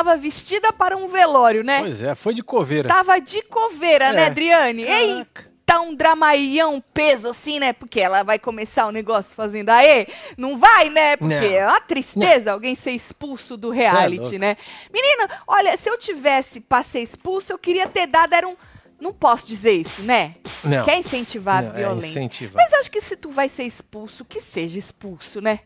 Estava 0.00 0.16
vestida 0.16 0.72
para 0.72 0.96
um 0.96 1.08
velório, 1.08 1.62
né? 1.62 1.80
Pois 1.80 2.02
é, 2.02 2.14
foi 2.14 2.32
de 2.32 2.42
coveira. 2.42 2.88
Tava 2.88 3.20
de 3.20 3.42
coveira, 3.42 4.06
É. 4.06 4.12
né, 4.14 4.26
Adriane? 4.26 4.82
Ei, 4.82 5.08
Caraca. 5.12 5.50
tá 5.66 5.80
um 5.82 5.94
dramaião 5.94 6.82
peso 6.94 7.28
assim, 7.28 7.58
né? 7.58 7.74
Porque 7.74 8.00
ela 8.00 8.22
vai 8.22 8.38
começar 8.38 8.86
o 8.86 8.90
negócio 8.90 9.34
fazendo 9.34 9.68
aê. 9.68 10.06
Não 10.38 10.56
vai, 10.56 10.88
né? 10.88 11.18
Porque 11.18 11.34
Não. 11.34 11.42
é 11.54 11.66
uma 11.66 11.80
tristeza 11.82 12.50
alguém 12.50 12.74
ser 12.74 12.92
expulso 12.92 13.58
do 13.58 13.68
reality, 13.68 14.20
louco. 14.22 14.38
né? 14.38 14.56
Menina, 14.90 15.28
olha, 15.46 15.76
se 15.76 15.90
eu 15.90 15.98
tivesse 15.98 16.60
pra 16.60 16.82
ser 16.82 17.00
expulso, 17.00 17.52
eu 17.52 17.58
queria 17.58 17.86
ter 17.86 18.06
dado, 18.06 18.32
era 18.34 18.48
um... 18.48 18.56
Não 18.98 19.12
posso 19.12 19.46
dizer 19.46 19.72
isso, 19.72 20.00
né? 20.02 20.34
Não. 20.64 20.82
Quer 20.84 20.98
incentivar 20.98 21.62
Não, 21.62 21.70
a 21.72 21.74
é 21.74 21.76
violência. 21.78 22.08
incentivar. 22.08 22.62
Mas 22.64 22.72
eu 22.72 22.80
acho 22.80 22.90
que 22.90 23.00
se 23.02 23.16
tu 23.16 23.30
vai 23.30 23.48
ser 23.50 23.64
expulso, 23.64 24.24
que 24.24 24.40
seja 24.40 24.78
expulso, 24.78 25.40
né? 25.42 25.60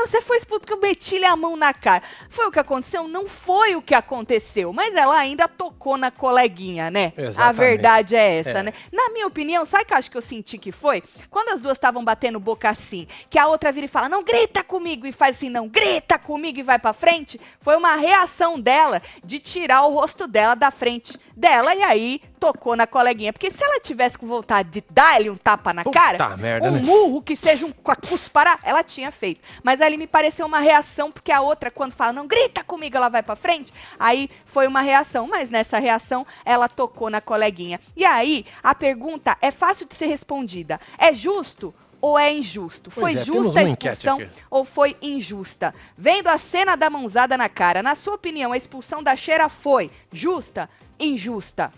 Não, 0.00 0.06
você 0.06 0.22
foi 0.22 0.38
expulso 0.38 0.60
porque 0.60 0.72
eu 0.72 0.80
meti-lhe 0.80 1.26
a 1.26 1.36
mão 1.36 1.56
na 1.58 1.74
cara. 1.74 2.02
Foi 2.30 2.46
o 2.46 2.50
que 2.50 2.58
aconteceu? 2.58 3.06
Não 3.06 3.26
foi 3.26 3.76
o 3.76 3.82
que 3.82 3.94
aconteceu. 3.94 4.72
Mas 4.72 4.94
ela 4.94 5.14
ainda 5.18 5.46
tocou 5.46 5.98
na 5.98 6.10
coleguinha, 6.10 6.90
né? 6.90 7.12
A 7.18 7.22
Exatamente. 7.22 7.58
verdade 7.58 8.16
é 8.16 8.38
essa, 8.38 8.58
É. 8.60 8.62
né? 8.62 8.72
Na 8.90 9.10
minha 9.10 9.26
opinião, 9.26 9.64
sabe 9.66 9.84
o 9.84 9.86
que 9.86 9.92
eu 9.92 9.98
acho 9.98 10.10
que 10.10 10.16
eu 10.16 10.22
senti 10.22 10.56
que 10.56 10.72
foi? 10.72 11.02
Quando 11.30 11.50
as 11.50 11.60
duas 11.60 11.76
estavam 11.76 12.02
batendo 12.02 12.40
boca 12.40 12.70
assim, 12.70 13.06
que 13.28 13.38
a 13.38 13.46
outra 13.46 13.70
vira 13.70 13.84
e 13.84 13.88
fala, 13.88 14.08
não 14.08 14.24
grita 14.24 14.64
comigo, 14.64 15.06
e 15.06 15.12
faz 15.12 15.36
assim, 15.36 15.50
não 15.50 15.68
grita 15.68 16.18
comigo 16.18 16.58
e 16.58 16.62
vai 16.62 16.78
pra 16.78 16.94
frente, 16.94 17.38
foi 17.60 17.76
uma 17.76 17.94
reação 17.96 18.58
dela 18.58 19.02
de 19.22 19.38
tirar 19.38 19.82
o 19.82 19.92
rosto 19.92 20.26
dela 20.26 20.54
da 20.54 20.70
frente 20.70 21.18
dela 21.36 21.74
e 21.74 21.82
aí 21.82 22.22
tocou 22.38 22.74
na 22.76 22.86
coleguinha. 22.86 23.32
Porque 23.32 23.50
se 23.50 23.62
ela 23.62 23.80
tivesse 23.80 24.16
com 24.18 24.26
vontade 24.26 24.70
de 24.70 24.84
dar-lhe 24.90 25.28
um 25.30 25.36
tapa 25.36 25.72
na 25.74 25.84
Puta 25.84 25.98
cara, 25.98 26.36
merda, 26.36 26.68
um 26.68 26.72
né? 26.72 26.80
murro 26.82 27.22
que 27.22 27.36
seja 27.36 27.66
um 27.66 27.72
cuspará, 28.08 28.58
ela 28.62 28.82
tinha 28.82 29.10
feito. 29.10 29.40
Mas 29.62 29.80
ali 29.90 29.98
me 29.98 30.06
pareceu 30.06 30.46
uma 30.46 30.60
reação, 30.60 31.10
porque 31.10 31.32
a 31.32 31.40
outra, 31.40 31.70
quando 31.70 31.92
fala, 31.92 32.12
não 32.12 32.26
grita 32.26 32.64
comigo, 32.64 32.96
ela 32.96 33.08
vai 33.08 33.22
pra 33.22 33.36
frente, 33.36 33.72
aí 33.98 34.30
foi 34.46 34.66
uma 34.66 34.80
reação. 34.80 35.26
Mas 35.26 35.50
nessa 35.50 35.78
reação, 35.78 36.26
ela 36.44 36.68
tocou 36.68 37.10
na 37.10 37.20
coleguinha. 37.20 37.80
E 37.96 38.04
aí, 38.04 38.46
a 38.62 38.74
pergunta 38.74 39.36
é 39.40 39.50
fácil 39.50 39.86
de 39.86 39.94
ser 39.94 40.06
respondida. 40.06 40.80
É 40.96 41.12
justo? 41.12 41.74
Ou 42.00 42.18
é 42.18 42.32
injusto? 42.32 42.90
Pois 42.90 43.12
foi 43.12 43.20
é, 43.20 43.24
justa 43.24 43.60
a 43.60 43.62
expulsão 43.62 44.18
ou 44.48 44.64
foi 44.64 44.96
injusta? 45.02 45.74
Vendo 45.96 46.28
a 46.28 46.38
cena 46.38 46.74
da 46.74 46.88
mãozada 46.88 47.36
na 47.36 47.48
cara, 47.48 47.82
na 47.82 47.94
sua 47.94 48.14
opinião, 48.14 48.52
a 48.52 48.56
expulsão 48.56 49.02
da 49.02 49.14
Cheira 49.14 49.50
foi 49.50 49.90
justa? 50.10 50.70
Injusta? 50.98 51.70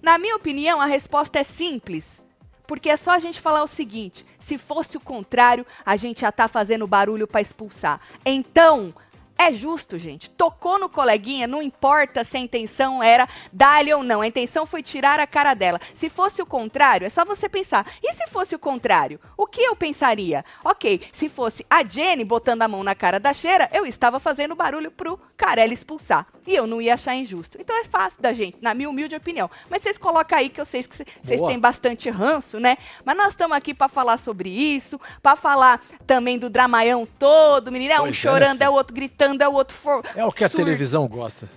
Na 0.00 0.16
minha 0.16 0.36
opinião, 0.36 0.80
a 0.80 0.86
resposta 0.86 1.40
é 1.40 1.42
simples. 1.42 2.22
Porque 2.66 2.88
é 2.88 2.96
só 2.96 3.10
a 3.10 3.18
gente 3.18 3.40
falar 3.40 3.62
o 3.62 3.68
seguinte: 3.68 4.24
se 4.44 4.58
fosse 4.58 4.96
o 4.96 5.00
contrário, 5.00 5.66
a 5.84 5.96
gente 5.96 6.20
já 6.20 6.30
tá 6.30 6.46
fazendo 6.46 6.86
barulho 6.86 7.26
para 7.26 7.40
expulsar. 7.40 7.98
Então, 8.26 8.94
é 9.38 9.52
justo, 9.52 9.98
gente. 9.98 10.30
Tocou 10.30 10.78
no 10.78 10.88
coleguinha, 10.88 11.46
não 11.46 11.62
importa 11.62 12.22
se 12.24 12.36
a 12.36 12.40
intenção 12.40 13.02
era 13.02 13.26
dar-lhe 13.50 13.92
ou 13.92 14.02
não. 14.02 14.20
A 14.20 14.26
intenção 14.26 14.66
foi 14.66 14.82
tirar 14.82 15.18
a 15.18 15.26
cara 15.26 15.54
dela. 15.54 15.80
Se 15.94 16.10
fosse 16.10 16.42
o 16.42 16.46
contrário, 16.46 17.06
é 17.06 17.10
só 17.10 17.24
você 17.24 17.48
pensar. 17.48 17.86
E 18.02 18.12
se 18.12 18.26
fosse 18.26 18.54
o 18.54 18.58
contrário? 18.58 19.18
O 19.36 19.46
que 19.46 19.62
eu 19.62 19.74
pensaria? 19.74 20.44
Ok, 20.62 21.00
se 21.12 21.30
fosse 21.30 21.64
a 21.68 21.82
Jenny 21.82 22.24
botando 22.24 22.62
a 22.62 22.68
mão 22.68 22.84
na 22.84 22.94
cara 22.94 23.18
da 23.18 23.32
cheira, 23.32 23.68
eu 23.72 23.86
estava 23.86 24.20
fazendo 24.20 24.54
barulho 24.54 24.90
pro 24.90 25.18
Carelli 25.36 25.72
expulsar. 25.72 26.26
E 26.46 26.54
eu 26.54 26.66
não 26.66 26.80
ia 26.80 26.94
achar 26.94 27.14
injusto. 27.14 27.56
Então 27.60 27.74
é 27.80 27.84
fácil 27.84 28.20
da 28.22 28.32
gente, 28.32 28.56
na 28.60 28.74
minha 28.74 28.88
humilde 28.90 29.14
opinião. 29.14 29.50
Mas 29.70 29.82
vocês 29.82 29.96
colocam 29.98 30.38
aí 30.38 30.48
que 30.48 30.60
eu 30.60 30.64
sei 30.64 30.82
que 30.82 30.96
cê- 30.96 31.06
vocês 31.22 31.40
têm 31.40 31.58
bastante 31.58 32.10
ranço, 32.10 32.60
né? 32.60 32.76
Mas 33.04 33.16
nós 33.16 33.28
estamos 33.28 33.56
aqui 33.56 33.72
para 33.74 33.88
falar 33.88 34.18
sobre 34.18 34.48
isso, 34.50 35.00
para 35.22 35.36
falar 35.36 35.80
também 36.06 36.38
do 36.38 36.50
dramaião 36.50 37.06
todo, 37.18 37.72
menino. 37.72 37.92
É 37.92 37.96
um 38.00 38.04
Pois 38.04 38.10
é, 38.16 38.18
chorando, 38.18 38.58
né, 38.60 38.66
é 38.66 38.68
o 38.68 38.72
outro 38.74 38.94
gritando, 38.94 39.42
é 39.42 39.48
o 39.48 39.52
outro 39.54 39.76
for... 39.76 40.02
É 40.14 40.24
o 40.24 40.30
que 40.32 40.44
a 40.44 40.48
surdo. 40.48 40.64
televisão 40.64 41.06
gosta. 41.08 41.48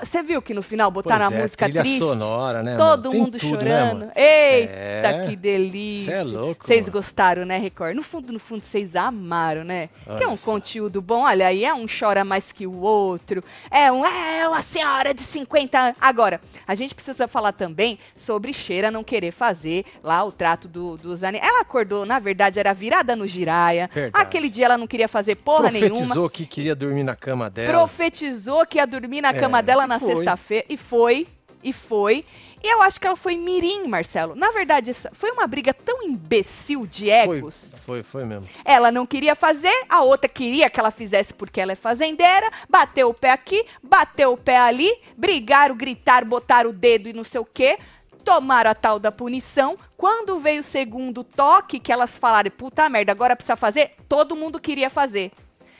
Você 0.00 0.22
viu 0.22 0.42
que 0.42 0.52
no 0.52 0.62
final 0.62 0.90
botaram 0.90 1.26
Pois 1.26 1.32
a 1.32 1.36
é, 1.38 1.42
música 1.42 1.68
triste? 1.70 1.98
sonora, 1.98 2.62
né, 2.62 2.76
Todo 2.76 3.08
mano? 3.10 3.24
Mundo 3.24 3.38
tudo, 3.38 3.56
né, 3.64 3.70
chorando. 3.80 3.98
mano? 4.00 4.12
Eita, 4.14 4.72
É. 5.08 5.26
que 5.28 5.36
delícia. 5.36 6.12
Cê 6.16 6.20
é 6.20 6.22
louco, 6.24 6.66
Vocês 6.66 6.88
gostaram, 6.88 7.44
né, 7.44 7.58
Record? 7.58 7.94
No 7.96 8.02
fundo, 8.02 8.32
no 8.32 8.38
fundo, 8.38 8.64
vocês 8.64 8.94
amaram, 8.96 9.64
né? 9.64 9.88
Olha 10.06 10.18
que 10.18 10.24
é 10.24 10.28
um 10.28 10.36
conteúdo 10.36 11.00
bom. 11.00 11.22
Olha 11.24 11.46
aí, 11.46 11.64
é 11.64 11.72
um 11.72 11.86
chora 11.86 12.24
mais 12.24 12.52
que 12.52 12.66
o 12.66 12.80
outro. 12.80 13.42
É 13.70 13.90
um, 13.90 14.04
é 14.04 14.33
uma 14.48 14.62
senhora 14.62 15.14
de 15.14 15.22
50 15.22 15.78
anos. 15.78 15.96
Agora, 16.00 16.40
a 16.66 16.74
gente 16.74 16.94
precisa 16.94 17.26
falar 17.28 17.52
também 17.52 17.98
sobre 18.16 18.52
Cheira 18.52 18.90
não 18.90 19.04
querer 19.04 19.32
fazer 19.32 19.84
lá 20.02 20.24
o 20.24 20.32
trato 20.32 20.66
do, 20.68 20.96
dos 20.96 21.22
animais. 21.24 21.48
Ela 21.48 21.60
acordou, 21.62 22.04
na 22.04 22.18
verdade, 22.18 22.58
era 22.58 22.72
virada 22.72 23.14
no 23.16 23.26
giraia. 23.26 23.88
Verdade. 23.92 24.24
Aquele 24.24 24.48
dia 24.48 24.66
ela 24.66 24.78
não 24.78 24.86
queria 24.86 25.08
fazer 25.08 25.36
porra 25.36 25.70
nenhuma 25.70 25.90
Profetizou 25.94 26.30
que 26.30 26.46
queria 26.46 26.74
dormir 26.74 27.02
na 27.04 27.14
cama 27.16 27.48
dela. 27.50 27.72
profetizou 27.72 28.66
que 28.66 28.78
ia 28.78 28.86
dormir 28.86 29.20
na 29.20 29.30
É, 29.30 29.34
cama 29.40 29.62
dela 29.62 29.86
na 29.86 29.98
sexta-feira. 29.98 30.64
E 30.68 30.76
foi, 30.76 31.26
e 31.62 31.72
foi. 31.72 32.24
E 32.64 32.66
eu 32.66 32.80
acho 32.80 32.98
que 32.98 33.06
ela 33.06 33.14
foi 33.14 33.36
mirim, 33.36 33.86
Marcelo. 33.86 34.34
Na 34.34 34.50
verdade, 34.50 34.90
isso 34.90 35.06
foi 35.12 35.30
uma 35.32 35.46
briga 35.46 35.74
tão 35.74 36.02
imbecil 36.02 36.86
de 36.86 37.04
Foi, 37.04 37.36
egos. 37.36 37.74
foi, 37.84 38.02
foi 38.02 38.24
mesmo. 38.24 38.48
Ela 38.64 38.90
não 38.90 39.04
queria 39.04 39.34
fazer, 39.34 39.84
a 39.86 40.00
outra 40.00 40.30
queria 40.30 40.70
que 40.70 40.80
ela 40.80 40.90
fizesse 40.90 41.34
porque 41.34 41.60
ela 41.60 41.72
é 41.72 41.74
fazendeira. 41.74 42.50
Bateu 42.66 43.10
o 43.10 43.12
pé 43.12 43.32
aqui, 43.32 43.66
bateu 43.82 44.32
o 44.32 44.36
pé 44.38 44.56
ali, 44.56 44.90
brigaram, 45.14 45.76
gritaram, 45.76 46.26
botaram 46.26 46.70
o 46.70 46.72
dedo 46.72 47.06
e 47.06 47.12
não 47.12 47.22
sei 47.22 47.38
o 47.38 47.44
quê. 47.44 47.78
Tomaram 48.24 48.70
a 48.70 48.74
tal 48.74 48.98
da 48.98 49.12
punição. 49.12 49.78
Quando 49.94 50.38
veio 50.40 50.62
o 50.62 50.64
segundo 50.64 51.22
toque, 51.22 51.78
que 51.78 51.92
elas 51.92 52.16
falaram, 52.16 52.50
puta 52.50 52.88
merda, 52.88 53.12
agora 53.12 53.36
precisa 53.36 53.56
fazer, 53.56 53.92
todo 54.08 54.34
mundo 54.34 54.58
queria 54.58 54.88
fazer. 54.88 55.30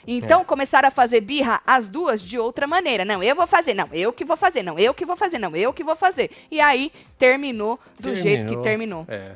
Então 0.06 0.40
É. 0.42 0.44
começaram 0.44 0.88
a 0.88 0.90
fazer 0.90 1.20
birra 1.20 1.60
as 1.66 1.88
duas 1.88 2.22
de 2.22 2.38
outra 2.38 2.66
maneira. 2.66 3.04
Não, 3.04 3.22
eu 3.22 3.34
vou 3.34 3.46
fazer, 3.46 3.74
não, 3.74 3.88
eu 3.92 4.12
que 4.12 4.24
vou 4.24 4.36
fazer, 4.36 4.62
não, 4.62 4.78
eu 4.78 4.92
que 4.94 5.04
vou 5.04 5.16
fazer, 5.16 5.38
não, 5.38 5.54
eu 5.56 5.72
que 5.72 5.84
vou 5.84 5.96
fazer. 5.96 6.30
E 6.50 6.60
aí 6.60 6.92
terminou 7.18 7.78
do 7.98 8.14
jeito 8.14 8.46
que 8.46 8.62
terminou. 8.62 9.04
É. 9.08 9.32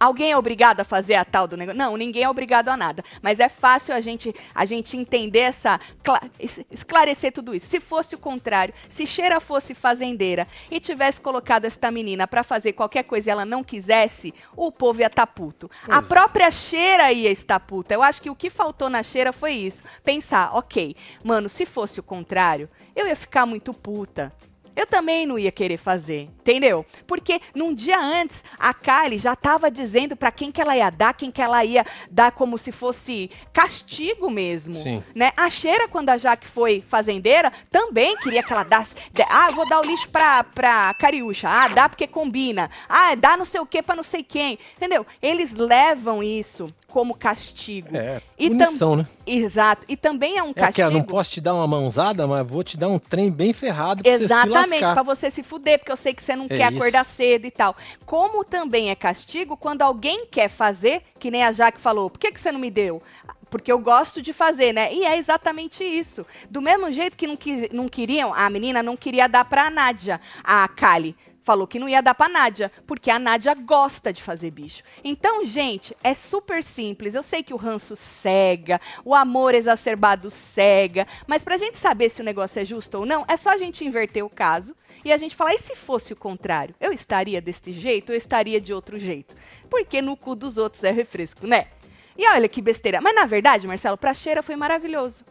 Alguém 0.00 0.32
é 0.32 0.36
obrigado 0.36 0.80
a 0.80 0.84
fazer 0.84 1.14
a 1.16 1.24
tal 1.26 1.46
do 1.46 1.58
negócio? 1.58 1.78
Não, 1.78 1.94
ninguém 1.94 2.22
é 2.22 2.28
obrigado 2.28 2.70
a 2.70 2.76
nada. 2.76 3.04
Mas 3.20 3.38
é 3.38 3.50
fácil 3.50 3.94
a 3.94 4.00
gente, 4.00 4.34
a 4.54 4.64
gente 4.64 4.96
entender 4.96 5.40
essa. 5.40 5.78
cla- 6.02 6.22
es- 6.40 6.64
esclarecer 6.70 7.30
tudo 7.32 7.54
isso. 7.54 7.66
Se 7.66 7.78
fosse 7.78 8.14
o 8.14 8.18
contrário, 8.18 8.72
se 8.88 9.06
Cheira 9.06 9.38
fosse 9.40 9.74
fazendeira 9.74 10.48
e 10.70 10.80
tivesse 10.80 11.20
colocado 11.20 11.66
esta 11.66 11.90
menina 11.90 12.26
pra 12.26 12.42
fazer 12.42 12.72
qualquer 12.72 13.02
coisa 13.04 13.28
e 13.28 13.32
ela 13.32 13.44
não 13.44 13.62
quisesse, 13.62 14.32
o 14.56 14.72
povo 14.72 15.00
ia 15.00 15.06
estar 15.08 15.26
puto. 15.26 15.70
a 15.82 15.86
Pois 15.86 16.04
é. 16.04 16.08
própria 16.08 16.50
Cheira 16.50 17.12
ia 17.12 17.30
estar 17.30 17.60
puta. 17.60 17.92
Eu 17.92 18.02
acho 18.02 18.22
que 18.22 18.30
o 18.30 18.34
que 18.34 18.48
faltou 18.48 18.88
na 18.88 19.02
Cheira 19.02 19.34
foi 19.34 19.52
isso. 19.52 19.82
Pensar, 20.02 20.56
ok, 20.56 20.96
mano, 21.22 21.46
se 21.46 21.66
fosse 21.66 22.00
o 22.00 22.02
contrário, 22.02 22.70
eu 22.96 23.06
ia 23.06 23.14
ficar 23.16 23.44
muito 23.44 23.74
puta. 23.74 24.32
Eu 24.80 24.86
também 24.86 25.26
não 25.26 25.38
ia 25.38 25.52
querer 25.52 25.76
fazer, 25.76 26.22
entendeu? 26.40 26.86
Porque 27.06 27.38
num 27.54 27.74
dia 27.74 28.00
antes, 28.00 28.42
a 28.58 28.72
Kylie 28.72 29.18
já 29.18 29.36
tava 29.36 29.70
dizendo 29.70 30.16
pra 30.16 30.32
quem 30.32 30.50
que 30.50 30.58
ela 30.58 30.74
ia 30.74 30.88
dar, 30.88 31.12
quem 31.12 31.30
que 31.30 31.42
ela 31.42 31.62
ia 31.62 31.84
dar 32.10 32.32
como 32.32 32.56
se 32.56 32.72
fosse 32.72 33.30
castigo 33.52 34.30
mesmo, 34.30 34.74
Sim. 34.74 35.02
né? 35.14 35.32
A 35.36 35.50
Cheira, 35.50 35.86
quando 35.86 36.08
a 36.08 36.16
Jaque 36.16 36.48
foi 36.48 36.80
fazendeira, 36.80 37.52
também 37.70 38.16
queria 38.16 38.42
que 38.42 38.50
ela 38.50 38.62
desse, 38.62 38.94
de- 39.12 39.22
ah, 39.28 39.50
vou 39.50 39.68
dar 39.68 39.80
o 39.80 39.84
lixo 39.84 40.08
pra, 40.08 40.42
pra 40.44 40.94
Cariúcha, 40.94 41.46
ah, 41.46 41.68
dá 41.68 41.86
porque 41.86 42.06
combina, 42.06 42.70
ah, 42.88 43.14
dá 43.14 43.36
não 43.36 43.44
sei 43.44 43.60
o 43.60 43.66
que 43.66 43.82
pra 43.82 43.94
não 43.94 44.02
sei 44.02 44.22
quem, 44.22 44.58
entendeu? 44.78 45.06
Eles 45.20 45.52
levam 45.52 46.22
isso 46.22 46.72
como 46.90 47.14
castigo. 47.14 47.96
É, 47.96 48.20
E 48.38 48.48
punição, 48.50 48.96
né? 48.96 49.06
Exato. 49.26 49.86
E 49.88 49.96
também 49.96 50.36
é 50.36 50.42
um 50.42 50.50
É 50.50 50.54
castigo. 50.54 50.68
aquela, 50.86 50.90
não 50.90 51.02
posso 51.02 51.30
te 51.30 51.40
dar 51.40 51.54
uma 51.54 51.66
mãozada, 51.66 52.26
mas 52.26 52.46
vou 52.46 52.62
te 52.64 52.76
dar 52.76 52.88
um 52.88 52.98
trem 52.98 53.30
bem 53.30 53.52
ferrado 53.52 54.02
pra 54.02 54.12
você 54.12 54.18
se 54.18 54.24
Exatamente, 54.24 54.78
pra 54.80 55.02
você 55.02 55.30
se 55.30 55.42
fuder, 55.42 55.78
porque 55.78 55.92
eu 55.92 55.96
sei 55.96 56.12
que 56.12 56.22
você 56.22 56.34
não 56.36 56.46
É 56.46 56.48
quer 56.48 56.68
isso. 56.72 56.76
acordar 56.78 57.04
cedo 57.04 57.46
e 57.46 57.50
tal. 57.50 57.76
Como 58.04 58.44
também 58.44 58.90
é 58.90 58.94
castigo 58.94 59.56
quando 59.56 59.82
alguém 59.82 60.26
quer 60.26 60.48
fazer, 60.48 61.02
que 61.18 61.30
nem 61.30 61.44
a 61.44 61.52
Jaque 61.52 61.80
falou, 61.80 62.10
por 62.10 62.18
que, 62.18 62.32
que 62.32 62.40
você 62.40 62.50
não 62.52 62.60
me 62.60 62.70
deu? 62.70 63.00
Porque 63.48 63.72
eu 63.72 63.80
gosto 63.80 64.22
de 64.22 64.32
fazer, 64.32 64.72
né? 64.72 64.94
E 64.94 65.04
é 65.04 65.18
exatamente 65.18 65.82
isso. 65.82 66.24
Do 66.48 66.62
mesmo 66.62 66.90
jeito 66.92 67.16
que 67.16 67.26
não, 67.26 67.36
quis- 67.36 67.68
não 67.72 67.88
queriam, 67.88 68.32
a 68.32 68.48
menina 68.48 68.80
não 68.80 68.96
queria 68.96 69.28
dar 69.28 69.44
pra 69.44 69.68
Nádia, 69.68 70.20
a 70.44 70.68
Kali. 70.68 71.16
Falou 71.42 71.66
que 71.66 71.78
não 71.78 71.88
ia 71.88 72.02
dar 72.02 72.14
pra 72.14 72.28
Nádia, 72.28 72.70
porque 72.86 73.10
a 73.10 73.18
Nádia 73.18 73.54
gosta 73.54 74.12
de 74.12 74.22
fazer 74.22 74.50
bicho. 74.50 74.82
Então, 75.02 75.44
gente, 75.44 75.96
é 76.04 76.12
super 76.12 76.62
simples. 76.62 77.14
Eu 77.14 77.22
sei 77.22 77.42
que 77.42 77.54
o 77.54 77.56
ranço 77.56 77.96
cega, 77.96 78.80
o 79.04 79.14
amor 79.14 79.54
exacerbado 79.54 80.30
cega, 80.30 81.06
mas 81.26 81.42
pra 81.42 81.56
gente 81.56 81.78
saber 81.78 82.10
se 82.10 82.20
o 82.20 82.24
negócio 82.24 82.60
é 82.60 82.64
justo 82.64 82.98
ou 82.98 83.06
não, 83.06 83.24
é 83.26 83.36
só 83.36 83.50
a 83.50 83.58
gente 83.58 83.84
inverter 83.84 84.24
o 84.24 84.30
caso 84.30 84.74
e 85.04 85.12
a 85.12 85.16
gente 85.16 85.34
falar, 85.34 85.54
e 85.54 85.58
se 85.58 85.74
fosse 85.74 86.12
o 86.12 86.16
contrário? 86.16 86.74
Eu 86.78 86.92
estaria 86.92 87.40
deste 87.40 87.72
jeito 87.72 88.12
eu 88.12 88.16
estaria 88.16 88.60
de 88.60 88.72
outro 88.72 88.98
jeito? 88.98 89.34
Porque 89.68 90.02
no 90.02 90.16
cu 90.16 90.34
dos 90.34 90.58
outros 90.58 90.84
é 90.84 90.90
refresco, 90.90 91.46
né? 91.46 91.68
E 92.16 92.28
olha 92.28 92.48
que 92.48 92.60
besteira. 92.60 93.00
Mas 93.00 93.14
na 93.14 93.24
verdade, 93.24 93.66
Marcelo, 93.66 93.96
pra 93.96 94.12
Cheira 94.12 94.42
foi 94.42 94.56
maravilhoso. 94.56 95.24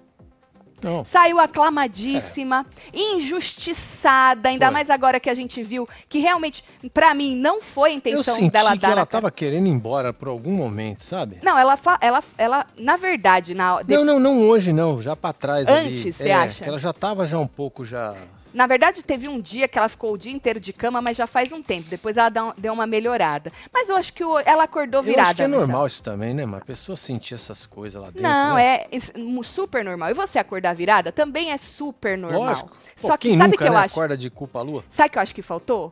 Não. 0.81 1.03
Saiu 1.05 1.39
aclamadíssima, 1.39 2.65
injustiçada, 2.93 4.49
ainda 4.49 4.65
Foi. 4.67 4.73
mais 4.73 4.89
agora 4.89 5.19
que 5.19 5.29
a 5.29 5.33
gente 5.33 5.61
viu 5.61 5.87
que 6.07 6.19
realmente, 6.19 6.63
pra 6.93 7.13
mim, 7.13 7.35
não 7.35 7.61
foi 7.61 7.89
a 7.89 7.93
Eu 7.93 7.97
intenção 7.97 8.35
senti 8.35 8.51
dela 8.51 8.71
que 8.71 8.79
dar 8.79 8.91
ela 8.91 9.05
tava 9.05 9.31
querendo 9.31 9.67
ir 9.67 9.71
embora 9.71 10.13
por 10.13 10.27
algum 10.27 10.51
momento, 10.51 11.03
sabe? 11.03 11.37
Não, 11.41 11.57
ela, 11.57 11.77
ela, 12.01 12.23
ela, 12.37 12.65
na 12.77 12.95
verdade, 12.97 13.53
na, 13.53 13.81
Não, 13.87 14.03
não, 14.05 14.19
não 14.19 14.47
hoje 14.47 14.71
não, 14.73 15.01
já 15.01 15.15
pra 15.15 15.33
trás 15.33 15.67
ali. 15.67 15.93
Antes, 15.95 16.15
você 16.15 16.29
É, 16.29 16.33
acha? 16.33 16.63
Que 16.63 16.69
ela 16.69 16.79
já 16.79 16.93
tava 16.93 17.25
já 17.25 17.37
um 17.37 17.47
pouco 17.47 17.85
já... 17.85 18.15
na 18.53 18.65
verdade, 18.67 19.03
teve 19.03 19.27
um 19.27 19.39
dia 19.39 19.67
que 19.67 19.77
ela 19.77 19.87
ficou 19.89 20.13
o 20.13 20.17
dia 20.17 20.31
inteiro 20.31 20.59
de 20.59 20.73
cama, 20.73 21.01
mas 21.01 21.15
já 21.17 21.27
faz 21.27 21.51
um 21.51 21.61
tempo. 21.61 21.87
Depois 21.89 22.17
ela 22.17 22.29
deu 22.57 22.73
uma 22.73 22.87
melhorada. 22.87 23.51
Mas 23.73 23.89
eu 23.89 23.95
acho 23.95 24.11
que 24.13 24.23
o- 24.23 24.39
ela 24.39 24.63
acordou 24.63 25.01
virada. 25.03 25.21
Eu 25.21 25.25
acho 25.27 25.35
que 25.35 25.41
é 25.43 25.47
normal 25.47 25.87
isso 25.87 26.03
também, 26.03 26.33
né? 26.33 26.45
Mas 26.45 26.61
a 26.61 26.65
pessoa 26.65 26.95
sentir 26.95 27.35
essas 27.35 27.65
coisas 27.65 28.01
lá 28.01 28.07
dentro, 28.09 28.23
Não, 28.23 28.55
né? 28.55 28.85
é 28.91 28.99
super 29.43 29.83
normal. 29.85 30.09
E 30.09 30.13
você 30.13 30.39
acordar 30.39 30.73
virada 30.73 31.11
também 31.11 31.51
é 31.51 31.57
super 31.57 32.17
normal. 32.17 32.41
Lógico. 32.41 32.69
Pô, 33.01 33.07
Só 33.07 33.17
que 33.17 33.29
sabe 33.31 33.41
o 33.43 33.45
nunca, 33.51 33.57
que 33.57 33.63
eu 33.69 33.73
né, 33.73 33.79
acho? 33.79 33.93
acorda 33.93 34.17
de 34.17 34.29
culpa 34.29 34.61
lua? 34.61 34.83
Sabe 34.89 35.09
o 35.09 35.11
que 35.11 35.17
eu 35.17 35.21
acho 35.21 35.35
que 35.35 35.41
faltou? 35.41 35.91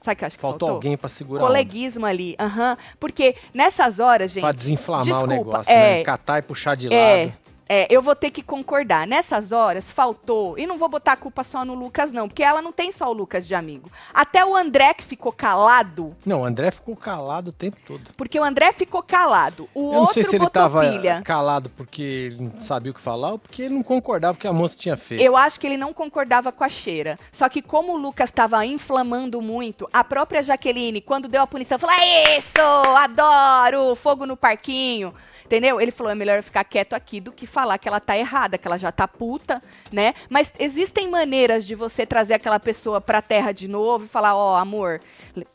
Sabe 0.00 0.16
o 0.16 0.18
que 0.18 0.24
acho 0.26 0.36
que 0.36 0.42
Faltou 0.42 0.58
faltou? 0.68 0.76
alguém 0.76 0.96
pra 0.98 1.08
segurar 1.08 1.40
Coleguismo 1.40 2.04
ali, 2.04 2.36
aham. 2.38 2.76
Porque 3.00 3.34
nessas 3.54 3.98
horas, 4.00 4.32
gente. 4.32 4.42
Pra 4.42 4.52
desinflamar 4.52 5.04
desculpa, 5.04 5.24
o 5.24 5.28
negócio, 5.38 5.72
é, 5.72 5.96
né? 5.98 6.04
Catar 6.04 6.38
e 6.40 6.42
puxar 6.42 6.76
de 6.76 6.92
É, 6.92 7.24
lado. 7.26 7.34
É, 7.68 7.86
eu 7.90 8.02
vou 8.02 8.14
ter 8.14 8.30
que 8.30 8.42
concordar. 8.42 9.06
Nessas 9.06 9.52
horas, 9.52 9.90
faltou. 9.90 10.58
E 10.58 10.66
não 10.66 10.76
vou 10.78 10.88
botar 10.88 11.12
a 11.12 11.16
culpa 11.16 11.42
só 11.42 11.64
no 11.64 11.74
Lucas, 11.74 12.12
não. 12.12 12.28
Porque 12.28 12.42
ela 12.42 12.60
não 12.60 12.72
tem 12.72 12.92
só 12.92 13.08
o 13.08 13.12
Lucas 13.12 13.46
de 13.46 13.54
amigo. 13.54 13.90
Até 14.12 14.44
o 14.44 14.54
André 14.54 14.94
que 14.94 15.04
ficou 15.04 15.32
calado. 15.32 16.14
Não, 16.24 16.42
o 16.42 16.44
André 16.44 16.70
ficou 16.70 16.94
calado 16.96 17.48
o 17.50 17.52
tempo 17.52 17.76
todo. 17.86 18.12
Porque 18.16 18.38
o 18.38 18.44
André 18.44 18.72
ficou 18.72 19.02
calado. 19.02 19.68
O 19.74 19.88
Eu 19.88 19.92
não 19.92 20.00
outro 20.00 20.14
sei 20.14 20.24
se 20.24 20.30
ele 20.36 20.44
botou 20.44 20.62
tava 20.62 20.80
pilha. 20.80 21.22
calado 21.24 21.70
porque 21.70 22.02
ele 22.02 22.42
não 22.54 22.60
sabia 22.60 22.90
o 22.90 22.94
que 22.94 23.00
falar 23.00 23.32
ou 23.32 23.38
porque 23.38 23.62
ele 23.62 23.74
não 23.74 23.82
concordava 23.82 24.34
com 24.34 24.38
o 24.38 24.40
que 24.42 24.46
a 24.48 24.52
moça 24.52 24.76
tinha 24.78 24.96
feito. 24.96 25.22
Eu 25.22 25.36
acho 25.36 25.58
que 25.58 25.66
ele 25.66 25.76
não 25.76 25.92
concordava 25.92 26.52
com 26.52 26.64
a 26.64 26.68
cheira. 26.68 27.18
Só 27.32 27.48
que 27.48 27.62
como 27.62 27.94
o 27.94 27.96
Lucas 27.96 28.30
estava 28.30 28.64
inflamando 28.66 29.40
muito, 29.40 29.88
a 29.92 30.04
própria 30.04 30.42
Jaqueline, 30.42 31.00
quando 31.00 31.28
deu 31.28 31.42
a 31.42 31.46
punição, 31.46 31.78
falou: 31.78 31.96
é 31.98 32.38
isso, 32.38 32.58
adoro, 32.98 33.94
fogo 33.94 34.26
no 34.26 34.36
parquinho. 34.36 35.14
Entendeu? 35.44 35.80
Ele 35.80 35.90
falou: 35.90 36.10
é 36.12 36.14
melhor 36.14 36.42
ficar 36.42 36.64
quieto 36.64 36.94
aqui 36.94 37.20
do 37.20 37.32
que 37.32 37.46
falar 37.46 37.78
que 37.78 37.86
ela 37.88 38.00
tá 38.00 38.16
errada, 38.16 38.56
que 38.58 38.66
ela 38.66 38.78
já 38.78 38.90
tá 38.90 39.06
puta, 39.06 39.62
né? 39.92 40.14
Mas 40.30 40.52
existem 40.58 41.08
maneiras 41.08 41.66
de 41.66 41.74
você 41.74 42.06
trazer 42.06 42.34
aquela 42.34 42.58
pessoa 42.60 43.00
pra 43.00 43.20
terra 43.22 43.52
de 43.52 43.68
novo 43.68 44.04
e 44.04 44.08
falar: 44.08 44.34
ó, 44.36 44.56
amor. 44.56 45.00
le- 45.36 45.46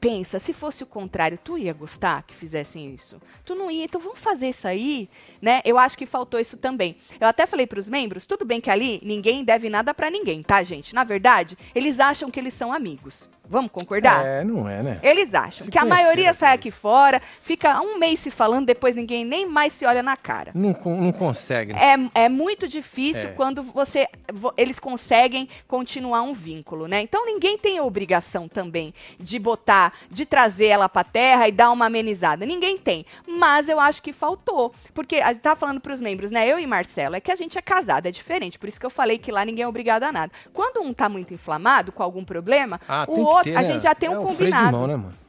Pensa, 0.00 0.38
se 0.38 0.54
fosse 0.54 0.82
o 0.82 0.86
contrário, 0.86 1.36
tu 1.36 1.58
ia 1.58 1.74
gostar 1.74 2.22
que 2.22 2.34
fizessem 2.34 2.94
isso? 2.94 3.20
Tu 3.44 3.54
não 3.54 3.70
ia, 3.70 3.84
então 3.84 4.00
vamos 4.00 4.18
fazer 4.18 4.48
isso 4.48 4.66
aí, 4.66 5.10
né? 5.42 5.60
Eu 5.62 5.76
acho 5.76 5.98
que 5.98 6.06
faltou 6.06 6.40
isso 6.40 6.56
também. 6.56 6.96
Eu 7.20 7.28
até 7.28 7.44
falei 7.46 7.66
pros 7.66 7.86
membros, 7.86 8.24
tudo 8.24 8.46
bem 8.46 8.62
que 8.62 8.70
ali 8.70 8.98
ninguém 9.04 9.44
deve 9.44 9.68
nada 9.68 9.92
pra 9.92 10.10
ninguém, 10.10 10.42
tá, 10.42 10.62
gente? 10.62 10.94
Na 10.94 11.04
verdade, 11.04 11.58
eles 11.74 12.00
acham 12.00 12.30
que 12.30 12.40
eles 12.40 12.54
são 12.54 12.72
amigos. 12.72 13.28
Vamos 13.50 13.72
concordar? 13.72 14.24
É, 14.24 14.44
não 14.44 14.68
é, 14.68 14.80
né? 14.80 15.00
Eles 15.02 15.34
acham 15.34 15.64
Se 15.64 15.70
que 15.72 15.76
a 15.76 15.84
maioria 15.84 16.32
sai 16.32 16.54
aqui 16.54 16.70
fora, 16.70 17.20
fica 17.42 17.80
um 17.82 17.98
mês 17.98 18.20
se 18.20 18.30
falando, 18.30 18.64
depois 18.66 18.94
ninguém 18.94 19.24
nem 19.24 19.44
mais 19.44 19.72
se 19.72 19.84
olha 19.84 20.04
na 20.04 20.16
cara. 20.16 20.52
Não, 20.54 20.70
não 20.84 21.10
consegue. 21.10 21.72
né? 21.72 22.10
É, 22.14 22.24
é 22.26 22.28
muito 22.28 22.68
difícil 22.68 23.30
É. 23.30 23.32
quando 23.32 23.60
você 23.62 24.06
vo- 24.32 24.54
eles 24.56 24.78
conseguem 24.78 25.48
continuar 25.66 26.22
um 26.22 26.32
vínculo, 26.32 26.86
né? 26.86 27.00
Então 27.02 27.26
ninguém 27.26 27.58
tem 27.58 27.78
a 27.78 27.82
obrigação 27.82 28.46
também 28.46 28.94
de 29.18 29.36
botar, 29.38 29.92
de 30.08 30.24
trazer 30.24 30.66
ela 30.66 30.88
pra 30.88 31.02
terra 31.02 31.48
e 31.48 31.52
dar 31.52 31.72
uma 31.72 31.86
amenizada. 31.86 32.46
Ninguém 32.46 32.78
tem. 32.78 33.04
Mas 33.26 33.68
eu 33.68 33.80
acho 33.80 34.00
que 34.00 34.12
faltou. 34.12 34.72
Porque 34.94 35.16
a 35.16 35.32
gente 35.32 35.42
tá 35.42 35.56
falando 35.56 35.80
pros 35.80 36.00
membros, 36.00 36.30
né? 36.30 36.46
Eu 36.48 36.58
e 36.60 36.66
Marcelo, 36.68 37.16
é 37.16 37.20
que 37.20 37.32
a 37.32 37.36
gente 37.36 37.58
é 37.58 37.62
casado, 37.62 38.06
é 38.06 38.12
diferente. 38.12 38.60
Por 38.60 38.68
isso 38.68 38.78
que 38.78 38.86
eu 38.86 38.90
falei 38.90 39.18
que 39.18 39.32
lá 39.32 39.44
ninguém 39.44 39.64
é 39.64 39.68
obrigado 39.68 40.04
a 40.04 40.12
nada. 40.12 40.30
Quando 40.52 40.80
um 40.82 40.92
tá 40.94 41.08
muito 41.08 41.34
inflamado 41.34 41.90
com 41.90 42.02
algum 42.04 42.24
problema, 42.24 42.80
Ah, 42.88 43.06
o 43.08 43.20
outro, 43.20 43.39
a 43.40 43.62
gente 43.62 43.82
já 43.82 43.94
tem 43.94 44.08
é 44.08 44.12
um 44.18 44.24
o 44.24 44.34
freio 44.34 44.52
de 44.52 44.56
combinado. 44.58 44.76
mão, 44.78 44.86
né, 44.86 44.96
mano? 44.96 45.20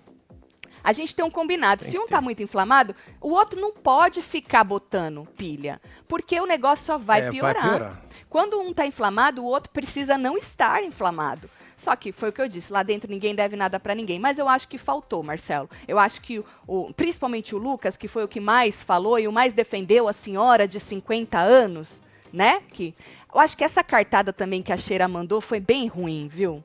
A 0.83 0.93
gente 0.93 1.13
tem 1.13 1.23
um 1.23 1.29
combinado. 1.29 1.83
Tem 1.83 1.91
Se 1.91 1.99
um 1.99 2.07
tá 2.07 2.17
ter. 2.17 2.23
muito 2.23 2.41
inflamado, 2.41 2.95
o 3.21 3.29
outro 3.29 3.61
não 3.61 3.71
pode 3.71 4.19
ficar 4.23 4.63
botando 4.63 5.27
pilha. 5.37 5.79
Porque 6.07 6.39
o 6.39 6.47
negócio 6.47 6.83
só 6.85 6.97
vai, 6.97 7.19
É, 7.19 7.23
vai 7.23 7.31
piorar. 7.31 7.63
piorar. 7.69 8.01
Quando 8.27 8.59
um 8.59 8.73
tá 8.73 8.83
inflamado, 8.87 9.43
o 9.43 9.45
outro 9.45 9.69
precisa 9.71 10.17
não 10.17 10.35
estar 10.37 10.83
inflamado. 10.83 11.47
Só 11.77 11.95
que 11.95 12.11
foi 12.11 12.29
o 12.29 12.33
que 12.33 12.41
eu 12.41 12.47
disse, 12.49 12.73
lá 12.73 12.81
dentro 12.81 13.09
ninguém 13.11 13.35
deve 13.35 13.55
nada 13.55 13.79
pra 13.79 13.93
ninguém. 13.93 14.17
Mas 14.17 14.39
eu 14.39 14.49
acho 14.49 14.67
que 14.67 14.77
faltou, 14.79 15.21
Marcelo. 15.21 15.69
Eu 15.87 15.99
acho 15.99 16.19
que, 16.19 16.39
o, 16.39 16.45
o- 16.65 16.93
principalmente 16.95 17.53
o 17.53 17.59
Lucas, 17.59 17.95
que 17.95 18.07
foi 18.07 18.23
o 18.23 18.27
que 18.27 18.39
mais 18.39 18.81
falou 18.81 19.19
e 19.19 19.27
o 19.27 19.31
mais 19.31 19.53
defendeu 19.53 20.07
a 20.07 20.13
senhora 20.13 20.67
de 20.67 20.79
50 20.79 21.37
anos, 21.37 22.01
né? 22.33 22.59
Que, 22.71 22.95
eu 23.31 23.39
acho 23.39 23.55
que 23.55 23.63
essa 23.63 23.83
cartada 23.83 24.33
também 24.33 24.63
que 24.63 24.73
a 24.73 24.77
Cheira 24.77 25.07
mandou 25.07 25.41
foi 25.41 25.59
bem 25.59 25.87
ruim, 25.87 26.27
viu? 26.27 26.63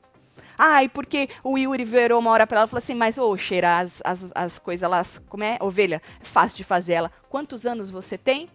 Ai, 0.59 0.89
porque 0.89 1.29
o 1.43 1.59
Yuri 1.59 1.85
virou 1.85 2.19
uma 2.19 2.31
hora 2.31 2.47
pra 2.47 2.59
ela 2.59 2.67
e 2.67 2.71
falou 2.71 2.83
assim, 2.83 2.95
mas, 2.95 3.19
ô, 3.19 3.37
Cheira, 3.37 3.79
as, 3.79 4.01
as, 4.05 4.31
as 4.35 4.59
coisas, 4.59 4.83
elas, 4.83 5.23
como 5.29 5.45
é? 5.45 5.59
Ovelha, 5.61 6.01
é 6.21 6.25
fácil 6.25 6.57
de 6.57 6.65
fazer 6.65 6.95
ela. 6.95 7.13
Quantos 7.29 7.67
anos 7.67 7.91
você 7.91 8.17
tem? 8.17 8.49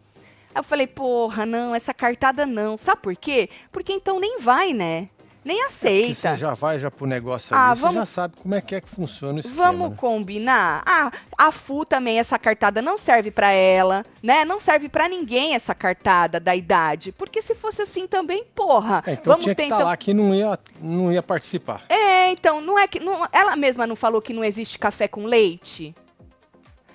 Aí 0.53 0.59
eu 0.59 0.63
falei, 0.63 0.88
porra, 0.88 1.45
não, 1.45 1.74
essa 1.74 1.94
cartada 1.94 2.45
não. 2.45 2.77
Sabe 2.77 3.01
por 3.01 3.15
quê? 3.15 3.50
Porque 3.71 3.94
então 3.94 4.19
nem 4.19 4.39
vai, 4.39 4.74
né? 4.74 5.09
Nem 5.44 5.58
Porque 5.58 5.74
aceita. 5.74 6.14
você 6.14 6.38
já 6.38 6.54
vai 6.54 6.80
já 6.80 6.92
pro 6.92 7.08
negócio 7.08 7.56
Ah, 7.56 7.70
ali, 7.70 7.76
você 7.76 7.82
vamos- 7.82 7.96
já 7.96 8.06
sabe 8.06 8.36
como 8.38 8.54
é 8.54 8.62
que 8.62 8.76
é 8.76 8.82
que 8.82 8.90
funciona 8.90 9.38
o 9.38 9.40
esquema, 9.40 9.66
Vamos 9.66 9.90
né? 9.90 9.96
combinar? 9.98 10.84
Ah, 10.86 11.12
a 11.38 11.52
FU 11.52 11.84
também, 11.84 12.20
essa 12.20 12.38
cartada 12.38 12.82
não 12.82 12.96
serve 12.98 13.32
pra 13.32 13.50
ela, 13.52 14.06
né? 14.22 14.46
Não 14.46 14.60
serve 14.60 14.88
pra 14.88 15.10
ninguém 15.10 15.56
essa 15.56 15.74
cartada 15.74 16.40
da 16.40 16.56
idade. 16.56 17.12
Porque 17.12 17.42
se 17.42 17.56
fosse 17.56 17.82
assim 17.82 18.06
também, 18.08 18.44
porra. 18.56 19.04
É, 19.08 19.14
então 19.14 19.32
vamos 19.34 19.44
tinha 19.46 19.56
que 19.56 19.62
ter 19.62 19.64
estar 19.64 19.76
então. 19.78 19.88
lá 19.88 19.98
que 19.98 20.14
não 20.14 20.34
ia, 20.36 20.60
não 20.80 21.12
ia 21.12 21.24
participar. 21.24 21.84
É, 21.90 22.30
então, 22.30 22.62
não 22.62 22.78
é 22.78 22.88
que. 22.88 23.00
não- 23.00 23.28
ela 23.32 23.56
mesma 23.56 23.88
não 23.88 23.96
falou 23.96 24.22
que 24.22 24.34
não 24.34 24.44
existe 24.44 24.78
café 24.78 25.08
com 25.08 25.26
leite? 25.26 25.96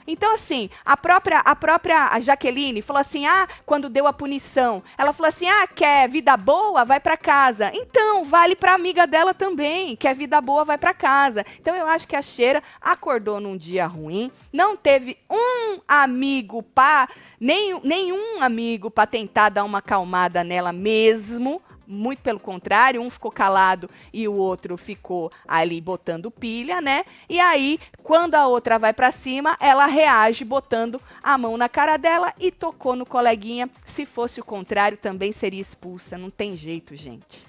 Então, 0.07 0.35
assim, 0.35 0.71
a 0.85 0.97
própria, 0.97 1.41
a 1.41 1.57
própria 1.57 2.09
a 2.09 2.21
Jaqueline 2.21 2.83
falou 2.83 3.01
assim: 3.01 3.27
ah, 3.27 3.49
quando 3.65 3.89
deu 3.89 4.07
a 4.07 4.13
punição, 4.13 4.83
ela 4.97 5.13
falou 5.13 5.29
assim: 5.29 5.47
ah, 5.49 5.67
quer 5.67 6.09
vida 6.09 6.37
boa, 6.37 6.85
vai 6.85 7.01
pra 7.01 7.17
casa. 7.17 7.71
Então, 7.75 8.25
vale 8.25 8.55
pra 8.55 8.75
amiga 8.75 9.07
dela 9.07 9.35
também. 9.35 9.97
Quer 9.97 10.15
vida 10.15 10.41
boa, 10.41 10.65
vai 10.65 10.79
pra 10.79 10.95
casa. 10.95 11.45
Então, 11.61 11.75
eu 11.75 11.87
acho 11.87 12.07
que 12.07 12.17
a 12.17 12.23
Cheira 12.23 12.63
acordou 12.81 13.41
num 13.41 13.57
dia 13.57 13.87
ruim, 13.87 14.31
não 14.53 14.77
teve 14.77 15.17
um 15.31 15.81
amigo 15.87 16.63
pra. 16.63 17.09
Nem, 17.39 17.79
nenhum 17.83 18.43
amigo 18.43 18.91
pra 18.91 19.07
tentar 19.07 19.51
dar 19.51 19.65
uma 19.65 19.79
acalmada 19.79 20.43
nela 20.43 20.73
mesmo. 20.73 21.61
Muito 21.87 22.21
pelo 22.21 22.41
contrário, 22.41 23.01
um 23.01 23.09
ficou 23.09 23.31
calado 23.31 23.89
e 24.13 24.27
o 24.27 24.35
outro 24.35 24.77
ficou 24.77 25.31
ali 25.47 25.81
botando 25.81 26.31
pilha, 26.31 26.81
né? 26.81 27.05
E 27.29 27.39
aí, 27.39 27.79
quando 28.03 28.35
a 28.35 28.47
outra 28.49 28.79
vai 28.79 28.93
pra 28.93 29.13
cima, 29.13 29.57
ela 29.61 29.87
reage 29.87 30.45
botando 30.45 31.01
a 31.23 31.39
mão 31.39 31.57
na 31.57 31.69
cara 31.69 31.97
dela 31.97 32.33
e 32.41 32.51
tocou 32.51 32.97
no 32.97 33.07
coleguinha. 33.07 33.71
Se 33.85 34.05
fosse 34.05 34.41
o 34.41 34.45
contrário, 34.45 34.99
também 34.99 35.31
seria 35.31 35.61
expulsa. 35.61 36.19
Não 36.19 36.31
tem 36.31 36.57
jeito, 36.57 36.97
gente. 36.97 37.47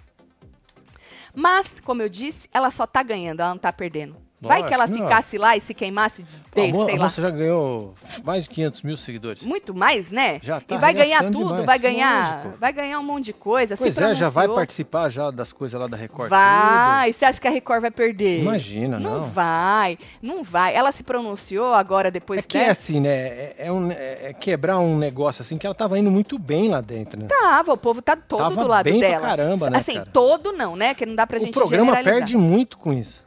Mas, 1.34 1.80
como 1.80 2.02
eu 2.02 2.10
disse, 2.10 2.50
ela 2.54 2.72
só 2.72 2.86
tá 2.86 3.02
ganhando, 3.04 3.42
ela 3.42 3.52
não 3.52 3.60
tá 3.60 3.72
perdendo. 3.72 4.27
Vai 4.40 4.68
que 4.68 4.72
ela 4.74 4.84
Lógico, 4.86 5.00
não. 5.00 5.08
ficasse 5.10 5.38
lá 5.40 5.58
e 5.58 5.62
se 5.62 5.74
queimasse 5.74 6.24
dele, 6.54 6.72
sei 6.86 6.94
a 6.96 6.98
lá. 6.98 7.04
moça 7.06 7.22
já 7.22 7.30
ganhou 7.32 7.96
mais 8.24 8.44
de 8.44 8.50
500 8.52 8.82
mil 8.84 8.96
seguidores. 8.96 9.42
Muito 9.42 9.74
mais, 9.74 10.12
né? 10.12 10.40
Já 10.44 10.62
tá 10.62 10.76
e 10.76 10.78
vai 10.78 10.94
ganhar 10.94 11.24
tudo, 11.24 11.48
demais, 11.48 11.66
vai 11.66 11.80
ganhar, 11.80 12.36
lógico. 12.44 12.58
vai 12.60 12.72
ganhar 12.72 13.00
um 13.00 13.04
monte 13.04 13.26
de 13.26 13.34
coisa. 13.34 13.76
Pois 13.76 13.98
é, 13.98 14.14
já 14.14 14.30
vai 14.30 14.48
participar 14.48 15.10
já 15.10 15.32
das 15.32 15.52
coisas 15.52 15.80
lá 15.82 15.88
da 15.88 15.98
Record. 15.98 16.30
Vai. 16.30 17.14
Você 17.14 17.26
acha 17.26 17.42
que 17.42 17.48
a 17.48 17.52
Record 17.52 17.82
vai 17.82 17.90
perder? 17.90 18.42
Imagina, 18.42 19.00
Não, 19.00 19.22
não. 19.22 19.24
vai, 19.30 19.98
não 20.22 20.44
vai. 20.44 20.76
Ela 20.76 20.92
se 20.92 21.02
pronunciou 21.02 21.74
agora 21.74 22.12
depois 22.12 22.40
É 22.42 22.44
que 22.44 22.58
né? 22.60 22.66
é 22.66 22.70
assim, 22.70 23.00
né? 23.00 23.10
É, 23.10 23.56
é 23.58 23.72
um- 23.72 23.92
é- 23.92 24.30
é 24.30 24.34
quebrar 24.34 24.78
um 24.78 24.98
negócio 25.00 25.42
assim 25.42 25.58
que 25.58 25.66
ela 25.66 25.74
tava 25.76 25.98
indo 25.98 26.12
muito 26.12 26.38
bem 26.38 26.70
lá 26.70 26.80
dentro, 26.80 27.20
né? 27.20 27.26
Tava, 27.28 27.74
o 27.74 27.78
povo 27.78 28.04
tá 28.04 28.16
todo 28.16 28.38
Tava 28.40 28.62
do 28.62 28.68
lado 28.68 28.84
bem 28.84 29.00
pra 29.00 29.10
dela. 29.10 29.28
caramba, 29.28 29.70
né, 29.72 29.78
Assim, 29.80 29.94
cara? 29.96 30.10
todo 30.14 30.52
não, 30.54 30.76
né? 30.76 30.94
Que 30.94 31.08
não 31.08 31.16
dá 31.16 31.26
pra 31.26 31.38
o 31.38 31.40
gente 31.40 31.54
programa 31.54 31.86
generalizar. 31.96 32.14
perde 32.20 32.38
muito 32.38 32.78
com 32.78 32.94
isso. 32.94 33.26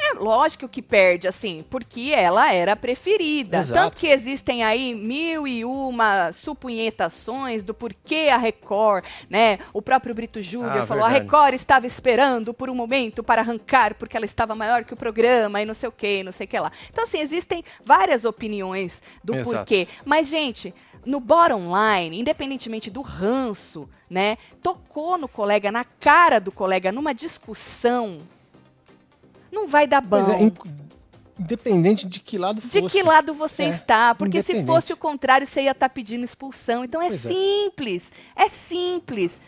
É 0.00 0.14
lógico 0.14 0.68
que 0.68 0.80
perde, 0.80 1.26
assim, 1.26 1.64
porque 1.68 2.12
ela 2.14 2.52
era 2.52 2.72
a 2.72 2.76
preferida. 2.76 3.58
Exato. 3.58 3.80
Tanto 3.80 3.96
que 3.96 4.06
existem 4.06 4.62
aí 4.62 4.94
mil 4.94 5.46
e 5.46 5.64
uma 5.64 6.32
supunhetações 6.32 7.62
do 7.62 7.74
porquê 7.74 8.28
a 8.32 8.36
Record, 8.36 9.04
né? 9.28 9.58
O 9.72 9.82
próprio 9.82 10.14
Brito 10.14 10.40
Júnior 10.40 10.78
Ah, 10.78 10.86
falou, 10.86 11.04
a 11.04 11.08
verdade. 11.08 11.24
Record 11.24 11.54
estava 11.54 11.86
esperando 11.86 12.54
por 12.54 12.70
um 12.70 12.74
momento 12.74 13.22
para 13.22 13.42
arrancar, 13.42 13.94
porque 13.94 14.16
ela 14.16 14.26
estava 14.26 14.54
maior 14.54 14.84
que 14.84 14.94
o 14.94 14.96
programa 14.96 15.60
e 15.60 15.64
não 15.64 15.74
sei 15.74 15.88
o 15.88 15.92
que, 15.92 16.22
não 16.22 16.32
sei 16.32 16.46
o 16.46 16.48
que 16.48 16.58
lá. 16.58 16.70
Então, 16.90 17.04
assim, 17.04 17.18
existem 17.18 17.64
várias 17.84 18.24
opiniões 18.24 19.02
do 19.22 19.34
Exato. 19.34 19.56
porquê. 19.56 19.88
Mas, 20.04 20.28
gente, 20.28 20.72
no 21.04 21.20
bottom 21.20 21.70
line, 21.74 22.20
independentemente 22.20 22.90
do 22.90 23.02
ranço, 23.02 23.88
né? 24.08 24.38
Tocou 24.62 25.18
no 25.18 25.26
colega, 25.28 25.72
na 25.72 25.84
cara 25.84 26.38
do 26.38 26.52
colega, 26.52 26.92
numa 26.92 27.12
discussão. 27.12 28.18
Não 29.50 29.66
vai 29.66 29.86
dar 29.86 30.00
bom. 30.00 30.22
Pois 30.22 30.28
é, 30.28 30.52
independente 31.38 32.06
de 32.06 32.20
que 32.20 32.36
lado 32.36 32.60
fosse. 32.60 32.80
De 32.80 32.88
que 32.88 33.02
lado 33.02 33.32
você 33.32 33.64
É, 33.64 33.68
está? 33.68 34.14
Porque 34.14 34.42
se 34.42 34.64
fosse 34.64 34.92
o 34.92 34.96
contrário, 34.96 35.46
você 35.46 35.62
ia 35.62 35.70
estar 35.70 35.88
pedindo 35.88 36.24
expulsão. 36.24 36.84
Então 36.84 37.00
é 37.00 37.08
Pois 37.08 37.24
é. 37.24 37.28
simples. 37.28 38.12
É 38.34 38.48
simples. 38.48 39.40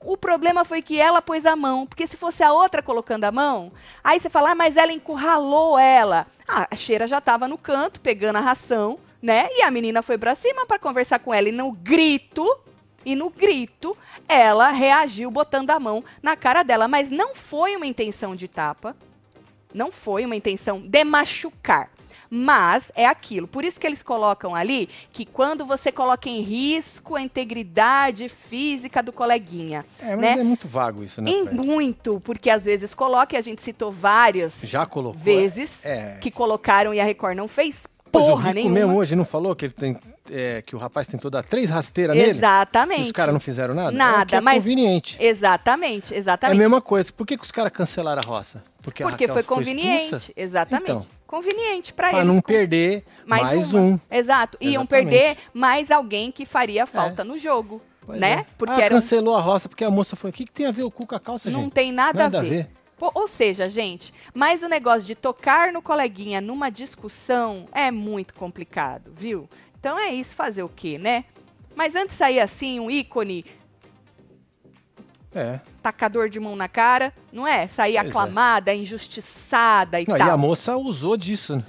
O 0.00 0.16
problema 0.16 0.64
foi 0.66 0.82
que 0.82 1.00
ela 1.00 1.22
pôs 1.22 1.46
a 1.46 1.56
mão, 1.56 1.86
porque 1.86 2.06
se 2.06 2.16
fosse 2.16 2.42
a 2.42 2.52
outra 2.52 2.82
colocando 2.82 3.24
a 3.24 3.32
mão, 3.32 3.72
aí 4.02 4.20
você 4.20 4.28
fala, 4.28 4.50
ah, 4.50 4.54
mas 4.54 4.76
ela 4.76 4.92
encurralou 4.92 5.78
ela. 5.78 6.26
Ah, 6.46 6.68
a 6.70 6.76
cheira 6.76 7.06
já 7.06 7.18
estava 7.18 7.48
no 7.48 7.56
canto, 7.56 8.00
pegando 8.00 8.36
a 8.36 8.40
ração, 8.40 8.98
né? 9.22 9.48
E 9.50 9.62
a 9.62 9.70
menina 9.70 10.02
foi 10.02 10.18
pra 10.18 10.34
cima 10.34 10.66
para 10.66 10.78
conversar 10.78 11.20
com 11.20 11.32
ela 11.32 11.48
e 11.48 11.52
no 11.52 11.72
grito, 11.72 12.46
e 13.02 13.16
no 13.16 13.30
grito, 13.30 13.96
ela 14.28 14.68
reagiu 14.68 15.30
botando 15.30 15.70
a 15.70 15.80
mão 15.80 16.04
na 16.22 16.36
cara 16.36 16.62
dela, 16.62 16.86
mas 16.86 17.10
não 17.10 17.34
foi 17.34 17.74
uma 17.74 17.86
intenção 17.86 18.36
de 18.36 18.46
tapa. 18.46 18.94
Não 19.74 19.90
foi 19.90 20.24
uma 20.24 20.36
intenção 20.36 20.80
de 20.80 21.04
machucar. 21.04 21.90
Mas 22.30 22.90
é 22.96 23.06
aquilo. 23.06 23.46
Por 23.46 23.64
isso 23.64 23.78
que 23.78 23.86
eles 23.86 24.02
colocam 24.02 24.54
ali 24.56 24.88
que 25.12 25.24
quando 25.24 25.64
você 25.64 25.92
coloca 25.92 26.28
em 26.28 26.40
risco 26.40 27.14
a 27.14 27.22
integridade 27.22 28.28
física 28.28 29.02
do 29.02 29.12
coleguinha. 29.12 29.84
É, 30.00 30.16
mas 30.16 30.20
né? 30.20 30.40
é 30.40 30.42
muito 30.42 30.66
vago 30.66 31.04
isso, 31.04 31.20
né? 31.22 31.30
Em 31.30 31.44
muito, 31.44 32.20
porque 32.20 32.50
às 32.50 32.64
vezes 32.64 32.92
coloca, 32.94 33.36
e 33.36 33.38
a 33.38 33.42
gente 33.42 33.62
citou 33.62 33.92
várias 33.92 34.54
Já 34.64 34.84
colocou. 34.86 35.20
vezes 35.20 35.84
É. 35.84 36.18
que 36.20 36.30
colocaram 36.30 36.92
e 36.92 36.98
a 36.98 37.04
Record 37.04 37.36
não 37.36 37.46
fez 37.46 37.86
porra 38.20 38.52
nenhuma. 38.54 38.74
mesmo 38.74 38.96
hoje 38.96 39.14
não 39.16 39.24
falou 39.24 39.54
que 39.54 39.64
ele 39.66 39.72
tem 39.72 39.96
é, 40.30 40.62
que 40.62 40.74
o 40.74 40.78
rapaz 40.78 41.06
tentou 41.08 41.30
dar 41.30 41.42
três 41.44 41.68
rasteiras 41.70 42.16
nele? 42.16 42.30
Exatamente. 42.30 43.02
E 43.02 43.06
os 43.06 43.12
caras 43.12 43.32
não 43.32 43.40
fizeram 43.40 43.74
nada? 43.74 43.90
Nada, 43.92 44.20
é 44.20 44.22
o 44.22 44.26
que 44.26 44.34
é 44.36 44.40
mas- 44.40 44.56
conveniente. 44.56 45.16
Exatamente, 45.20 46.14
É 46.14 46.16
exatamente. 46.16 46.56
a 46.56 46.58
mesma 46.58 46.80
coisa. 46.80 47.12
Por 47.12 47.26
que, 47.26 47.36
que 47.36 47.42
os 47.44 47.50
caras 47.52 47.72
cancelaram 47.72 48.22
a 48.24 48.26
roça? 48.26 48.62
Porque, 48.82 49.02
Porque 49.02 49.28
foi 49.28 49.42
conveniente. 49.42 50.04
expulsa? 50.04 50.32
exatamente. 50.36 50.90
Então. 50.90 51.06
Conveniente 51.26 51.92
para 51.92 52.10
Pra 52.10 52.18
eles. 52.20 52.32
não 52.32 52.40
perder 52.40 53.04
mais, 53.26 53.72
uma. 53.74 53.82
um. 53.82 54.00
Exato. 54.10 54.56
Iam 54.60 54.82
Exatamente. 54.82 54.88
perder 55.10 55.36
mais 55.52 55.90
alguém 55.90 56.30
que 56.30 56.46
faria 56.46 56.86
falta 56.86 57.24
no 57.24 57.36
jogo. 57.36 57.82
Pois 58.06 58.20
né? 58.20 58.32
é. 58.40 58.46
Porque 58.56 58.82
ah, 58.82 58.88
cancelou 58.88 59.34
a 59.34 59.40
roça 59.40 59.68
porque 59.68 59.82
a 59.82 59.90
moça 59.90 60.14
foi. 60.14 60.30
O 60.30 60.32
que, 60.32 60.44
que 60.44 60.52
tem 60.52 60.66
a 60.66 60.70
ver 60.70 60.82
o 60.84 60.90
cu 60.90 61.06
com 61.06 61.14
a 61.14 61.18
calça, 61.20 61.50
não 61.50 61.62
gente? 61.62 61.72
tem 61.72 61.90
nada, 61.90 62.18
Nada 62.24 62.38
a 62.38 62.40
a 62.40 62.44
ver. 62.44 62.68
Pô, 62.98 63.10
ou 63.14 63.26
seja, 63.26 63.68
gente, 63.68 64.14
mas 64.32 64.62
o 64.62 64.68
negócio 64.68 65.02
de 65.02 65.14
tocar 65.14 65.72
no 65.72 65.82
coleguinha 65.82 66.40
numa 66.40 66.70
discussão 66.70 67.66
é 67.72 67.90
muito 67.90 68.34
complicado, 68.34 69.12
viu? 69.16 69.48
Então 69.78 69.98
é 69.98 70.12
isso, 70.12 70.34
fazer 70.36 70.62
o 70.62 70.68
quê, 70.68 70.96
né? 70.96 71.24
Mas 71.74 71.96
antes 71.96 72.10
de 72.10 72.18
sair 72.18 72.38
assim, 72.40 72.78
um 72.78 72.90
ícone 72.90 73.44
É. 75.34 75.58
tacador 75.82 76.28
de 76.28 76.38
mão 76.38 76.54
na 76.54 76.68
cara, 76.68 77.12
não 77.32 77.44
é? 77.46 77.66
Sair 77.66 77.94
Pois 77.94 78.06
é. 78.06 78.08
aclamada, 78.08 78.72
injustiçada 78.74 80.00
e 80.00 80.04
Não, 80.06 80.14
e 80.14 80.18
tal. 80.18 80.30
a 80.30 80.36
moça 80.36 80.76
usou 80.76 81.16
disso. 81.16 81.56
né? 81.56 81.64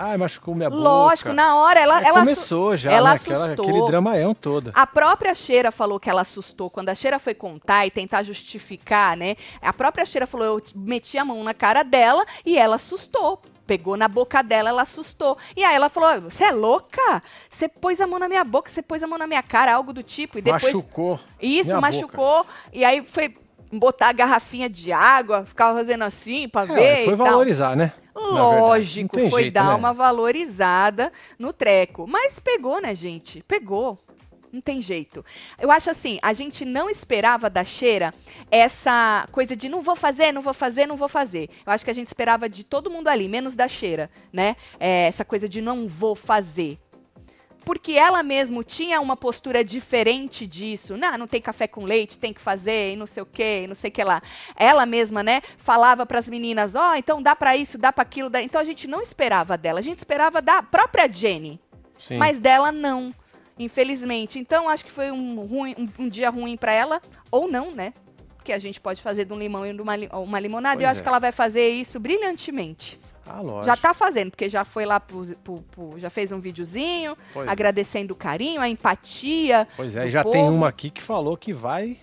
Ai, 0.00 0.16
machucou 0.16 0.54
minha 0.54 0.68
Lógico, 0.68 1.30
boca. 1.30 1.34
na 1.34 1.56
hora 1.56 1.80
ela, 1.80 1.98
Aí 1.98 2.04
ela 2.04 2.20
começou 2.20 2.76
já, 2.76 2.92
ela 2.92 3.10
né? 3.10 3.16
Aquela, 3.16 3.44
assustou. 3.46 3.68
aquele 3.68 3.86
dramaião 3.86 4.32
todo. 4.32 4.70
A 4.72 4.86
própria 4.86 5.34
Cheira 5.34 5.72
falou 5.72 5.98
que 5.98 6.08
ela 6.08 6.22
assustou. 6.22 6.70
Quando 6.70 6.88
a 6.88 6.94
Cheira 6.94 7.18
foi 7.18 7.34
contar 7.34 7.84
e 7.84 7.90
tentar 7.90 8.22
justificar, 8.22 9.16
né? 9.16 9.34
A 9.60 9.72
própria 9.72 10.04
Cheira 10.04 10.24
falou: 10.24 10.46
eu 10.46 10.62
meti 10.76 11.18
a 11.18 11.24
mão 11.24 11.42
na 11.42 11.52
cara 11.52 11.82
dela 11.82 12.24
e 12.46 12.56
ela 12.56 12.76
assustou. 12.76 13.42
Pegou 13.66 13.96
na 13.96 14.06
boca 14.06 14.40
dela, 14.40 14.68
ela 14.68 14.82
assustou. 14.82 15.36
E 15.56 15.64
aí 15.64 15.74
ela 15.74 15.88
falou: 15.88 16.22
Você 16.30 16.44
é 16.44 16.52
louca? 16.52 17.20
Você 17.50 17.68
pôs 17.68 18.00
a 18.00 18.06
mão 18.06 18.20
na 18.20 18.28
minha 18.28 18.44
boca, 18.44 18.70
você 18.70 18.80
pôs 18.80 19.02
a 19.02 19.06
mão 19.08 19.18
na 19.18 19.26
minha 19.26 19.42
cara, 19.42 19.74
algo 19.74 19.92
do 19.92 20.02
tipo. 20.04 20.38
E 20.38 20.42
depois. 20.42 20.62
Machucou. 20.62 21.18
Isso, 21.42 21.80
machucou. 21.80 22.46
E 22.72 22.84
aí 22.84 23.02
foi 23.04 23.34
botar 23.72 24.08
a 24.08 24.12
garrafinha 24.12 24.68
de 24.68 24.92
água, 24.92 25.44
ficava 25.44 25.78
fazendo 25.78 26.04
assim 26.04 26.48
pra 26.48 26.62
É, 26.62 26.66
ver. 26.66 27.04
foi 27.04 27.14
e 27.14 27.16
tal. 27.16 27.26
valorizar, 27.26 27.76
né? 27.76 27.92
Lógico, 28.14 29.18
foi 29.30 29.42
jeito, 29.42 29.54
dar 29.54 29.66
né? 29.68 29.74
uma 29.74 29.92
valorizada 29.92 31.12
no 31.38 31.52
treco. 31.52 32.06
Mas 32.08 32.38
pegou, 32.38 32.80
né, 32.80 32.94
gente? 32.94 33.42
Pegou. 33.46 33.98
Não 34.50 34.62
tem 34.62 34.80
jeito. 34.80 35.22
Eu 35.60 35.70
acho 35.70 35.90
assim, 35.90 36.18
a 36.22 36.32
gente 36.32 36.64
não 36.64 36.88
esperava 36.88 37.50
da 37.50 37.62
Cheira 37.64 38.14
essa 38.50 39.28
coisa 39.30 39.54
de 39.54 39.68
não 39.68 39.82
vou 39.82 39.94
fazer, 39.94 40.32
não 40.32 40.40
vou 40.40 40.54
fazer, 40.54 40.86
não 40.86 40.96
vou 40.96 41.08
fazer. 41.08 41.50
Eu 41.66 41.72
acho 41.72 41.84
que 41.84 41.90
a 41.90 41.94
gente 41.94 42.06
esperava 42.06 42.48
de 42.48 42.64
todo 42.64 42.90
mundo 42.90 43.08
ali, 43.08 43.28
menos 43.28 43.54
da 43.54 43.68
Cheira, 43.68 44.10
né? 44.32 44.56
É, 44.80 45.06
essa 45.06 45.22
coisa 45.24 45.46
de 45.46 45.60
não 45.60 45.86
vou 45.86 46.14
fazer. 46.14 46.78
Porque 47.68 47.92
ela 47.92 48.22
mesmo 48.22 48.64
tinha 48.64 48.98
uma 48.98 49.14
postura 49.14 49.62
diferente 49.62 50.46
disso. 50.46 50.96
Não, 50.96 51.18
não 51.18 51.26
tem 51.26 51.38
café 51.38 51.66
com 51.68 51.84
leite, 51.84 52.16
tem 52.18 52.32
que 52.32 52.40
fazer, 52.40 52.94
e 52.94 52.96
não 52.96 53.04
sei 53.06 53.22
o 53.22 53.26
quê, 53.26 53.64
e 53.64 53.66
não 53.66 53.74
sei 53.74 53.88
o 53.90 53.92
que 53.92 54.02
lá. 54.02 54.22
Ela 54.56 54.86
mesma, 54.86 55.22
né, 55.22 55.42
falava 55.58 56.06
para 56.06 56.18
as 56.18 56.30
meninas, 56.30 56.74
ó, 56.74 56.94
então 56.94 57.20
dá 57.20 57.36
para 57.36 57.54
isso, 57.58 57.76
dá 57.76 57.92
para 57.92 58.00
aquilo. 58.00 58.30
Dá... 58.30 58.42
Então 58.42 58.58
a 58.58 58.64
gente 58.64 58.86
não 58.88 59.02
esperava 59.02 59.58
dela, 59.58 59.80
a 59.80 59.82
gente 59.82 59.98
esperava 59.98 60.40
da 60.40 60.62
própria 60.62 61.06
Jenny. 61.12 61.60
Sim. 61.98 62.16
Mas 62.16 62.40
dela 62.40 62.72
não, 62.72 63.12
infelizmente. 63.58 64.38
Então 64.38 64.66
acho 64.66 64.82
que 64.86 64.90
foi 64.90 65.10
um, 65.12 65.44
ruim- 65.44 65.74
um- 65.76 66.04
um 66.04 66.08
dia 66.08 66.30
ruim 66.30 66.56
para 66.56 66.72
ela, 66.72 67.02
ou 67.30 67.46
não, 67.50 67.70
né? 67.72 67.92
Que 68.44 68.52
a 68.54 68.58
gente 68.58 68.80
pode 68.80 69.02
fazer 69.02 69.26
de 69.26 69.32
um 69.34 69.38
limão 69.38 69.66
e 69.66 69.74
de 69.74 69.82
uma, 69.82 69.92
uma 70.22 70.40
limonada. 70.40 70.80
e 70.80 70.84
eu 70.84 70.88
Pois 70.88 70.92
acho 70.92 71.00
é. 71.00 71.02
que 71.02 71.08
ela 71.10 71.18
vai 71.18 71.32
fazer 71.32 71.68
isso 71.68 72.00
brilhantemente. 72.00 72.98
Ah, 73.28 73.40
lógico. 73.40 73.66
Já 73.66 73.76
tá 73.76 73.92
fazendo, 73.94 74.30
porque 74.30 74.48
já 74.48 74.64
foi 74.64 74.84
lá, 74.86 74.98
pro, 74.98 75.24
pro- 75.44 75.62
pro- 75.70 75.98
já 75.98 76.08
fez 76.10 76.32
um 76.32 76.40
videozinho, 76.40 77.16
Pois 77.32 77.46
é. 77.46 77.50
agradecendo 77.50 78.12
o 78.14 78.16
carinho, 78.16 78.60
a 78.60 78.68
empatia. 78.68 79.68
Pois 79.76 79.94
é, 79.96 80.06
e 80.06 80.10
já 80.10 80.22
povo. 80.22 80.32
tem 80.32 80.48
uma 80.48 80.68
aqui 80.68 80.90
que 80.90 81.02
falou 81.02 81.36
que 81.36 81.52
vai. 81.52 81.98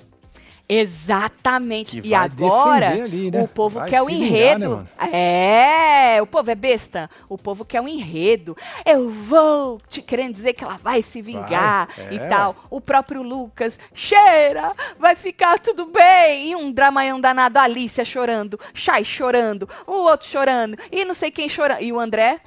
Exatamente. 0.67 2.01
Que 2.01 2.07
e 2.07 2.13
agora 2.13 2.89
ali, 2.89 3.29
né? 3.29 3.41
o 3.41 3.47
povo 3.47 3.79
Vai 3.79 3.89
quer 3.89 4.01
o 4.01 4.05
vingar, 4.05 4.27
enredo. 4.27 4.77
né, 4.77 6.15
é, 6.17 6.21
o 6.21 6.25
povo 6.25 6.49
é 6.49 6.55
besta. 6.55 7.09
O 7.29 7.37
povo 7.37 7.63
quer 7.63 7.81
o 7.81 7.87
enredo. 7.87 8.57
Eu 8.85 9.09
vou 9.09 9.79
te 9.87 10.01
querendo 10.01 10.33
dizer 10.33 10.53
que 10.53 10.63
ela 10.63 10.77
vai 10.77 11.01
se 11.01 11.21
vingar 11.21 11.87
Vai, 11.95 12.13
e 12.13 12.17
é, 12.17 12.27
tal. 12.27 12.55
O 12.69 12.81
próprio 12.81 13.21
Lucas, 13.21 13.79
cheira, 13.93 14.73
vai 14.97 15.15
ficar 15.15 15.59
tudo 15.59 15.85
bem. 15.85 16.49
E 16.49 16.55
um 16.55 16.71
dramaião 16.71 17.21
danado, 17.21 17.59
a 17.59 17.63
Alicia 17.63 18.03
chorando, 18.03 18.59
Chay 18.73 19.05
chorando, 19.05 19.69
o 19.85 19.91
outro 19.91 20.27
chorando, 20.27 20.77
e 20.91 21.05
não 21.05 21.13
sei 21.13 21.29
quem 21.29 21.47
chorando. 21.47 21.81
E 21.81 21.93
o 21.93 21.99
André? 21.99 22.39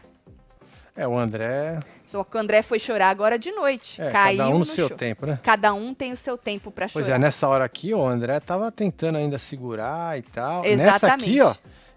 É, 0.99 1.07
o 1.07 1.17
André. 1.17 1.79
Só 2.05 2.25
que 2.25 2.37
o 2.37 2.41
André 2.41 2.61
foi 2.61 2.81
chorar 2.81 3.11
agora 3.11 3.39
de 3.39 3.53
noite. 3.53 4.03
É, 4.03 4.11
Caiu 4.11 4.39
cada 4.39 4.49
um 4.49 4.53
no, 4.55 4.59
no 4.59 4.65
seu 4.65 4.89
choro. 4.89 4.99
tempo, 4.99 5.27
né? 5.27 5.39
Cada 5.45 5.73
um 5.73 5.95
tem 5.95 6.13
o 6.13 6.17
seu 6.17 6.37
tempo 6.37 6.73
pra 6.73 6.89
chorar. 6.89 7.05
Pois 7.05 7.15
é, 7.15 7.19
nessa 7.19 7.47
hora 7.47 7.65
aqui, 7.65 7.95
ó, 7.95 7.99
o 7.99 8.09
André 8.09 8.41
tava 8.41 8.73
tentando 8.73 9.17
ainda 9.17 9.39
segurar 9.39 10.19
e 10.19 10.23
tal. 10.23 10.63
Nessa 10.63 11.07
Exatamente. 11.07 11.31
aqui, 11.31 11.41
ó, 11.41 11.55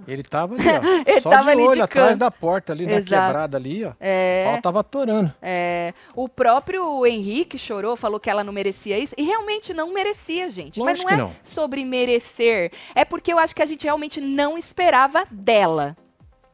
ele 0.08 0.22
tava 0.22 0.54
ali, 0.54 0.64
ó. 0.68 0.72
Ele 1.06 1.22
só 1.22 1.30
de 1.30 1.50
ali 1.50 1.62
de 1.62 1.68
olho 1.68 1.84
atrás 1.84 2.18
da 2.18 2.30
porta 2.30 2.74
ali, 2.74 2.86
na 2.86 2.94
Exato. 2.94 3.26
quebrada 3.26 3.58
ali, 3.58 3.84
ó. 3.86 3.94
É. 4.00 4.46
O 4.48 4.52
pau 4.52 4.62
tava 4.62 4.80
atorando. 4.82 5.34
É, 5.42 5.94
o 6.16 6.30
próprio 6.30 7.06
Henrique 7.06 7.58
chorou, 7.58 7.96
falou 7.96 8.20
que 8.20 8.30
ela 8.30 8.44
não 8.44 8.54
merecia 8.54 8.98
isso, 8.98 9.16
e 9.18 9.24
realmente 9.24 9.74
não 9.74 9.94
merecia, 9.94 10.50
gente. 10.50 10.80
Lógico 10.80 11.08
Mas 11.10 11.18
não 11.18 11.26
é 11.26 11.28
não. 11.30 11.36
sobre 11.44 11.84
merecer, 11.84 12.72
é 12.96 13.04
porque 13.06 13.34
eu 13.34 13.40
acho 13.40 13.56
que 13.56 13.62
a 13.62 13.66
gente 13.66 13.84
realmente 13.84 14.20
não 14.22 14.58
esperava 14.58 15.26
dela, 15.32 15.96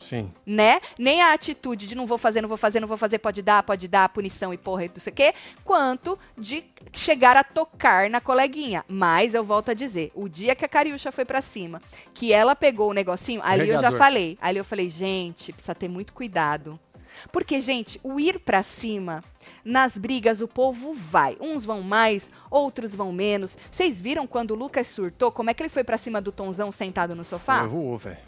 Sim. 0.07 0.31
né? 0.45 0.79
Nem 0.97 1.21
a 1.21 1.33
atitude 1.33 1.87
de 1.87 1.95
não 1.95 2.05
vou 2.07 2.17
fazer, 2.17 2.41
não 2.41 2.49
vou 2.49 2.57
fazer, 2.57 2.79
não 2.79 2.87
vou 2.87 2.97
fazer, 2.97 3.19
pode 3.19 3.41
dar, 3.41 3.63
pode 3.63 3.87
dar, 3.87 4.07
punição 4.09 4.53
e 4.53 4.57
porra 4.57 4.85
e 4.85 4.89
não 4.89 4.99
sei 4.99 5.11
o 5.11 5.15
quê, 5.15 5.33
quanto 5.63 6.17
de 6.37 6.63
chegar 6.93 7.35
a 7.35 7.43
tocar 7.43 8.09
na 8.09 8.21
coleguinha. 8.21 8.85
Mas 8.87 9.33
eu 9.33 9.43
volto 9.43 9.71
a 9.71 9.73
dizer, 9.73 10.11
o 10.15 10.29
dia 10.29 10.55
que 10.55 10.63
a 10.65 10.69
Cariúcha 10.69 11.11
foi 11.11 11.25
pra 11.25 11.41
cima, 11.41 11.81
que 12.13 12.31
ela 12.31 12.55
pegou 12.55 12.89
o 12.89 12.93
negocinho, 12.93 13.41
ali 13.43 13.61
eu 13.69 13.75
já 13.75 13.89
Regador. 13.89 13.97
falei, 13.97 14.37
ali 14.41 14.57
eu 14.57 14.65
falei, 14.65 14.89
gente, 14.89 15.51
precisa 15.51 15.75
ter 15.75 15.89
muito 15.89 16.13
cuidado. 16.13 16.79
Porque, 17.31 17.59
gente, 17.59 17.99
o 18.03 18.19
ir 18.19 18.37
pra 18.37 18.61
cima, 18.61 19.23
nas 19.65 19.97
brigas 19.97 20.39
o 20.39 20.47
povo 20.47 20.93
vai. 20.93 21.35
Uns 21.41 21.65
vão 21.65 21.81
mais, 21.81 22.29
outros 22.49 22.93
vão 22.93 23.11
menos. 23.11 23.57
Vocês 23.71 23.99
viram 23.99 24.27
quando 24.27 24.51
o 24.51 24.55
Lucas 24.55 24.87
surtou, 24.87 25.31
como 25.31 25.49
é 25.49 25.53
que 25.53 25.63
ele 25.63 25.69
foi 25.69 25.83
pra 25.83 25.97
cima 25.97 26.21
do 26.21 26.31
Tonzão 26.31 26.71
sentado 26.71 27.15
no 27.15 27.23
sofá? 27.23 27.59
Foi, 27.59 27.67
voou, 27.69 27.97
velho. 27.97 28.26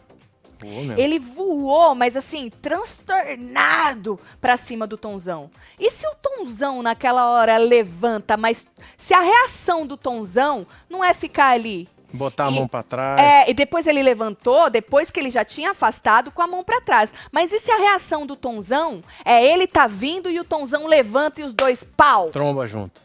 Voou 0.62 0.84
mesmo. 0.84 1.00
Ele 1.00 1.20
voou, 1.20 1.96
mas 1.96 2.18
assim, 2.18 2.50
transtornado 2.50 4.20
pra 4.42 4.58
cima 4.58 4.86
do 4.88 4.98
Tonzão. 4.98 5.50
E 5.80 5.90
se 5.92 6.06
o 6.08 6.16
Tonzão 6.16 6.82
naquela 6.82 7.30
hora 7.32 7.58
levanta, 7.58 8.36
mas 8.38 8.68
se 8.98 9.14
a 9.14 9.22
reação 9.22 9.86
do 9.86 9.96
Tonzão 9.98 10.66
não 10.90 11.04
é 11.04 11.14
ficar 11.14 11.50
ali. 11.52 11.88
Botar 12.12 12.48
a 12.48 12.52
E- 12.52 12.56
mão 12.56 12.68
pra 12.68 12.82
trás. 12.82 13.22
É, 13.22 13.50
e 13.52 13.54
depois 13.54 13.86
ele 13.86 14.02
levantou, 14.02 14.70
depois 14.70 15.12
que 15.12 15.20
ele 15.20 15.30
já 15.30 15.46
tinha 15.46 15.72
afastado 15.72 16.32
com 16.32 16.42
a 16.42 16.48
mão 16.48 16.64
pra 16.64 16.82
trás. 16.82 17.14
Mas 17.32 17.52
e 17.54 17.60
se 17.60 17.72
a 17.72 17.78
reação 17.78 18.26
do 18.26 18.36
Tonzão 18.36 19.04
é 19.24 19.46
ele 19.46 19.68
tá 19.68 19.86
vindo 19.86 20.30
e 20.30 20.40
o 20.40 20.44
Tonzão 20.44 20.88
levanta 20.88 21.40
e 21.42 21.44
os 21.44 21.54
dois 21.54 21.84
pau? 21.96 22.32
Tromba 22.32 22.66
junto. 22.66 23.00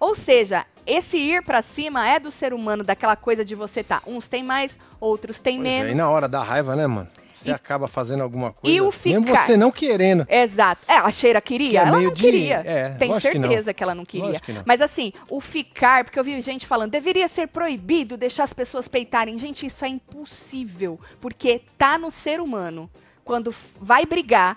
Ou 0.00 0.16
seja, 0.16 0.66
esse 0.92 1.16
ir 1.16 1.42
pra 1.42 1.62
cima 1.62 2.08
é 2.08 2.18
do 2.18 2.30
ser 2.30 2.52
humano, 2.52 2.82
daquela 2.84 3.16
coisa 3.16 3.44
de 3.44 3.54
você 3.54 3.82
tá, 3.84 4.02
uns 4.06 4.28
tem 4.28 4.42
mais, 4.42 4.78
outros 5.00 5.38
tem 5.40 5.56
Pois 5.58 5.68
é, 5.68 5.70
menos. 5.78 5.92
e 5.92 5.94
na 5.94 6.08
hora 6.10 6.28
da 6.28 6.42
raiva, 6.42 6.74
né, 6.76 6.86
mano? 6.86 7.08
Você 7.32 7.48
E- 7.48 7.52
acaba 7.54 7.88
fazendo 7.88 8.22
alguma 8.22 8.52
coisa. 8.52 8.76
E 8.76 8.80
o 8.82 8.92
Mesmo 9.04 9.24
ficar- 9.26 9.36
você 9.46 9.56
não 9.56 9.70
querendo. 9.70 10.26
Exato. 10.28 10.82
É, 10.86 10.96
a 10.98 11.10
Cheira 11.10 11.40
queria? 11.40 11.70
Que 11.70 11.76
é 11.78 11.80
ela 11.80 12.00
não 12.00 12.12
de- 12.12 12.20
queria. 12.22 12.56
é, 12.66 12.90
Tenho 12.90 13.12
lógico 13.12 13.32
que 13.32 13.38
não. 13.38 13.48
certeza 13.48 13.72
que 13.72 13.82
ela 13.82 13.94
não 13.94 14.04
queria. 14.04 14.38
Que 14.40 14.52
não. 14.52 14.62
Mas 14.66 14.82
assim, 14.82 15.10
o 15.26 15.40
ficar, 15.40 16.04
porque 16.04 16.18
eu 16.18 16.24
vi 16.24 16.38
gente 16.42 16.66
falando, 16.66 16.90
deveria 16.90 17.26
ser 17.28 17.46
proibido 17.48 18.18
deixar 18.18 18.44
as 18.44 18.52
pessoas 18.52 18.88
peitarem. 18.88 19.38
Gente, 19.38 19.64
isso 19.64 19.82
é 19.86 19.88
impossível, 19.88 21.00
porque 21.18 21.62
tá 21.78 21.96
no 21.98 22.10
ser 22.10 22.40
humano. 22.40 22.90
quando 23.22 23.54
vai 23.80 24.04
brigar, 24.04 24.56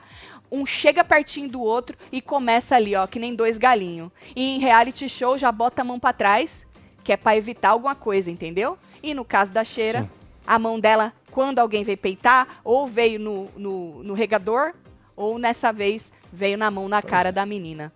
um 0.54 0.68
chega 0.68 1.04
pertinho 1.04 1.50
do 1.50 1.60
outro 1.60 1.98
e 2.12 2.22
começa 2.22 2.76
ali, 2.76 2.96
ó, 2.96 3.08
que 3.08 3.18
nem 3.18 3.34
dois 3.34 3.58
galinhos. 3.58 4.12
E 4.36 4.56
em 4.56 4.60
reality 4.60 5.10
show 5.10 5.36
já 5.36 5.52
bota 5.52 5.82
a 5.82 5.86
mão 5.86 6.00
pra 6.00 6.14
trás, 6.14 6.68
que 7.04 7.12
é 7.12 7.18
pra 7.18 7.36
evitar 7.36 7.72
alguma 7.72 7.96
coisa, 7.96 8.30
entendeu? 8.30 8.78
E 9.02 9.16
no 9.16 9.26
caso 9.26 9.52
da 9.52 9.64
cheira, 9.64 10.02
Sim. 10.02 10.10
a 10.46 10.60
mão 10.60 10.80
dela, 10.80 11.12
quando 11.32 11.58
alguém 11.58 11.84
veio 11.84 11.98
peitar, 11.98 12.48
ou 12.64 12.86
veio 12.86 13.20
no, 13.20 13.50
no, 13.58 14.04
no 14.04 14.14
regador, 14.14 14.74
ou 15.16 15.40
nessa 15.40 15.74
vez 15.74 16.14
veio 16.32 16.58
na 16.58 16.70
mão 16.70 16.88
na 16.88 17.02
Pois 17.02 17.12
cara 17.12 17.30
é. 17.30 17.32
da 17.32 17.48
menina. 17.48 17.92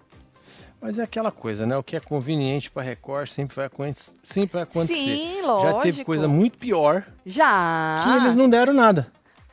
Mas 0.82 0.98
é 0.98 1.04
aquela 1.04 1.32
coisa, 1.32 1.66
né? 1.66 1.78
O 1.78 1.84
que 1.84 1.96
é 1.96 2.00
conveniente 2.00 2.72
pra 2.72 2.82
Record 2.84 3.28
sempre 3.28 3.56
vai, 3.56 3.70
sempre 4.24 4.54
vai 4.54 4.64
acontecer. 4.64 4.94
Sim, 4.96 5.42
lógico. 5.42 5.72
Já 5.72 5.80
teve 5.82 6.06
coisa 6.06 6.28
muito 6.28 6.58
pior 6.58 7.04
Já. 7.26 8.02
que 8.04 8.10
eles 8.18 8.36
não 8.36 8.50
deram 8.50 8.74
nada. 8.74 9.12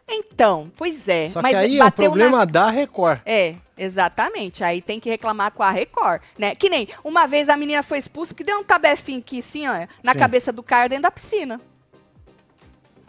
Então, 0.09 0.71
pois 0.77 1.09
é. 1.09 1.29
Só 1.29 1.41
mas 1.41 1.53
que 1.53 1.57
aí 1.57 1.73
é 1.79 1.81
o 1.81 1.85
bateu 1.85 2.05
na- 2.05 2.11
problema 2.11 2.47
da 2.47 2.69
Record. 2.71 3.21
É, 3.25 3.55
exatamente. 3.77 4.63
Aí 4.63 4.83
tem 4.83 5.01
que 5.01 5.09
reclamar 5.09 5.51
com 5.53 5.63
a 5.63 5.71
Record, 5.71 6.21
né? 6.39 6.55
Que 6.55 6.69
nem 6.69 6.89
uma 7.03 7.27
vez 7.27 7.49
a 7.49 7.57
menina 7.57 7.83
foi 7.83 7.99
expulsa 7.99 8.35
que 8.35 8.45
deu 8.45 8.59
um 8.59 8.65
tabefinho 8.65 9.21
aqui, 9.21 9.41
assim, 9.41 9.67
ó, 9.67 9.87
na 10.03 10.13
Sim. 10.13 10.19
cabeça 10.19 10.53
do 10.53 10.63
cara 10.63 10.89
dentro 10.89 11.05
da 11.05 11.11
piscina. 11.11 11.61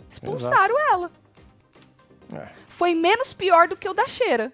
Expulsaram 0.10 0.76
ela. 0.92 1.12
É, 2.34 2.48
Foi 2.70 2.94
menos 2.96 3.34
pior 3.34 3.68
do 3.68 3.76
que 3.76 3.88
o 3.88 3.94
da 3.94 4.08
cheira. 4.08 4.52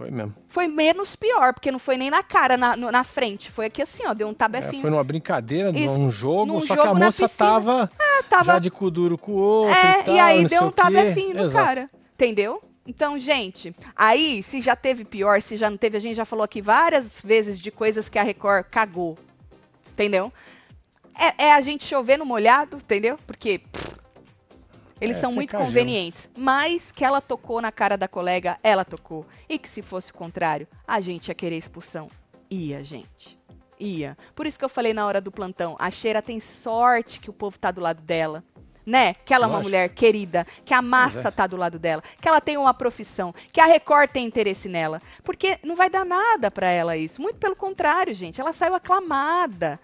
Foi 0.00 0.10
mesmo. 0.10 0.34
Foi 0.48 0.66
menos 0.66 1.14
pior, 1.14 1.52
porque 1.52 1.70
não 1.70 1.78
foi 1.78 1.98
nem 1.98 2.08
na 2.08 2.22
cara, 2.22 2.56
na, 2.56 2.74
na 2.74 3.04
frente. 3.04 3.50
Foi 3.50 3.66
aqui 3.66 3.82
assim, 3.82 4.02
ó, 4.06 4.14
deu 4.14 4.26
um 4.28 4.30
É, 4.30 4.34
tabefinho. 4.34 4.80
foi 4.80 4.88
numa 4.90 5.04
brincadeira, 5.04 5.68
Isso, 5.70 5.98
num 5.98 6.10
jogo, 6.10 6.46
num 6.46 6.60
só 6.62 6.68
jogo 6.74 6.82
que 6.82 6.88
a 6.88 6.94
moça 6.94 7.28
tava, 7.28 7.90
Ah, 7.98 8.22
tava 8.22 8.44
já 8.44 8.58
de 8.58 8.70
cu 8.70 8.90
duro 8.90 9.18
com 9.18 9.32
o 9.32 9.36
outro 9.36 9.74
É, 9.76 10.00
e 10.00 10.04
tal, 10.04 10.14
e 10.14 10.18
aí 10.20 10.44
deu 10.46 10.62
um 10.64 10.70
tabefinho 10.70 11.34
no 11.34 11.44
Exato. 11.44 11.64
cara. 11.64 11.90
Entendeu? 12.14 12.62
Então, 12.86 13.18
gente, 13.18 13.76
aí, 13.94 14.42
se 14.42 14.62
já 14.62 14.74
teve 14.74 15.04
pior, 15.04 15.42
se 15.42 15.58
já 15.58 15.68
não 15.68 15.76
teve, 15.76 15.98
a 15.98 16.00
gente 16.00 16.16
já 16.16 16.24
falou 16.24 16.42
aqui 16.44 16.62
várias 16.62 17.20
vezes 17.20 17.58
de 17.60 17.70
coisas 17.70 18.08
que 18.08 18.18
a 18.18 18.22
Record 18.22 18.64
cagou. 18.70 19.18
Entendeu? 19.92 20.32
É, 21.38 21.44
é 21.48 21.52
a 21.52 21.60
gente 21.60 21.84
chover 21.84 22.16
no 22.16 22.24
molhado, 22.24 22.78
entendeu? 22.78 23.18
Porque 23.26 23.58
pff, 23.58 23.90
eles 25.00 25.16
É, 25.16 25.20
são 25.20 25.32
muito 25.32 25.56
convenientes. 25.56 26.28
Mas 26.36 26.92
que 26.92 27.04
ela 27.04 27.20
tocou 27.20 27.60
na 27.60 27.72
cara 27.72 27.96
da 27.96 28.06
colega, 28.06 28.58
ela 28.62 28.84
tocou. 28.84 29.26
E 29.48 29.58
que 29.58 29.68
se 29.68 29.82
fosse 29.82 30.10
o 30.10 30.14
contrário, 30.14 30.68
a 30.86 31.00
gente 31.00 31.28
ia 31.28 31.34
querer 31.34 31.56
expulsão. 31.56 32.08
Ia, 32.50 32.82
gente. 32.84 33.38
Ia. 33.78 34.16
Por 34.34 34.46
isso 34.46 34.58
que 34.58 34.64
eu 34.64 34.68
falei 34.68 34.92
na 34.92 35.06
hora 35.06 35.20
do 35.20 35.32
plantão, 35.32 35.76
a 35.78 35.90
Cheira 35.90 36.20
tem 36.20 36.38
sorte 36.38 37.18
que 37.18 37.30
o 37.30 37.32
povo 37.32 37.58
tá 37.58 37.70
do 37.70 37.80
lado 37.80 38.02
dela. 38.02 38.44
Né? 38.84 39.14
Que 39.14 39.32
ela 39.32 39.46
é 39.46 39.48
uma 39.48 39.60
mulher 39.60 39.90
querida, 39.90 40.44
que 40.64 40.74
a 40.74 40.82
massa 40.82 41.28
é. 41.28 41.30
tá 41.30 41.46
do 41.46 41.56
lado 41.56 41.78
dela, 41.78 42.02
que 42.20 42.26
ela 42.26 42.40
tem 42.40 42.56
uma 42.56 42.74
profissão, 42.74 43.32
que 43.52 43.60
a 43.60 43.66
Record 43.66 44.10
tem 44.10 44.26
interesse 44.26 44.68
nela. 44.68 45.00
Porque 45.22 45.58
não 45.62 45.76
vai 45.76 45.88
dar 45.88 46.04
nada 46.04 46.50
pra 46.50 46.66
ela 46.66 46.96
isso. 46.96 47.22
Muito 47.22 47.38
pelo 47.38 47.54
contrário, 47.54 48.14
gente. 48.14 48.40
Ela 48.40 48.52
saiu 48.52 48.74
aclamada. 48.74 49.78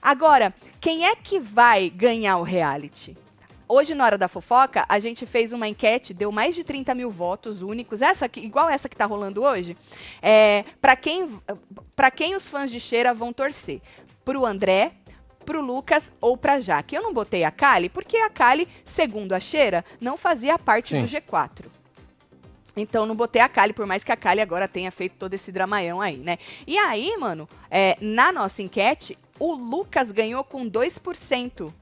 Agora, 0.00 0.52
quem 0.80 1.06
é 1.06 1.14
que 1.14 1.38
vai 1.38 1.88
ganhar 1.90 2.38
o 2.38 2.42
reality? 2.42 3.16
Hoje, 3.68 3.94
na 3.94 4.04
hora 4.04 4.16
da 4.16 4.28
fofoca, 4.28 4.84
a 4.88 5.00
gente 5.00 5.26
fez 5.26 5.52
uma 5.52 5.66
enquete, 5.66 6.14
deu 6.14 6.30
mais 6.30 6.54
de 6.54 6.62
30 6.62 6.94
mil 6.94 7.10
votos 7.10 7.62
únicos, 7.62 8.00
essa 8.00 8.26
aqui, 8.26 8.40
igual 8.40 8.68
essa 8.68 8.88
que 8.88 8.96
tá 8.96 9.06
rolando 9.06 9.42
hoje. 9.42 9.76
É, 10.22 10.64
para 10.80 10.94
quem, 10.94 11.28
pra 11.96 12.10
quem 12.10 12.36
os 12.36 12.48
fãs 12.48 12.70
de 12.70 12.78
Cheira 12.78 13.12
vão 13.12 13.32
torcer? 13.32 13.80
Pro 14.24 14.46
André, 14.46 14.92
pro 15.44 15.60
Lucas 15.60 16.12
ou 16.20 16.36
pra 16.36 16.60
Jaque. 16.60 16.94
Eu 16.94 17.02
não 17.02 17.12
botei 17.12 17.42
a 17.42 17.50
Kali, 17.50 17.88
porque 17.88 18.16
a 18.18 18.30
Kali, 18.30 18.68
segundo 18.84 19.32
a 19.32 19.40
Cheira, 19.40 19.84
não 20.00 20.16
fazia 20.16 20.56
parte 20.58 20.90
Sim. 20.90 21.02
do 21.02 21.08
G4. 21.08 21.66
Então 22.76 23.06
não 23.06 23.16
botei 23.16 23.40
a 23.40 23.48
Kali, 23.48 23.72
por 23.72 23.86
mais 23.86 24.04
que 24.04 24.12
a 24.12 24.16
Kali 24.16 24.40
agora 24.40 24.68
tenha 24.68 24.92
feito 24.92 25.16
todo 25.18 25.34
esse 25.34 25.50
dramaião 25.50 26.00
aí, 26.00 26.18
né? 26.18 26.38
E 26.66 26.78
aí, 26.78 27.16
mano, 27.18 27.48
é, 27.70 27.96
na 28.00 28.30
nossa 28.30 28.62
enquete, 28.62 29.18
o 29.40 29.54
Lucas 29.54 30.12
ganhou 30.12 30.44
com 30.44 30.68
2% 30.68 31.72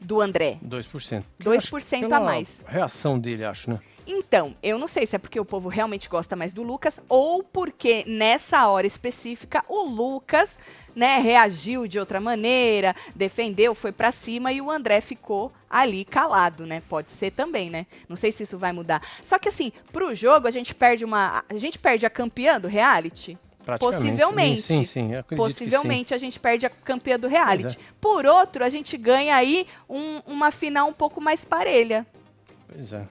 do 0.00 0.20
André. 0.20 0.58
2%. 0.64 1.24
2% 1.40 2.12
a 2.12 2.20
mais. 2.20 2.60
reação 2.66 3.18
dele, 3.18 3.44
acho, 3.44 3.70
né? 3.70 3.80
Então, 4.10 4.56
eu 4.62 4.78
não 4.78 4.86
sei 4.86 5.04
se 5.04 5.14
é 5.16 5.18
porque 5.18 5.38
o 5.38 5.44
povo 5.44 5.68
realmente 5.68 6.08
gosta 6.08 6.34
mais 6.34 6.54
do 6.54 6.62
Lucas 6.62 6.98
ou 7.10 7.42
porque 7.42 8.04
nessa 8.06 8.66
hora 8.66 8.86
específica 8.86 9.62
o 9.68 9.82
Lucas, 9.82 10.58
né, 10.96 11.18
reagiu 11.18 11.86
de 11.86 11.98
outra 11.98 12.18
maneira, 12.18 12.96
defendeu, 13.14 13.74
foi 13.74 13.92
pra 13.92 14.10
cima 14.10 14.50
e 14.50 14.62
o 14.62 14.70
André 14.70 15.02
ficou 15.02 15.52
ali 15.68 16.06
calado, 16.06 16.64
né? 16.64 16.82
Pode 16.88 17.10
ser 17.10 17.32
também, 17.32 17.68
né? 17.68 17.86
Não 18.08 18.16
sei 18.16 18.32
se 18.32 18.44
isso 18.44 18.56
vai 18.56 18.72
mudar. 18.72 19.02
Só 19.22 19.38
que 19.38 19.50
assim, 19.50 19.70
pro 19.92 20.14
jogo 20.14 20.48
a 20.48 20.50
gente 20.50 20.74
perde 20.74 21.04
uma, 21.04 21.44
a 21.46 21.56
gente 21.58 21.78
perde 21.78 22.06
a 22.06 22.10
campeã 22.10 22.58
do 22.58 22.66
reality. 22.66 23.36
Praticamente. 23.68 24.00
Possivelmente. 24.00 24.62
Sim, 24.62 24.82
sim, 24.84 25.12
eu 25.12 25.20
acredito 25.20 25.46
Possivelmente 25.46 26.14
a 26.14 26.18
gente 26.18 26.40
perde 26.40 26.64
a 26.64 26.70
campeã 26.70 27.18
do 27.18 27.28
reality. 27.28 27.76
É. 27.76 27.80
Por 28.00 28.24
outro, 28.24 28.64
a 28.64 28.70
gente 28.70 28.96
ganha 28.96 29.36
aí 29.36 29.66
um- 29.90 30.22
uma 30.26 30.50
final 30.50 30.88
um 30.88 30.92
pouco 30.94 31.20
mais 31.20 31.44
parelha. 31.44 32.06
sim. 32.46 32.54
Pois 32.72 32.92
é. 32.94 33.02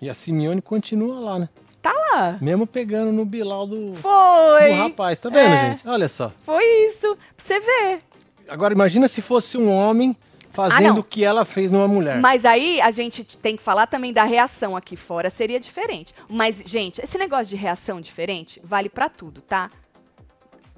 E 0.00 0.10
a 0.10 0.14
Simeone 0.14 0.60
continua 0.60 1.20
lá, 1.20 1.38
né? 1.38 1.48
Tá 1.80 1.92
lá. 1.92 2.38
Mesmo 2.40 2.66
pegando 2.66 3.12
no 3.12 3.24
Bilal 3.24 3.66
do, 3.68 3.94
Foi. 3.94 4.68
do 4.70 4.74
rapaz. 4.82 5.20
Tá 5.20 5.28
vendo, 5.28 5.52
É. 5.54 5.70
gente? 5.70 5.88
Olha 5.88 6.08
só. 6.08 6.32
Foi 6.42 6.64
isso. 6.88 7.16
Pra 7.36 7.46
você 7.46 7.60
ver. 7.60 8.00
Agora 8.48 8.74
imagina 8.74 9.06
se 9.06 9.22
fosse 9.22 9.56
um 9.56 9.70
homem 9.70 10.16
fazendo 10.50 10.96
Ah, 10.96 11.00
o 11.00 11.04
que 11.04 11.24
ela 11.24 11.44
fez 11.44 11.70
numa 11.70 11.86
mulher. 11.86 12.20
Mas 12.20 12.44
aí 12.44 12.80
a 12.80 12.90
gente 12.90 13.24
tem 13.38 13.56
que 13.56 13.62
falar 13.62 13.86
também 13.86 14.12
da 14.12 14.24
reação 14.24 14.76
aqui 14.76 14.96
fora. 14.96 15.30
Seria 15.30 15.60
diferente. 15.60 16.12
Mas, 16.28 16.56
gente, 16.66 17.00
esse 17.00 17.16
negócio 17.16 17.46
de 17.46 17.56
reação 17.56 18.00
diferente 18.00 18.60
vale 18.64 18.88
pra 18.88 19.08
tudo, 19.08 19.40
tá? 19.40 19.70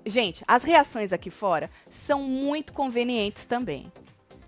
Gente, 0.04 0.42
as 0.48 0.64
reações 0.64 1.12
aqui 1.12 1.30
fora 1.30 1.70
são 1.90 2.22
muito 2.22 2.72
convenientes 2.72 3.44
também. 3.44 3.90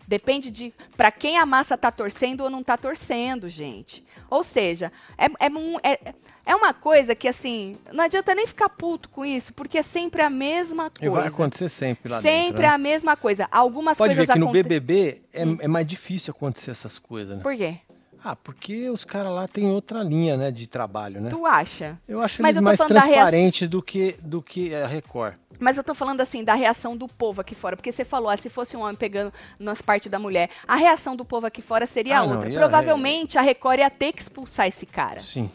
Depende 0.07 0.51
de 0.51 0.71
pra 0.99 1.11
quem 1.11 1.39
a 1.39 1.47
massa 1.47 1.79
tá 1.79 1.91
torcendo 1.91 2.43
ou 2.43 2.51
não 2.51 2.63
tá 2.63 2.77
torcendo, 2.77 3.49
gente. 3.49 4.05
Ou 4.29 4.45
seja, 4.45 4.93
é, 5.17 5.25
é, 5.25 5.93
é, 5.95 6.15
é 6.45 6.55
uma 6.55 6.75
coisa 6.75 7.15
que, 7.15 7.27
assim, 7.27 7.79
não 7.91 8.05
adianta 8.05 8.35
nem 8.35 8.47
ficar 8.47 8.69
puto 8.69 9.09
com 9.09 9.25
isso, 9.25 9.55
porque 9.55 9.79
é 9.79 9.83
sempre 9.83 10.21
a 10.21 10.29
mesma 10.29 10.93
E 11.01 11.09
vai 11.09 11.23
coisa. 11.23 11.29
acontecer 11.29 11.69
sempre 11.71 12.13
lá 12.13 12.21
sempre 12.21 12.43
dentro. 12.49 12.63
né? 12.63 12.69
a 12.69 12.77
mesma 12.77 13.17
coisa. 13.17 13.49
Algumas 13.51 13.97
Pode 13.97 14.13
ver 14.13 14.21
coisas 14.21 14.33
que 14.35 14.39
no 14.39 14.47
aconte- 14.47 14.63
BBB 14.63 15.23
é, 15.33 15.43
é 15.43 15.69
mais 15.69 15.87
difícil 15.87 16.33
acontecer 16.33 16.73
essas 16.73 16.99
coisas, 16.99 17.37
né? 17.39 17.43
Por 17.43 17.57
quê? 17.57 17.79
Ah, 18.27 18.35
porque 18.35 18.89
os 18.89 19.05
caras 19.05 19.31
lá 19.33 19.47
têm 19.47 19.69
outra 19.71 20.03
linha, 20.03 20.35
né, 20.35 20.51
de 20.51 20.67
trabalho, 20.67 21.21
né? 21.21 21.29
Tu 21.29 21.45
acha? 21.45 21.99
Eu 22.09 22.23
acho 22.23 22.41
Mas 22.41 22.53
eles 22.53 22.57
eu 22.57 22.63
mais 22.63 22.81
reação- 22.81 22.97
transparentes 22.97 23.69
do 23.69 23.83
que, 23.83 24.17
do 24.23 24.41
que 24.41 24.75
a 24.75 24.87
Record. 24.87 25.35
Mas 25.61 25.77
eu 25.77 25.85
tô 25.85 25.95
falando 25.95 26.23
assim 26.23 26.43
da 26.43 26.55
reação 26.55 26.97
do 26.97 27.07
povo 27.07 27.43
aqui 27.43 27.55
fora, 27.55 27.77
porque 27.77 27.93
você 27.93 28.03
falou, 28.05 28.31
ah, 28.31 28.37
se 28.37 28.49
fosse 28.49 28.77
um 28.79 28.81
homem 28.81 28.95
pegando 28.95 29.31
nas 29.59 29.83
partes 29.83 30.11
da 30.11 30.19
mulher, 30.19 30.49
a 30.67 30.75
reação 30.75 31.15
do 31.15 31.25
povo 31.25 31.47
aqui 31.47 31.61
fora 31.61 31.85
seria 31.87 32.21
Ah, 32.21 32.27
não, 32.27 32.37
outra. 32.37 32.51
ia- 32.51 32.59
Provavelmente 32.59 33.37
a 33.37 33.43
Record 33.43 33.79
ia 33.81 33.91
ter 33.91 34.11
que 34.13 34.23
expulsar 34.23 34.67
esse 34.69 34.87
cara. 34.87 35.21
Sim. 35.21 35.51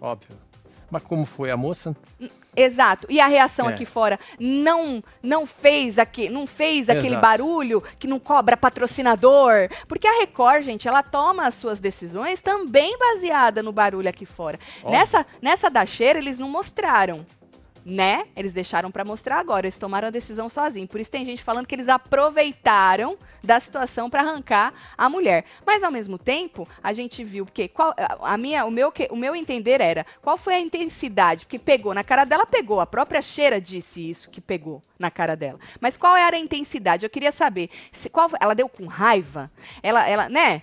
Óbvio. 0.00 0.36
Mas 0.90 1.02
como 1.02 1.26
foi 1.26 1.50
a 1.50 1.56
moça? 1.56 1.94
Exato. 2.56 3.06
E 3.10 3.20
a 3.20 3.26
reação 3.26 3.68
É. 3.68 3.72
aqui 3.74 3.84
fora 3.84 4.18
não 4.38 5.02
não 5.22 5.46
fez 5.46 5.98
aqui, 5.98 6.28
não 6.28 6.46
fez 6.46 6.88
aquele 6.88 7.08
Exato. 7.08 7.22
barulho 7.22 7.82
que 7.98 8.06
não 8.08 8.18
cobra 8.18 8.56
patrocinador, 8.56 9.68
porque 9.86 10.08
a 10.08 10.18
Record, 10.18 10.62
gente, 10.64 10.88
ela 10.88 11.02
toma 11.02 11.46
as 11.46 11.54
suas 11.54 11.78
decisões 11.78 12.40
também 12.42 12.96
baseada 12.98 13.62
no 13.62 13.72
barulho 13.72 14.08
aqui 14.08 14.26
fora. 14.26 14.58
Óbvio. 14.82 14.90
Nessa 14.98 15.26
nessa 15.40 15.70
da 15.70 15.84
cheira 15.86 16.18
eles 16.18 16.38
não 16.38 16.48
mostraram. 16.48 17.24
Né? 17.90 18.24
Eles 18.36 18.52
deixaram 18.52 18.90
pra 18.90 19.02
mostrar 19.02 19.38
agora, 19.38 19.66
eles 19.66 19.78
tomaram 19.78 20.08
a 20.08 20.10
decisão 20.10 20.46
sozinhos. 20.46 20.90
Por 20.90 21.00
isso 21.00 21.10
tem 21.10 21.24
gente 21.24 21.42
falando 21.42 21.66
que 21.66 21.74
eles 21.74 21.88
aproveitaram 21.88 23.16
da 23.42 23.58
situação 23.58 24.10
pra 24.10 24.20
arrancar 24.20 24.74
a 24.96 25.08
mulher. 25.08 25.46
Mas 25.64 25.82
ao 25.82 25.90
mesmo 25.90 26.18
tempo, 26.18 26.68
a 26.82 26.92
gente 26.92 27.24
viu 27.24 27.46
porque 27.46 27.66
qual 27.66 27.94
a 28.20 28.36
minha, 28.36 28.66
o 28.66 28.70
meu 28.70 28.92
o 29.10 29.16
meu 29.16 29.34
entender 29.34 29.80
era, 29.80 30.04
qual 30.20 30.36
foi 30.36 30.54
a 30.54 30.60
intensidade? 30.60 31.46
Porque 31.46 31.58
pegou 31.58 31.94
na 31.94 32.04
cara 32.04 32.24
dela, 32.24 32.44
pegou. 32.44 32.78
A 32.78 32.86
própria 32.86 33.22
Cheira 33.22 33.58
disse 33.58 34.10
isso 34.10 34.28
que 34.28 34.40
pegou 34.40 34.82
na 34.98 35.10
cara 35.10 35.34
dela. 35.34 35.58
Mas 35.80 35.96
qual 35.96 36.14
era 36.14 36.36
a 36.36 36.40
intensidade? 36.40 37.06
Eu 37.06 37.10
queria 37.10 37.32
saber, 37.32 37.70
se, 37.90 38.10
qual 38.10 38.28
ela 38.38 38.54
deu 38.54 38.68
com 38.68 38.86
raiva? 38.86 39.50
Ela 39.82 40.06
ela, 40.06 40.28
né? 40.28 40.62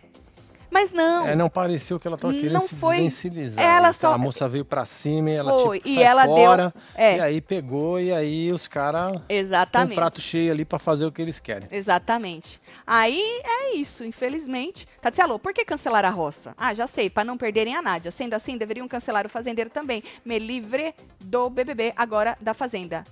Mas 0.75 0.91
não. 0.91 1.25
É, 1.25 1.38
não 1.38 1.49
pareceu 1.49 1.97
que 1.97 2.05
ela 2.05 2.17
tava 2.17 2.33
querendo 2.33 2.59
se 2.59 2.75
foi- 2.75 2.95
desvencilizar. 2.97 3.63
ela 3.63 3.88
né? 3.88 3.93
só- 3.93 4.11
A 4.11 4.17
moça 4.17 4.45
veio 4.49 4.65
pra 4.65 4.85
cima 4.85 5.29
e 5.29 5.33
ela 5.33 5.57
Foi, 5.57 5.79
tipo, 5.79 5.89
e 5.89 6.03
ela 6.03 6.25
deu- 6.25 6.35
fora. 6.35 6.73
é. 6.93 7.15
E 7.15 7.21
aí 7.21 7.39
pegou 7.39 7.97
e 7.97 8.11
aí 8.11 8.51
os 8.51 8.67
caras 8.67 9.13
têm 9.13 9.38
um 9.38 9.39
Exatamente. 9.39 9.95
prato 9.95 10.19
cheio 10.19 10.51
ali 10.51 10.65
pra 10.65 10.77
fazer 10.77 11.05
o 11.05 11.13
que 11.13 11.21
eles 11.21 11.39
querem. 11.39 11.69
Exatamente. 11.71 12.59
Aí 12.85 13.21
é 13.45 13.75
isso, 13.77 14.03
infelizmente. 14.03 14.85
Tatielo, 14.99 15.39
por 15.39 15.53
que 15.53 15.63
cancelar 15.63 16.03
a 16.03 16.09
roça? 16.09 16.53
Ah, 16.57 16.73
já 16.73 16.88
sei, 16.88 17.09
para 17.09 17.23
não 17.23 17.38
perderem 17.38 17.73
a 17.73 17.81
Nádia. 17.81 18.11
Sendo 18.11 18.33
assim, 18.33 18.57
deveriam 18.57 18.85
cancelar 18.85 19.25
o 19.25 19.29
fazendeiro 19.29 19.69
também. 19.69 20.03
Me 20.25 20.38
livre 20.38 20.93
do 21.23 21.49
BBB, 21.49 21.93
agora 21.95 22.38
da 22.41 22.53
Fazenda. 22.53 23.05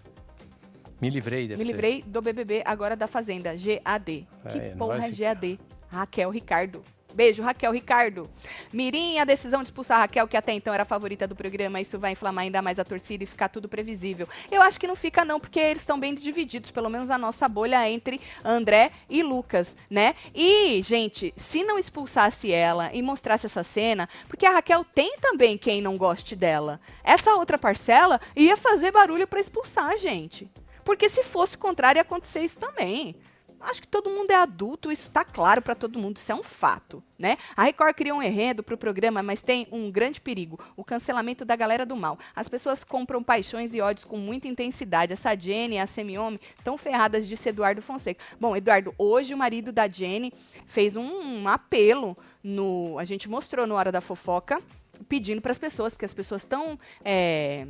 Me 1.01 1.09
livrei, 1.09 1.47
deve 1.47 1.59
Me 1.59 1.65
ser. 1.65 1.71
livrei 1.71 2.03
do 2.05 2.21
BBB, 2.21 2.61
agora 2.65 2.95
da 2.97 3.07
Fazenda. 3.07 3.53
GAD. 3.55 4.27
Que 4.51 4.57
É, 4.59 4.69
não 4.71 4.77
porra 4.79 5.05
é. 5.07 5.11
GAD? 5.11 5.57
Raquel 5.87 6.29
Ricardo. 6.29 6.81
Beijo, 7.13 7.43
Raquel 7.43 7.71
Ricardo. 7.71 8.29
Mirim, 8.71 9.19
a 9.19 9.25
decisão 9.25 9.61
de 9.61 9.67
expulsar 9.67 9.97
a 9.97 10.01
Raquel, 10.01 10.27
que 10.27 10.35
até 10.35 10.51
então 10.51 10.73
era 10.73 10.83
a 10.83 10.85
favorita 10.85 11.27
do 11.27 11.35
programa, 11.35 11.79
isso 11.79 11.99
vai 11.99 12.11
inflamar 12.11 12.43
ainda 12.43 12.61
mais 12.61 12.79
a 12.79 12.83
torcida 12.83 13.23
e 13.23 13.27
ficar 13.27 13.49
tudo 13.49 13.69
previsível. 13.69 14.27
Eu 14.51 14.61
acho 14.61 14.79
que 14.79 14.87
não 14.87 14.95
fica, 14.95 15.23
não, 15.23 15.39
porque 15.39 15.59
eles 15.59 15.81
estão 15.81 15.99
bem 15.99 16.13
divididos, 16.15 16.71
pelo 16.71 16.89
menos 16.89 17.09
a 17.09 17.17
nossa 17.17 17.47
bolha 17.47 17.89
entre 17.89 18.19
André 18.43 18.91
e 19.09 19.21
Lucas, 19.21 19.75
né? 19.89 20.15
E, 20.33 20.81
gente, 20.81 21.33
se 21.35 21.63
não 21.63 21.77
expulsasse 21.77 22.51
ela 22.51 22.89
e 22.93 23.01
mostrasse 23.01 23.45
essa 23.45 23.63
cena, 23.63 24.09
porque 24.27 24.45
a 24.45 24.51
Raquel 24.51 24.83
tem 24.83 25.17
também 25.19 25.57
quem 25.57 25.81
não 25.81 25.97
goste 25.97 26.35
dela. 26.35 26.79
Essa 27.03 27.35
outra 27.35 27.57
parcela 27.57 28.19
ia 28.35 28.57
fazer 28.57 28.91
barulho 28.91 29.27
para 29.27 29.39
expulsar, 29.39 29.97
gente. 29.97 30.49
Porque 30.83 31.09
se 31.09 31.23
fosse 31.23 31.57
contrário, 31.57 31.99
ia 31.99 32.01
acontecer 32.01 32.41
isso 32.41 32.59
também. 32.59 33.15
Acho 33.63 33.81
que 33.81 33.87
todo 33.87 34.09
mundo 34.09 34.31
é 34.31 34.35
adulto, 34.35 34.91
isso 34.91 35.07
está 35.07 35.23
claro 35.23 35.61
para 35.61 35.73
todo 35.73 35.97
mundo, 35.97 36.17
isso 36.17 36.31
é 36.31 36.35
um 36.35 36.43
fato, 36.43 37.01
né? 37.17 37.37
A 37.55 37.63
Record 37.63 37.95
criou 37.95 38.17
um 38.17 38.23
enredo 38.23 38.61
para 38.61 38.75
o 38.75 38.77
programa, 38.77 39.23
mas 39.23 39.41
tem 39.41 39.67
um 39.71 39.89
grande 39.89 40.19
perigo, 40.19 40.59
o 40.75 40.83
cancelamento 40.83 41.45
da 41.45 41.55
galera 41.55 41.85
do 41.85 41.95
mal. 41.95 42.17
As 42.35 42.49
pessoas 42.49 42.83
compram 42.83 43.23
paixões 43.23 43.73
e 43.73 43.79
ódios 43.79 44.03
com 44.03 44.17
muita 44.17 44.47
intensidade. 44.47 45.13
Essa 45.13 45.35
Jenny 45.35 45.79
a 45.79 45.87
Semiomi 45.87 46.39
estão 46.57 46.77
ferradas 46.77 47.25
de 47.27 47.33
Eduardo 47.47 47.81
Fonseca. 47.81 48.23
Bom, 48.39 48.55
Eduardo, 48.55 48.93
hoje 48.97 49.33
o 49.33 49.37
marido 49.37 49.71
da 49.71 49.87
Jenny 49.87 50.33
fez 50.65 50.95
um, 50.95 51.03
um 51.03 51.47
apelo 51.47 52.17
no, 52.43 52.97
a 52.99 53.03
gente 53.03 53.29
mostrou 53.29 53.65
no 53.65 53.75
hora 53.75 53.91
da 53.91 54.01
fofoca, 54.01 54.61
pedindo 55.07 55.41
para 55.41 55.51
as 55.51 55.57
pessoas, 55.57 55.93
porque 55.93 56.05
as 56.05 56.13
pessoas 56.13 56.41
estão 56.41 56.77
é, 57.03 57.65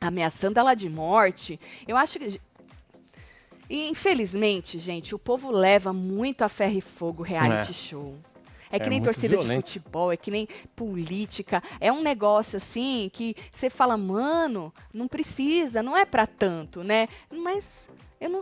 ameaçando 0.00 0.58
ela 0.58 0.74
de 0.74 0.88
morte. 0.88 1.58
Eu 1.86 1.96
acho 1.96 2.18
que 2.18 2.40
e, 3.68 3.88
infelizmente, 3.88 4.78
gente, 4.78 5.14
o 5.14 5.18
povo 5.18 5.50
leva 5.50 5.92
muito 5.92 6.42
a 6.42 6.48
ferro 6.48 6.76
e 6.78 6.80
fogo 6.80 7.22
reality 7.22 7.70
É. 7.70 7.74
show. 7.74 8.14
É 8.70 8.78
que 8.78 8.86
É 8.86 8.90
nem 8.90 9.00
torcida 9.00 9.36
violento. 9.36 9.66
de 9.66 9.74
futebol, 9.78 10.10
é 10.12 10.16
que 10.16 10.30
nem 10.32 10.48
política. 10.74 11.62
É 11.80 11.92
um 11.92 12.02
negócio 12.02 12.56
assim 12.56 13.08
que 13.12 13.36
você 13.52 13.70
fala, 13.70 13.96
mano, 13.96 14.72
não 14.92 15.06
precisa, 15.06 15.80
não 15.82 15.96
é 15.96 16.04
pra 16.04 16.26
tanto, 16.26 16.82
né? 16.82 17.08
Mas 17.32 17.88
eu 18.20 18.28
não. 18.28 18.40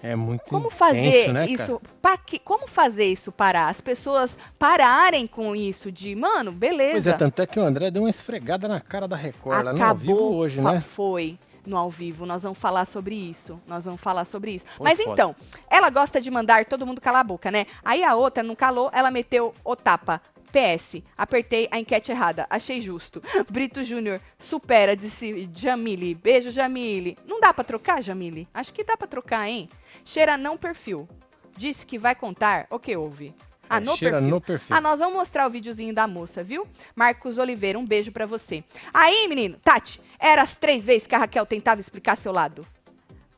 É 0.00 0.14
muito 0.14 0.44
Como 0.44 0.66
intenso, 0.66 0.76
fazer 0.78 1.32
né, 1.32 1.48
cara? 1.48 1.50
isso? 1.64 1.80
que- 2.24 2.38
como 2.38 2.68
fazer 2.68 3.06
isso 3.06 3.32
parar? 3.32 3.68
As 3.68 3.80
pessoas 3.80 4.38
pararem 4.56 5.26
com 5.26 5.56
isso 5.56 5.90
de, 5.90 6.14
mano, 6.14 6.52
beleza. 6.52 6.92
Pois 6.92 7.06
é, 7.08 7.12
tanto 7.14 7.42
é 7.42 7.46
que 7.48 7.58
o 7.58 7.62
André 7.64 7.90
deu 7.90 8.02
uma 8.04 8.10
esfregada 8.10 8.68
na 8.68 8.80
cara 8.80 9.08
da 9.08 9.16
Record 9.16 9.64
lá 9.64 9.72
no 9.72 9.82
ao 9.82 9.96
vivo 9.96 10.36
hoje, 10.36 10.60
né? 10.60 10.80
Foi 10.80 11.36
no 11.68 11.76
ao 11.76 11.90
vivo. 11.90 12.24
Nós 12.26 12.42
vamos 12.42 12.58
falar 12.58 12.84
sobre 12.86 13.14
isso. 13.14 13.60
Nós 13.66 13.84
vamos 13.84 14.00
falar 14.00 14.24
sobre 14.24 14.52
isso. 14.52 14.64
Mas 14.80 14.98
foda. 14.98 15.12
então, 15.12 15.36
ela 15.70 15.90
gosta 15.90 16.20
de 16.20 16.30
mandar 16.30 16.64
todo 16.64 16.86
mundo 16.86 17.00
calar 17.00 17.20
a 17.20 17.24
boca, 17.24 17.50
né? 17.50 17.66
Aí 17.84 18.02
a 18.02 18.14
outra 18.14 18.42
não 18.42 18.54
calou, 18.56 18.90
ela 18.92 19.10
meteu 19.10 19.54
o 19.64 19.76
tapa. 19.76 20.20
PS, 20.50 21.02
apertei 21.16 21.68
a 21.70 21.78
enquete 21.78 22.10
errada. 22.10 22.46
Achei 22.48 22.80
justo. 22.80 23.22
Brito 23.52 23.84
Júnior 23.84 24.18
supera, 24.38 24.96
disse 24.96 25.48
Jamile. 25.54 26.14
Beijo, 26.14 26.50
Jamile. 26.50 27.18
Não 27.26 27.38
dá 27.38 27.52
pra 27.52 27.62
trocar, 27.62 28.02
Jamile? 28.02 28.48
Acho 28.54 28.72
que 28.72 28.82
dá 28.82 28.96
pra 28.96 29.06
trocar, 29.06 29.46
hein? 29.46 29.68
Cheira 30.06 30.38
não 30.38 30.56
perfil. 30.56 31.06
Disse 31.54 31.84
que 31.86 31.98
vai 31.98 32.14
contar 32.14 32.66
o 32.70 32.78
que 32.78 32.96
houve. 32.96 33.34
Ah, 33.68 33.76
É, 33.76 33.80
no 33.80 33.94
cheira 33.94 34.16
perfil. 34.16 34.30
no 34.34 34.40
perfil. 34.40 34.74
Ah, 34.76 34.80
nós 34.80 34.98
vamos 35.00 35.16
mostrar 35.16 35.46
o 35.46 35.50
videozinho 35.50 35.92
da 35.92 36.08
moça, 36.08 36.42
viu? 36.42 36.66
Marcos 36.96 37.36
Oliveira, 37.36 37.78
um 37.78 37.84
beijo 37.84 38.10
pra 38.10 38.24
você. 38.24 38.64
Aí, 38.94 39.28
menino, 39.28 39.58
Tati, 39.62 40.00
era 40.18 40.42
as 40.42 40.56
três 40.56 40.84
vezes 40.84 41.06
que 41.06 41.14
a 41.14 41.18
Raquel 41.18 41.46
tentava 41.46 41.80
explicar 41.80 42.16
seu 42.16 42.32
lado. 42.32 42.66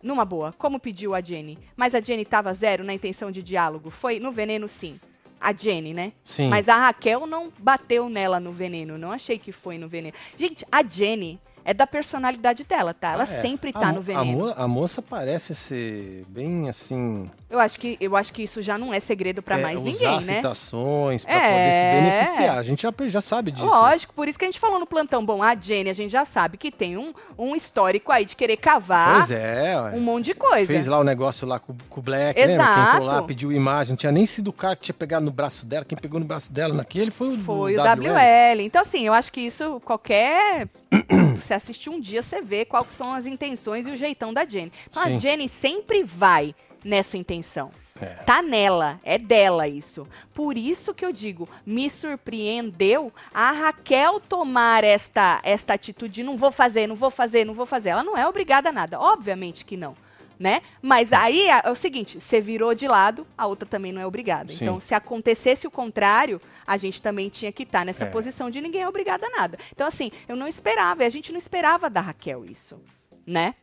Numa 0.03 0.25
boa, 0.25 0.55
como 0.57 0.81
pediu 0.81 1.14
a 1.14 1.21
Jenny. 1.21 1.59
Mas 1.77 1.95
a 1.95 2.01
Jenny 2.01 2.25
tava 2.25 2.55
zero 2.55 2.83
na 2.83 2.95
intenção 2.95 3.31
de 3.31 3.43
diálogo. 3.43 3.90
Foi 3.90 4.19
no 4.19 4.33
veneno, 4.33 4.66
sim. 4.66 4.99
A 5.38 5.53
Jenny, 5.53 5.93
né? 5.93 6.12
Sim. 6.25 6.49
Mas 6.49 6.69
a 6.69 6.77
Raquel 6.77 7.27
não 7.27 7.53
bateu 7.59 8.09
nela 8.09 8.40
no 8.40 8.51
veneno. 8.53 8.97
Não 8.97 9.12
achei 9.12 9.38
que 9.38 9.53
foi 9.53 9.77
no 9.79 9.88
veneno. 9.88 10.14
Gente, 10.38 10.64
a 10.73 10.83
Jenny 10.83 11.38
é 11.64 11.75
da 11.75 11.87
personalidade 11.87 12.64
dela, 12.64 12.95
tá? 12.95 13.12
Ela 13.12 13.25
Ah, 13.25 13.33
é. 13.35 13.40
sempre 13.43 13.71
A 13.71 13.73
tá 13.75 13.87
mo- 13.88 13.93
no 13.95 13.99
A, 13.99 14.03
veneno. 14.03 14.38
mo- 14.38 14.55
a 14.57 14.66
moça 14.69 15.03
parece 15.03 15.55
ser 15.55 16.25
bem 16.29 16.69
assim. 16.69 17.31
Eu 17.51 17.59
acho 17.59 17.81
que 17.81 17.97
eu 18.01 18.17
acho 18.17 18.33
que 18.33 18.45
isso 18.45 18.63
já 18.63 18.79
não 18.79 18.95
é 18.95 19.01
segredo 19.01 19.43
pra 19.43 19.59
é, 19.59 19.63
mais 19.63 19.81
usar 19.81 19.85
ninguém, 19.91 20.27
né? 20.27 20.37
citações 20.37 21.25
pra 21.25 21.35
É. 21.35 21.41
poder 21.41 21.73
se 21.73 22.01
beneficiar. 22.11 22.59
A 22.59 22.63
gente 22.63 22.83
já, 22.83 22.93
já 23.09 23.21
sabe 23.21 23.51
disso. 23.51 23.67
Lógico, 23.67 24.15
por 24.15 24.29
isso 24.29 24.39
que 24.39 24.45
a 24.45 24.49
gente 24.49 24.61
falou 24.61 24.79
no 24.79 24.87
plantão. 24.87 25.25
Bom, 25.25 25.43
a 25.43 25.57
Jenny, 25.57 25.91
a 25.91 25.93
gente 25.93 26.11
já 26.13 26.25
sabe 26.25 26.57
que 26.57 26.71
tem 26.71 26.97
um, 26.97 27.13
um 27.37 27.57
histórico 27.57 28.13
aí 28.13 28.25
de 28.25 28.37
querer 28.37 28.57
cavar 28.57 29.17
Pois 29.17 29.31
é, 29.33 29.81
ué. 29.81 29.91
um 29.97 30.01
monte 30.01 30.27
de 30.27 30.35
coisa. 30.35 30.67
Fez 30.67 30.87
lá 30.87 30.99
o 30.99 31.05
negócio 31.05 31.47
lá 31.47 31.59
com, 31.59 31.75
com 31.89 32.01
o 32.01 32.03
Black, 32.03 32.39
lembra? 32.41 32.65
Quem 32.75 32.83
entrou 32.85 33.05
lá, 33.05 33.13
Exato. 33.15 33.27
pediu 33.27 33.51
imagem. 33.53 33.91
Não 33.93 33.97
tinha 33.97 34.13
nem 34.13 34.25
sido 34.27 34.49
o 34.49 34.53
cara 34.53 34.77
que 34.77 34.83
tinha 34.83 34.95
pegado 34.95 35.25
no 35.25 35.33
braço 35.33 35.67
dela. 35.67 35.85
Quem 35.85 35.99
pegou 35.99 36.21
no 36.21 36.27
braço 36.27 36.53
dela 36.53 36.73
naquele 36.73 37.11
foi 37.11 37.35
o 37.35 37.37
Foi 37.39 37.77
o 37.77 37.81
WL. 37.83 38.13
WL. 38.13 38.61
Então, 38.63 38.83
assim, 38.83 39.07
eu 39.07 39.13
acho 39.13 39.33
que 39.33 39.41
isso, 39.41 39.81
qualquer. 39.85 40.69
você 41.41 41.55
assistir 41.55 41.91
um 41.91 42.01
dia, 42.01 42.23
você 42.23 42.41
vê 42.41 42.65
quais 42.65 42.87
são 42.93 43.13
as 43.13 43.27
intenções 43.27 43.87
e 43.87 43.91
o 43.91 43.97
jeitão 43.97 44.33
da 44.33 44.47
Jenny. 44.47 44.73
Então, 44.89 45.03
Sim. 45.03 45.17
a 45.17 45.19
Jenny 45.19 45.49
sempre 45.49 46.05
vai 46.05 46.55
nessa 46.85 47.16
intenção. 47.16 47.71
É. 48.01 48.07
Tá 48.25 48.40
nela, 48.40 48.99
é 49.05 49.19
dela 49.19 49.69
isso. 49.69 50.09
Por 50.33 50.57
isso 50.57 50.95
que 50.95 51.05
eu 51.05 51.12
digo, 51.12 51.47
me 51.66 51.90
surpreendeu 51.90 53.12
a 53.33 53.53
Raquel 53.53 54.19
tomar 54.21 54.85
esta, 54.85 55.38
esta 55.43 55.75
atitude 55.75 56.14
de 56.14 56.23
não 56.23 56.37
vou 56.37 56.51
fazer, 56.51 56.87
não 56.87 56.97
vou 56.97 57.11
fazer, 57.11 57.45
não 57.45 57.53
vou 57.53 57.66
fazer. 57.66 57.90
Ela 57.90 58.03
não 58.03 58.16
é 58.16 58.27
obrigada 58.27 58.71
a 58.71 58.73
nada, 58.73 58.99
obviamente 58.99 59.64
que 59.64 59.77
não. 59.77 59.95
Né? 60.38 60.62
Mas 60.81 61.12
aí 61.12 61.51
é, 61.51 61.61
é 61.64 61.71
o 61.71 61.75
seguinte, 61.75 62.19
você 62.19 62.40
virou 62.40 62.75
de 62.75 62.88
lado, 62.88 63.27
a 63.37 63.47
outra 63.47 63.69
também 63.69 63.93
não 63.93 64.01
é 64.01 64.07
obrigada. 64.07 64.51
Sim. 64.51 64.64
Então, 64.64 64.81
se 64.81 64.95
acontecesse 64.95 65.66
o 65.66 65.71
contrário, 65.71 66.40
a 66.66 66.79
gente 66.79 67.03
também 67.03 67.29
tinha 67.29 67.53
que 67.53 67.64
estar 67.64 67.85
nessa 67.85 68.07
É. 68.07 68.09
posição 68.09 68.49
de 68.49 68.59
ninguém 68.62 68.81
é 68.81 68.88
obrigada 68.88 69.27
a 69.27 69.31
nada. 69.38 69.59
Então, 69.71 69.87
assim, 69.87 70.11
eu 70.27 70.35
não 70.35 70.49
esperava, 70.49 71.03
e 71.03 71.07
a 71.07 71.11
gente 71.11 71.31
não 71.31 71.38
esperava 71.38 71.90
da 71.90 72.01
Raquel 72.01 72.47
isso, 72.47 72.81
né? 73.27 73.55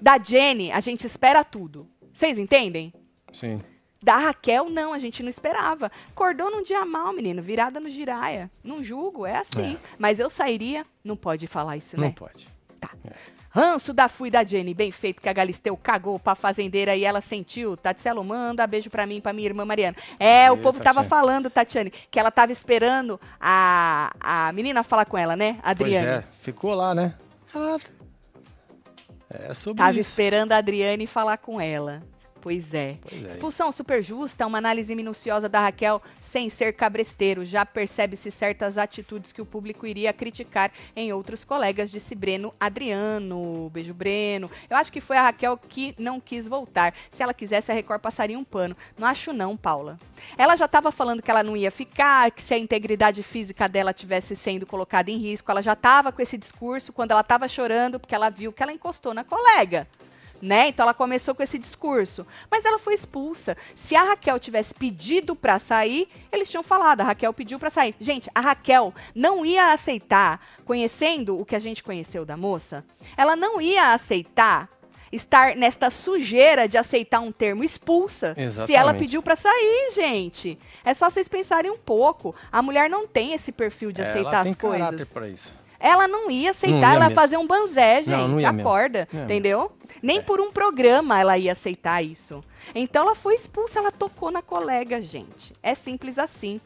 Da 0.00 0.16
Jenny, 0.18 0.70
a 0.70 0.78
gente 0.78 1.04
espera 1.04 1.42
tudo. 1.42 1.89
Vocês 2.12 2.38
entendem? 2.38 2.92
Sim. 3.32 3.60
Da 4.02 4.16
Raquel, 4.16 4.70
não, 4.70 4.94
a 4.94 4.98
gente 4.98 5.22
não 5.22 5.28
esperava. 5.28 5.90
Acordou 6.10 6.50
num 6.50 6.62
dia 6.62 6.84
mal, 6.86 7.12
menino, 7.12 7.42
virada 7.42 7.78
no 7.78 7.90
giraia. 7.90 8.50
Não 8.64 8.82
julgo, 8.82 9.26
é 9.26 9.36
assim. 9.36 9.74
É. 9.74 9.76
Mas 9.98 10.18
eu 10.18 10.30
sairia, 10.30 10.86
não 11.04 11.16
pode 11.16 11.46
falar 11.46 11.76
isso, 11.76 11.96
Não 11.96 12.04
né? 12.04 12.14
pode. 12.16 12.48
Ranço 13.52 13.92
da 13.92 14.08
Fui 14.08 14.30
da 14.30 14.44
Jenny, 14.44 14.72
bem 14.72 14.92
feito 14.92 15.20
que 15.20 15.28
a 15.28 15.32
Galisteu 15.32 15.76
cagou 15.76 16.20
pra 16.20 16.36
fazendeira 16.36 16.94
e 16.94 17.04
ela 17.04 17.20
sentiu. 17.20 17.76
Tatselo, 17.76 18.22
manda 18.22 18.64
beijo 18.66 18.88
pra 18.88 19.04
mim, 19.04 19.20
pra 19.20 19.32
minha 19.32 19.48
irmã 19.48 19.64
Mariana. 19.64 19.96
É, 20.20 20.50
o 20.52 20.56
povo 20.56 20.80
tava 20.80 21.02
falando, 21.02 21.50
Tatiane, 21.50 21.90
que 21.90 22.18
ela 22.18 22.30
tava 22.30 22.52
esperando 22.52 23.20
a, 23.40 24.14
a 24.20 24.52
menina 24.52 24.84
falar 24.84 25.04
com 25.04 25.18
ela, 25.18 25.34
né? 25.36 25.58
A 25.64 25.70
Adriane. 25.72 26.06
Pois 26.06 26.18
é, 26.18 26.24
ficou 26.40 26.74
lá, 26.74 26.94
né? 26.94 27.14
Calado. 27.52 27.82
É 29.30 29.54
sobre 29.54 29.82
Tava 29.82 29.98
isso. 29.98 30.10
esperando 30.10 30.52
a 30.52 30.56
Adriane 30.56 31.06
falar 31.06 31.38
com 31.38 31.60
ela. 31.60 32.02
Pois 32.40 32.72
é. 32.72 32.96
Pois 33.02 33.24
é. 33.24 33.28
Expulsão 33.28 33.70
super 33.70 34.02
justa, 34.02 34.46
uma 34.46 34.58
análise 34.58 34.94
minuciosa 34.94 35.48
da 35.48 35.60
Raquel 35.60 36.02
sem 36.20 36.48
ser 36.48 36.72
cabresteiro. 36.72 37.44
Já 37.44 37.66
percebe-se 37.66 38.30
certas 38.30 38.78
atitudes 38.78 39.32
que 39.32 39.42
o 39.42 39.46
público 39.46 39.86
iria 39.86 40.12
criticar 40.12 40.72
em 40.96 41.12
outros 41.12 41.44
colegas, 41.44 41.90
disse 41.90 42.14
Breno 42.14 42.54
Adriano. 42.58 43.70
Beijo, 43.70 43.92
Breno. 43.92 44.50
Eu 44.68 44.76
acho 44.76 44.92
que 44.92 45.00
foi 45.00 45.16
a 45.16 45.22
Raquel 45.22 45.56
que 45.56 45.94
não 45.98 46.18
quis 46.20 46.48
voltar. 46.48 46.94
Se 47.10 47.22
ela 47.22 47.34
quisesse, 47.34 47.70
a 47.70 47.74
Record 47.74 48.00
passaria 48.00 48.38
um 48.38 48.44
pano. 48.44 48.76
Não 48.98 49.06
acho 49.06 49.32
não, 49.32 49.56
Paula. 49.56 49.98
Ela 50.36 50.56
já 50.56 50.64
estava 50.64 50.90
falando 50.90 51.22
que 51.22 51.30
ela 51.30 51.42
não 51.42 51.56
ia 51.56 51.70
ficar, 51.70 52.30
que 52.30 52.42
se 52.42 52.54
a 52.54 52.58
integridade 52.58 53.22
física 53.22 53.68
dela 53.68 53.92
tivesse 53.92 54.34
sendo 54.34 54.66
colocada 54.66 55.10
em 55.10 55.18
risco, 55.18 55.50
ela 55.50 55.62
já 55.62 55.74
estava 55.74 56.10
com 56.12 56.22
esse 56.22 56.38
discurso 56.38 56.92
quando 56.92 57.10
ela 57.10 57.20
estava 57.20 57.48
chorando 57.48 58.00
porque 58.00 58.14
ela 58.14 58.30
viu 58.30 58.52
que 58.52 58.62
ela 58.62 58.72
encostou 58.72 59.12
na 59.12 59.24
colega 59.24 59.86
né? 60.40 60.68
Então 60.68 60.84
ela 60.84 60.94
começou 60.94 61.34
com 61.34 61.42
esse 61.42 61.58
discurso, 61.58 62.26
mas 62.50 62.64
ela 62.64 62.78
foi 62.78 62.94
expulsa. 62.94 63.56
Se 63.74 63.94
a 63.94 64.02
Raquel 64.04 64.38
tivesse 64.38 64.72
pedido 64.74 65.36
pra 65.36 65.58
sair, 65.58 66.08
eles 66.32 66.50
tinham 66.50 66.62
falado, 66.62 67.00
a 67.02 67.04
Raquel 67.04 67.32
pediu 67.32 67.58
pra 67.58 67.70
sair. 67.70 67.94
Gente, 68.00 68.30
a 68.34 68.40
Raquel 68.40 68.94
não 69.14 69.44
ia 69.44 69.72
aceitar, 69.72 70.40
conhecendo 70.64 71.38
o 71.38 71.44
que 71.44 71.54
a 71.56 71.60
gente 71.60 71.82
conheceu 71.82 72.24
da 72.24 72.36
moça, 72.36 72.84
ela 73.16 73.36
não 73.36 73.60
ia 73.60 73.92
aceitar 73.92 74.68
estar 75.12 75.56
nesta 75.56 75.90
sujeira 75.90 76.68
de 76.68 76.78
aceitar 76.78 77.18
um 77.18 77.32
termo 77.32 77.64
expulsa 77.64 78.32
se 78.34 78.40
ela 78.40 78.46
Exatamente. 78.92 78.98
pediu 79.00 79.20
pra 79.20 79.34
sair, 79.34 79.90
gente. 79.92 80.56
É 80.84 80.94
só 80.94 81.10
vocês 81.10 81.26
pensarem 81.26 81.68
um 81.68 81.76
pouco. 81.76 82.32
A 82.52 82.62
mulher 82.62 82.88
não 82.88 83.08
tem 83.08 83.32
esse 83.32 83.50
perfil 83.50 83.90
de 83.90 84.02
É, 84.02 84.08
aceitar 84.08 84.32
ela 84.34 84.42
tem 84.44 84.52
as 84.52 84.58
coisas. 84.58 84.78
caráter 84.78 85.06
pra 85.06 85.28
isso. 85.28 85.52
Ela 85.80 86.06
não 86.06 86.30
ia 86.30 86.50
aceitar, 86.50 86.76
Não 86.76 86.80
ia 86.88 86.94
ela 86.94 87.04
mesmo. 87.06 87.14
fazer 87.14 87.36
um 87.38 87.46
banzé, 87.46 88.02
gente. 88.02 88.10
Não, 88.10 88.28
não 88.28 88.36
mesmo. 88.36 88.60
acorda, 88.60 89.08
entendeu? 89.12 89.72
Nem 90.02 90.20
por 90.22 90.38
um 90.40 90.52
programa 90.52 91.18
ela 91.18 91.38
ia 91.38 91.52
aceitar 91.52 92.02
isso. 92.02 92.44
Então 92.74 93.02
ela 93.06 93.14
foi 93.14 93.34
expulsa, 93.34 93.78
ela 93.78 93.90
tocou 93.90 94.30
na 94.30 94.42
colega, 94.42 95.00
gente. 95.00 95.54
É 95.62 95.74
simples 95.74 96.18
assim. 96.18 96.60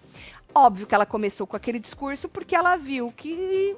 Óbvio 0.52 0.86
que 0.86 0.94
ela 0.94 1.06
começou 1.06 1.46
com 1.46 1.56
aquele 1.56 1.78
discurso 1.78 2.28
porque 2.28 2.54
ela 2.56 2.76
viu 2.76 3.12
que 3.16 3.74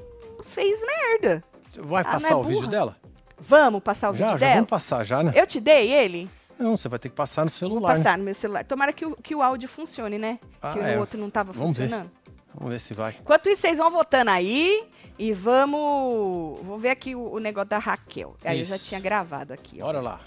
fez 0.47 0.81
merda. 0.81 1.45
Vai 1.79 2.03
Ah, 2.03 2.05
não 2.07 2.13
passar 2.13 2.33
é 2.33 2.37
o 2.37 2.43
vídeo 2.43 2.67
dela? 2.67 2.97
Vamos 3.39 3.83
passar 3.83 4.11
o 4.11 4.15
já, 4.15 4.27
vídeo 4.29 4.39
já 4.39 4.47
dela? 4.47 4.55
vamos 4.57 4.71
passar 4.71 5.05
já, 5.05 5.23
né? 5.23 5.33
Eu 5.35 5.47
te 5.47 5.61
dei 5.61 5.93
ele? 5.93 6.31
Não, 6.59 6.75
você 6.77 6.89
vai 6.89 6.99
ter 6.99 7.11
que 7.11 7.15
passar 7.15 7.45
no 7.45 7.51
Vou 7.51 7.59
celular. 7.59 7.91
né? 7.91 7.97
passar 8.03 8.17
no 8.17 8.25
meu 8.25 8.35
celular. 8.35 8.65
Tomara 8.65 8.91
que 8.95 9.05
o, 9.05 9.15
que 9.17 9.35
o 9.35 9.43
áudio 9.43 9.69
funcione, 9.69 10.17
né? 10.19 10.39
Ah, 10.63 10.73
que 10.73 10.79
é. 10.79 10.97
o 10.97 11.01
outro 11.01 11.21
não 11.21 11.29
tava 11.29 11.53
Vamos 11.53 11.77
ver. 11.77 11.85
funcionando. 11.85 12.11
Vamos 12.55 12.73
ver 12.73 12.79
se 12.81 12.95
vai. 12.95 13.15
Enquanto 13.21 13.51
isso, 13.51 13.61
vocês 13.61 13.77
vão 13.77 13.91
votando 13.91 14.31
aí 14.31 14.83
e 15.19 15.33
vamos. 15.33 16.61
Vou 16.63 16.79
ver 16.79 16.91
aqui 16.91 17.15
o, 17.15 17.33
o 17.33 17.39
negócio 17.39 17.71
da 17.71 17.79
Raquel. 17.79 18.37
Aí 18.45 18.59
eu 18.61 18.65
já 18.65 18.77
Isso. 18.77 18.89
tinha 18.89 19.01
gravado 19.01 19.53
aqui. 19.53 19.79
Ó. 19.81 19.87
Bora 19.87 20.01
lá. 20.01 20.21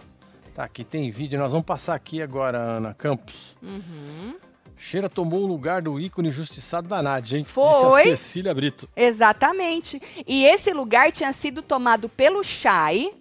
Tá, 0.54 0.64
aqui 0.64 0.84
tem 0.84 1.10
vídeo. 1.12 1.40
Nós 1.40 1.52
vamos 1.52 1.66
passar 1.66 1.96
aqui 1.96 2.22
agora, 2.22 2.58
Ana 2.58 2.94
Campos. 2.94 3.56
Uhum. 3.62 4.36
Cheira 4.76 5.10
tomou 5.10 5.44
o 5.44 5.46
lugar 5.46 5.82
do 5.82 6.00
ícone 6.00 6.30
injustiçado 6.30 6.88
da 6.88 7.02
Nádia, 7.02 7.38
hein? 7.38 7.44
Foi. 7.44 8.04
Disse 8.04 8.10
a 8.10 8.16
Cecília 8.16 8.54
Brito. 8.54 8.90
Exatamente. 8.96 10.02
E 10.26 10.46
esse 10.46 10.72
lugar 10.72 11.12
tinha 11.12 11.34
sido 11.34 11.62
tomado 11.62 12.08
pelo 12.08 12.42
Chay, 12.44 13.12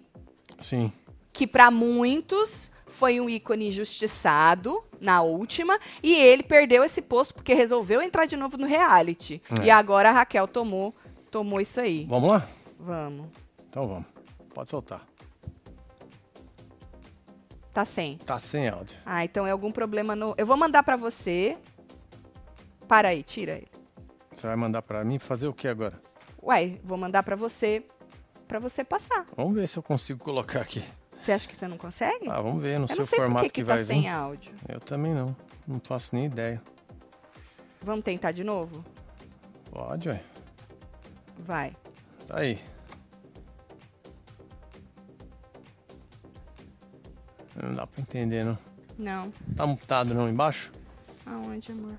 Sim. 0.61 0.91
que 1.33 1.45
para 1.45 1.69
muitos 1.69 2.71
foi 2.87 3.19
um 3.19 3.29
ícone 3.29 3.67
injustiçado 3.67 4.81
na 5.01 5.21
última, 5.21 5.79
e 6.03 6.15
ele 6.15 6.43
perdeu 6.43 6.83
esse 6.83 7.01
posto 7.01 7.33
porque 7.33 7.53
resolveu 7.53 8.01
entrar 8.01 8.25
de 8.25 8.35
novo 8.35 8.57
no 8.57 8.65
reality. 8.65 9.41
É. 9.61 9.65
E 9.65 9.69
agora 9.69 10.09
a 10.09 10.13
Raquel 10.13 10.47
tomou, 10.47 10.93
tomou 11.29 11.61
isso 11.61 11.79
aí. 11.79 12.05
Vamos 12.05 12.29
lá? 12.29 12.47
Vamos. 12.79 13.27
Então 13.69 13.87
vamos. 13.87 14.07
Pode 14.53 14.69
soltar. 14.69 15.05
Tá 17.73 17.85
sem. 17.85 18.17
Tá 18.17 18.39
sem 18.39 18.67
áudio. 18.67 18.97
Ah, 19.05 19.23
então 19.23 19.45
é 19.45 19.51
algum 19.51 19.71
problema 19.71 20.15
no. 20.15 20.33
Eu 20.37 20.45
vou 20.45 20.57
mandar 20.57 20.83
pra 20.83 20.97
você. 20.97 21.57
Para 22.87 23.09
aí, 23.09 23.21
tira 23.23 23.53
ele. 23.53 23.67
Você 24.31 24.47
vai 24.47 24.55
mandar 24.55 24.81
pra 24.81 25.03
mim 25.03 25.19
fazer 25.19 25.47
o 25.47 25.53
que 25.53 25.67
agora? 25.67 26.01
Uai, 26.41 26.79
vou 26.83 26.97
mandar 26.97 27.23
pra 27.23 27.35
você 27.35 27.85
para 28.47 28.57
você 28.59 28.83
passar. 28.83 29.25
Vamos 29.37 29.53
ver 29.53 29.67
se 29.67 29.77
eu 29.77 29.83
consigo 29.83 30.23
colocar 30.23 30.61
aqui. 30.61 30.83
Você 31.17 31.31
acha 31.33 31.47
que 31.47 31.55
você 31.55 31.67
não 31.67 31.77
consegue? 31.77 32.27
Ah, 32.29 32.41
vamos 32.41 32.61
ver 32.61 32.79
no 32.79 32.85
eu 32.85 32.87
seu 32.87 32.97
não 32.97 33.05
sei 33.05 33.19
formato 33.19 33.43
que, 33.43 33.49
que, 33.51 33.61
que 33.61 33.63
vai 33.63 33.77
tá 33.77 33.83
vir. 33.83 33.87
sem 33.87 34.09
áudio. 34.09 34.51
Eu 34.67 34.79
também 34.79 35.13
não. 35.13 35.35
Não 35.67 35.79
faço 35.79 36.15
nem 36.15 36.25
ideia. 36.25 36.61
Vamos 37.81 38.03
tentar 38.03 38.31
de 38.31 38.43
novo? 38.43 38.83
Pode, 39.69 40.09
ué. 40.09 40.21
Vai. 41.39 41.75
Tá 42.27 42.39
aí. 42.39 42.59
Não 47.61 47.73
dá 47.73 47.85
pra 47.87 48.01
entender, 48.01 48.45
não. 48.45 48.57
Não. 48.97 49.31
Tá 49.55 49.65
mutado 49.65 50.13
não 50.13 50.29
embaixo? 50.29 50.71
Aonde, 51.25 51.71
amor? 51.71 51.93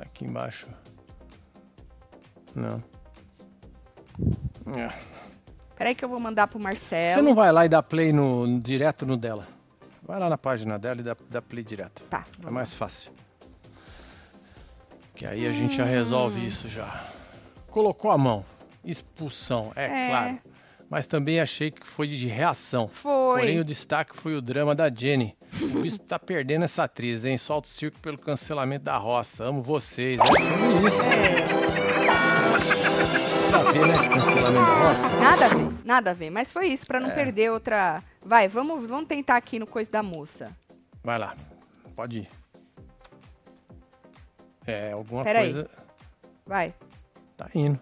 Aqui 0.00 0.24
embaixo. 0.24 0.66
Não. 2.54 2.82
É. 4.76 4.92
Peraí 5.76 5.94
que 5.94 6.04
eu 6.04 6.08
vou 6.08 6.20
mandar 6.20 6.46
pro 6.46 6.58
Marcelo. 6.58 7.14
Você 7.14 7.22
não 7.22 7.34
vai 7.34 7.50
lá 7.52 7.64
e 7.64 7.68
dá 7.68 7.82
play 7.82 8.12
no, 8.12 8.46
no- 8.46 8.60
direto 8.60 9.04
no 9.04 9.16
dela. 9.16 9.46
Vai 10.02 10.18
lá 10.20 10.28
na 10.28 10.38
página 10.38 10.78
dela 10.78 11.00
e 11.00 11.04
dá, 11.04 11.16
dá 11.30 11.42
play 11.42 11.64
direto. 11.64 12.02
Tá. 12.04 12.24
É 12.46 12.50
mais 12.50 12.72
fácil. 12.74 13.12
Que 15.14 15.26
aí 15.26 15.46
a 15.46 15.52
gente 15.52 15.76
já 15.76 15.84
resolve 15.84 16.40
Hum. 16.40 16.46
isso 16.46 16.68
já. 16.68 17.08
Colocou 17.68 18.10
a 18.10 18.18
mão. 18.18 18.44
Expulsão, 18.84 19.72
é, 19.74 19.84
É. 20.06 20.08
claro. 20.08 20.38
Mas 20.90 21.06
também 21.06 21.40
achei 21.40 21.70
que 21.70 21.86
foi 21.86 22.06
de 22.06 22.26
reação. 22.26 22.86
Foi. 22.86 23.40
Porém, 23.40 23.58
o 23.58 23.64
destaque 23.64 24.16
foi 24.16 24.36
o 24.36 24.42
drama 24.42 24.74
da 24.74 24.88
Jenny. 24.90 25.34
O 25.60 25.80
bispo 25.80 26.04
tá 26.04 26.18
perdendo 26.18 26.64
essa 26.64 26.84
atriz, 26.84 27.24
hein? 27.24 27.36
Solta 27.38 27.66
o 27.66 27.70
circo 27.70 27.98
pelo 28.00 28.18
cancelamento 28.18 28.84
da 28.84 28.96
roça. 28.96 29.44
Amo 29.44 29.62
vocês. 29.62 30.20
É 30.20 30.24
sobre 30.26 30.88
isso. 30.88 31.02
Nada 33.50 33.68
a 33.68 33.72
ver, 33.72 33.86
né? 33.88 33.96
Esse 33.96 34.10
cancelamento 34.10 34.66
da 34.66 34.88
roça. 34.88 35.08
Nada 35.20 35.44
a 35.46 35.48
ver, 35.48 35.74
nada 35.84 36.10
a 36.10 36.14
ver. 36.14 36.30
Mas 36.30 36.52
foi 36.52 36.68
isso, 36.68 36.86
pra 36.86 37.00
não 37.00 37.10
É. 37.10 37.14
perder 37.14 37.50
outra. 37.50 38.02
Vai, 38.24 38.46
vamos, 38.46 38.86
vamos 38.86 39.06
tentar 39.06 39.36
aqui 39.36 39.58
no 39.58 39.66
coisa 39.66 39.90
da 39.90 40.02
moça. 40.02 40.54
Vai 41.02 41.18
lá. 41.18 41.34
Pode 41.96 42.20
ir. 42.20 42.28
É, 44.66 44.92
alguma 44.92 45.24
Pera 45.24 45.40
aí. 45.40 45.52
coisa. 45.52 45.70
Vai. 46.46 46.74
Tá 47.36 47.48
indo. 47.54 47.80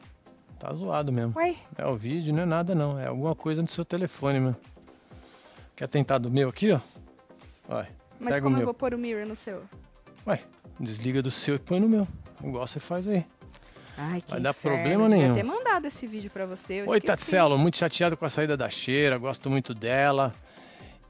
Tá 0.62 0.72
zoado 0.74 1.10
mesmo. 1.10 1.32
Ué, 1.36 1.56
É 1.76 1.84
o 1.84 1.96
vídeo, 1.96 2.32
não 2.32 2.42
é 2.42 2.46
nada 2.46 2.72
não. 2.72 2.96
É 2.96 3.08
alguma 3.08 3.34
coisa 3.34 3.60
no 3.60 3.66
seu 3.66 3.84
telefone 3.84 4.38
mesmo. 4.38 4.56
Quer 5.74 5.88
tentar 5.88 6.18
do 6.18 6.30
meu 6.30 6.50
aqui, 6.50 6.70
ó? 6.70 6.78
Vai. 7.68 7.88
mas 8.20 8.34
Pega 8.34 8.46
o 8.46 8.50
como 8.50 8.62
eu 8.62 8.64
vou 8.66 8.72
pôr 8.74 8.94
o 8.94 8.98
mirror 8.98 9.26
no 9.26 9.34
seu? 9.34 9.64
Vai. 10.24 10.40
Desliga 10.78 11.20
do 11.20 11.32
seu 11.32 11.56
e 11.56 11.58
põe 11.58 11.80
no 11.80 11.88
meu. 11.88 12.06
Igual 12.44 12.64
você 12.64 12.78
faz 12.78 13.08
aí. 13.08 13.26
Ai, 13.98 14.20
que 14.20 14.30
Vai 14.30 14.40
dar 14.40 14.50
inferno, 14.50 14.78
problema 14.78 15.04
eu 15.04 15.08
nenhum. 15.08 15.34
ter 15.34 15.42
mandado 15.42 15.86
esse 15.86 16.06
vídeo 16.06 16.30
pra 16.30 16.46
você. 16.46 16.74
Eu 16.74 16.86
Oi. 16.90 17.00
Tatselo. 17.00 17.58
Muito 17.58 17.76
chateado 17.76 18.16
com 18.16 18.24
a 18.24 18.28
saída 18.28 18.56
da 18.56 18.70
Cheira. 18.70 19.18
Gosto 19.18 19.50
muito 19.50 19.74
dela. 19.74 20.32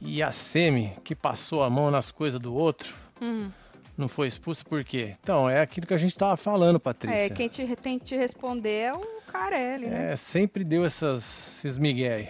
E 0.01 0.23
a 0.23 0.33
Semi, 0.33 0.95
que 1.05 1.15
passou 1.15 1.62
a 1.62 1.69
mão 1.69 1.91
nas 1.91 2.11
coisas 2.11 2.41
do 2.41 2.55
outro, 2.55 2.95
Hum. 3.21 3.51
não 3.99 4.09
foi 4.09 4.29
expulsa 4.29 4.65
por 4.65 4.83
quê? 4.83 5.15
Então, 5.23 5.49
é 5.49 5.61
aquilo 5.61 5.87
que 5.87 5.95
a 5.95 5.99
gente 5.99 6.17
tava 6.17 6.38
falando, 6.38 6.81
Patrícia. 6.81 7.27
É, 7.27 7.29
quem 7.29 7.49
te, 7.49 7.65
tem 7.77 7.99
que 7.99 8.07
te 8.07 8.17
responder 8.17 8.71
é 8.87 8.93
o 8.95 9.22
Né? 9.33 10.12
É, 10.12 10.16
sempre 10.16 10.64
deu 10.64 10.85
essas, 10.85 11.49
esses 11.57 11.79
migué 11.79 12.14
aí. 12.14 12.29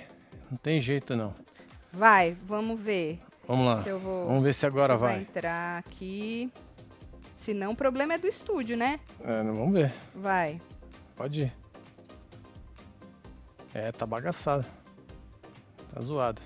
Não 0.50 0.56
tem 0.58 0.80
jeito, 0.80 1.16
não. 1.16 1.32
Vai, 1.92 2.36
vamos 2.46 2.80
ver 2.80 3.20
Vamos 3.46 3.66
lá. 3.66 3.82
se 3.82 3.88
eu 3.88 3.98
vou. 3.98 4.26
Vamos 4.26 4.42
ver 4.42 4.54
se 4.54 4.64
agora 4.66 4.94
se 4.94 5.00
vai. 5.00 5.18
entrar 5.18 5.78
aqui. 5.78 6.50
Se 7.36 7.52
não, 7.52 7.72
o 7.72 7.76
problema 7.76 8.14
é 8.14 8.18
do 8.18 8.26
estúdio, 8.28 8.76
né? 8.76 9.00
É, 9.20 9.42
vamos 9.42 9.72
ver. 9.72 9.92
Vai. 10.14 10.60
Pode 11.16 11.42
ir. 11.42 11.52
É, 13.74 13.90
tá 13.90 14.06
bagaçado. 14.06 14.64
Tá 15.92 16.00
zoado. 16.00 16.40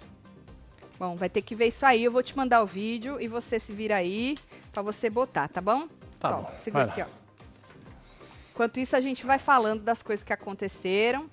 Bom, 0.99 1.15
vai 1.17 1.29
ter 1.29 1.43
que 1.43 1.55
ver 1.55 1.67
isso 1.69 1.85
aí. 1.85 2.03
Eu 2.03 2.11
vou 2.13 2.23
te 2.23 2.37
mandar 2.37 2.63
o 2.63 2.67
vídeo 2.67 3.21
e 3.21 3.29
você 3.29 3.59
se 3.59 3.73
vira 3.73 3.97
aí 3.97 4.39
pra 4.73 4.83
você 4.83 5.11
botar, 5.11 5.49
tá 5.49 5.61
bom? 5.61 5.87
Tá 6.19 6.39
Ó, 6.39 6.43
bom, 6.43 6.51
Segura 6.59 6.87
vai 6.87 7.03
aqui, 7.03 7.11
ó. 7.13 7.26
Enquanto 8.57 8.81
isso, 8.81 8.97
a 8.97 9.03
gente 9.03 9.27
vai 9.27 9.39
falando 9.39 9.83
das 9.83 10.03
coisas 10.03 10.25
que 10.25 10.33
aconteceram. 10.33 11.29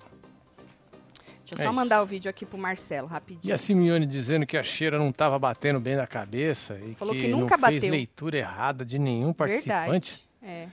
Deixa 1.38 1.54
eu 1.54 1.58
É 1.58 1.62
só 1.62 1.70
isso. 1.70 1.72
mandar 1.72 2.02
o 2.02 2.06
vídeo 2.06 2.28
aqui 2.28 2.44
pro 2.44 2.58
Marcelo, 2.58 3.08
E 3.08 3.10
rapidinho. 3.10 3.54
a 3.54 3.56
Simeone 3.56 4.04
dizendo 4.04 4.44
que 4.44 4.58
a 4.58 4.62
cheira 4.62 4.98
não 4.98 5.10
tava 5.10 5.38
batendo 5.38 5.80
bem 5.80 5.96
na 5.96 6.06
cabeça 6.06 6.78
e 6.84 6.92
Falou 6.92 7.14
que, 7.14 7.22
que 7.22 7.28
nunca 7.28 7.56
não 7.56 7.68
fez 7.68 7.80
bateu. 7.80 7.90
leitura 7.92 8.36
errada 8.36 8.84
de 8.84 8.98
nenhum 8.98 9.32
participante. 9.32 10.22
É. 10.42 10.68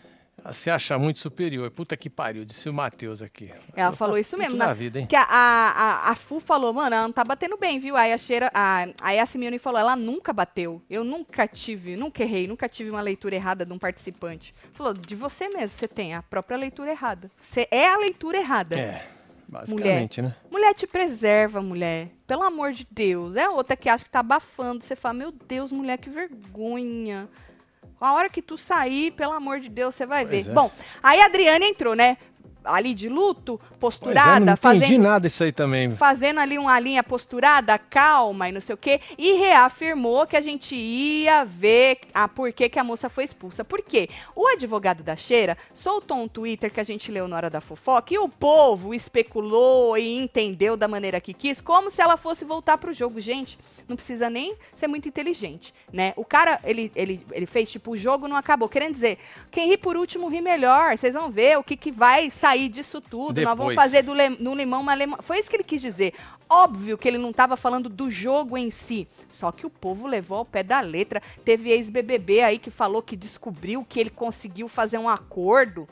Se 0.52 0.70
acha 0.70 0.98
muito 0.98 1.20
superior. 1.20 1.70
Puta 1.72 1.96
que 1.96 2.10
pariu, 2.10 2.44
disse 2.44 2.68
o 2.68 2.74
Matheus 2.74 3.22
aqui. 3.22 3.52
Ela 3.76 3.92
Tá 3.92 3.96
falou 3.96 4.18
isso 4.18 4.32
puto 4.32 4.42
mesmo. 4.42 4.58
Da 4.58 4.68
na- 4.68 4.74
vida, 4.74 5.00
hein? 5.00 5.06
Que 5.06 5.16
a, 5.16 5.22
a, 5.24 5.72
a, 5.72 6.10
a 6.12 6.16
Fu 6.16 6.40
falou, 6.40 6.74
mano, 6.74 6.96
ela 6.96 7.04
não 7.04 7.12
tá 7.14 7.24
batendo 7.24 7.58
bem, 7.58 7.80
viu? 7.80 7.96
Aí 7.96 8.12
a 8.12 8.18
cheira. 8.18 8.50
A, 8.54 8.88
aí 9.02 9.20
a 9.20 9.26
Simeone 9.26 9.60
falou, 9.60 9.80
ela 9.80 9.96
nunca 9.96 10.34
bateu. 10.34 10.82
Eu 10.90 11.04
nunca 11.04 11.48
tive, 11.48 11.96
nunca 11.96 12.24
errei, 12.24 12.48
nunca 12.48 12.68
tive 12.68 12.90
uma 12.90 13.02
leitura 13.02 13.36
errada 13.36 13.66
de 13.66 13.72
um 13.74 13.78
participante. 13.78 14.54
Falou, 14.74 14.94
de 14.94 15.16
você 15.16 15.48
mesmo, 15.50 15.70
você 15.78 15.88
tem 15.88 16.14
a 16.16 16.24
própria 16.24 16.58
leitura 16.58 16.92
errada. 16.92 17.30
Você 17.40 17.68
é 17.70 17.88
a 17.88 17.98
leitura 17.98 18.38
errada. 18.38 18.80
É, 18.80 19.06
basicamente, 19.48 20.22
né? 20.22 20.36
Mulher 20.50 20.74
te 20.74 20.88
preserva, 20.88 21.62
mulher. 21.62 22.10
Pelo 22.26 22.44
amor 22.44 22.72
de 22.72 22.88
Deus. 22.90 23.36
É 23.36 23.48
outra 23.50 23.76
que 23.76 23.88
acha 23.90 24.04
que 24.06 24.10
tá 24.10 24.22
abafando. 24.22 24.84
Você 24.84 24.96
fala, 24.96 25.14
meu 25.14 25.32
Deus, 25.32 25.72
mulher, 25.72 25.98
que 25.98 26.10
vergonha. 26.10 27.28
A 28.02 28.14
hora 28.14 28.30
que 28.30 28.42
tu 28.42 28.58
sair, 28.58 29.12
pelo 29.12 29.34
amor 29.34 29.60
de 29.60 29.70
Deus, 29.70 29.94
você 29.96 30.06
vai 30.06 30.26
Pois 30.26 30.46
ver. 30.46 30.52
é. 30.52 30.54
Bom, 30.56 30.72
aí 31.04 31.22
a 31.22 31.26
Adriana 31.26 31.64
entrou, 31.66 31.96
né? 31.96 32.18
Ali 32.64 32.94
de 32.94 33.10
luto, 33.10 33.60
é, 33.72 33.78
posturada, 33.78 34.40
não 34.40 34.54
entendi 34.54 34.62
fazendo 34.62 35.04
nada 35.04 35.28
isso 35.28 35.44
aí 35.44 35.52
também. 35.52 35.92
fazendo 35.92 36.40
ali 36.40 36.58
uma 36.58 36.80
linha 36.80 37.04
posturada, 37.04 37.78
calma 37.78 38.50
e 38.50 38.52
não 38.52 38.62
sei 38.62 38.76
o 38.76 38.78
quê, 38.78 39.02
e 39.18 39.34
reafirmou 39.34 40.28
que 40.28 40.38
a 40.38 40.42
gente 40.42 40.76
ia 40.76 41.44
ver 41.44 42.00
a 42.14 42.28
por 42.28 42.52
que, 42.54 42.70
que 42.70 42.80
a 42.80 42.84
moça 42.84 43.10
foi 43.10 43.24
expulsa. 43.24 43.66
Por 43.66 43.82
quê? 43.82 44.10
O 44.36 44.48
advogado 44.48 45.04
da 45.04 45.16
Cheira 45.16 45.58
soltou 45.74 46.18
um 46.18 46.28
Twitter 46.28 46.72
que 46.72 46.80
a 46.80 46.84
gente 46.84 47.12
leu 47.12 47.28
na 47.28 47.36
hora 47.36 47.50
da 47.50 47.62
fofoca 47.62 48.14
e 48.14 48.18
o 48.18 48.30
povo 48.30 48.94
especulou 48.94 49.98
e 49.98 50.18
entendeu 50.18 50.78
da 50.78 50.88
maneira 50.88 51.20
que 51.20 51.34
quis, 51.34 51.60
como 51.60 51.90
se 51.90 52.02
ela 52.02 52.18
fosse 52.18 52.46
voltar 52.46 52.78
pro 52.78 52.94
jogo. 52.94 53.20
Gente, 53.20 53.58
não 53.88 53.96
precisa 53.96 54.30
nem 54.30 54.56
ser 54.76 54.88
muito 54.88 55.08
inteligente, 55.08 55.74
né? 55.92 56.14
O 56.16 56.24
cara, 56.24 56.60
ele, 56.64 56.92
ele, 56.96 57.26
ele 57.32 57.46
fez 57.46 57.72
tipo, 57.72 57.92
o 57.92 57.98
jogo 57.98 58.28
não 58.28 58.36
acabou. 58.36 58.70
Querendo 58.70 58.94
dizer, 58.94 59.18
quem 59.50 59.68
ri 59.70 59.78
por 59.78 59.98
último 59.98 60.28
ri 60.28 60.42
melhor. 60.42 60.98
Vocês 60.98 61.14
vão 61.14 61.32
ver 61.32 61.58
o 61.58 61.64
que, 61.64 61.76
que 61.76 61.92
vai 61.92 62.30
sair 62.30 62.51
disso 62.70 63.02
tudo. 63.02 63.42
Nós 63.42 63.58
vamos 63.58 63.72
Depois. 63.72 63.76
fazer 63.76 64.02
do, 64.04 64.14
limão 64.54 64.82
uma. 64.82 64.96
Foi 65.22 65.40
isso 65.40 65.50
que 65.50 65.56
ele 65.56 65.64
quis 65.64 65.82
dizer. 65.82 66.14
Óbvio 66.50 66.98
que 66.98 67.08
ele 67.08 67.18
não 67.18 67.30
estava 67.30 67.56
falando 67.56 67.90
do 67.90 68.10
jogo 68.10 68.58
em 68.58 68.70
si. 68.70 69.08
Só 69.30 69.52
que 69.52 69.66
o 69.66 69.70
povo 69.70 70.08
levou 70.08 70.40
ao 70.40 70.46
pé 70.46 70.64
da 70.64 70.80
letra. 70.82 71.22
Teve 71.44 71.70
ex-BBB 71.70 72.42
aí 72.42 72.60
que 72.60 72.70
falou 72.70 73.02
que 73.02 73.16
descobriu 73.16 73.86
que 73.88 74.00
ele 74.00 74.10
conseguiu 74.10 74.68
fazer 74.68 74.98
um 74.98 75.10
acordo. 75.10 75.88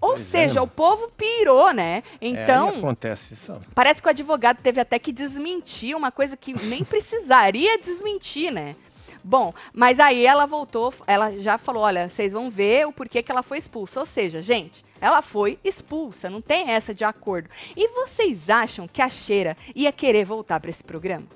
Ou 0.00 0.10
Pois 0.10 0.20
é, 0.20 0.24
seja, 0.24 0.54
né? 0.56 0.60
o 0.60 0.66
povo 0.66 1.10
pirou, 1.16 1.72
né? 1.72 2.02
É, 2.20 2.28
Então, 2.28 2.68
aí 2.68 2.78
acontece 2.78 3.34
isso. 3.34 3.58
Parece 3.74 4.00
que 4.00 4.08
o 4.08 4.10
advogado 4.10 4.58
teve 4.62 4.80
até 4.80 4.98
que 4.98 5.10
desmentir 5.10 5.96
uma 5.96 6.12
coisa 6.12 6.36
que 6.36 6.52
nem 6.68 6.84
precisaria 6.84 7.78
desmentir, 7.78 8.52
né? 8.52 8.76
Bom, 9.24 9.52
mas 9.72 9.98
aí 9.98 10.24
ela 10.24 10.46
voltou, 10.46 10.94
ela 11.04 11.32
já 11.40 11.58
falou, 11.58 11.82
olha, 11.82 12.08
vocês 12.08 12.32
vão 12.32 12.48
ver 12.48 12.86
o 12.86 12.92
porquê 12.92 13.24
que 13.24 13.32
ela 13.32 13.42
foi 13.42 13.58
expulsa. 13.58 13.98
Ou 13.98 14.06
seja, 14.06 14.40
gente, 14.40 14.84
ela 15.00 15.22
foi 15.22 15.58
expulsa, 15.64 16.30
não 16.30 16.40
tem 16.40 16.70
essa 16.70 16.94
de 16.94 17.04
acordo. 17.04 17.48
E 17.76 17.88
vocês 17.88 18.48
acham 18.50 18.88
que 18.88 19.02
a 19.02 19.08
Cheira 19.10 19.56
ia 19.74 19.92
querer 19.92 20.24
voltar 20.24 20.60
para 20.60 20.70
esse 20.70 20.82
programa? 20.84 21.26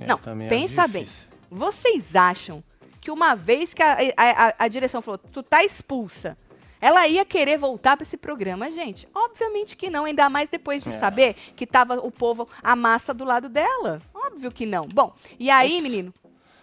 É, 0.00 0.06
Não, 0.06 0.18
é 0.44 0.48
pensa 0.48 0.86
bem. 0.88 1.06
vocês 1.50 2.16
acham 2.16 2.62
que 3.00 3.10
uma 3.10 3.34
vez 3.34 3.74
que 3.74 3.82
a, 3.82 3.96
a, 4.16 4.54
a 4.60 4.68
direção 4.68 5.02
falou, 5.02 5.18
tu 5.18 5.42
tá 5.42 5.64
expulsa, 5.64 6.36
ela 6.80 7.06
ia 7.06 7.24
querer 7.24 7.58
voltar 7.58 7.96
para 7.96 8.04
esse 8.04 8.16
programa, 8.16 8.70
gente? 8.70 9.08
Obviamente 9.14 9.76
que 9.76 9.90
não, 9.90 10.04
ainda 10.04 10.28
mais 10.28 10.48
depois 10.48 10.82
de 10.82 10.88
é. 10.88 10.98
saber 10.98 11.34
que 11.54 11.66
tava 11.66 11.94
o 11.94 12.10
povo, 12.10 12.48
a 12.62 12.74
massa 12.74 13.12
do 13.14 13.24
lado 13.24 13.48
dela. 13.48 14.00
Óbvio 14.12 14.50
que 14.50 14.66
não. 14.66 14.86
Bom, 14.92 15.14
e 15.38 15.48
aí, 15.50 15.80
menino? 15.80 16.12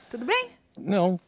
Tudo 0.10 0.26
bem? 0.26 0.50
Não, 0.78 1.20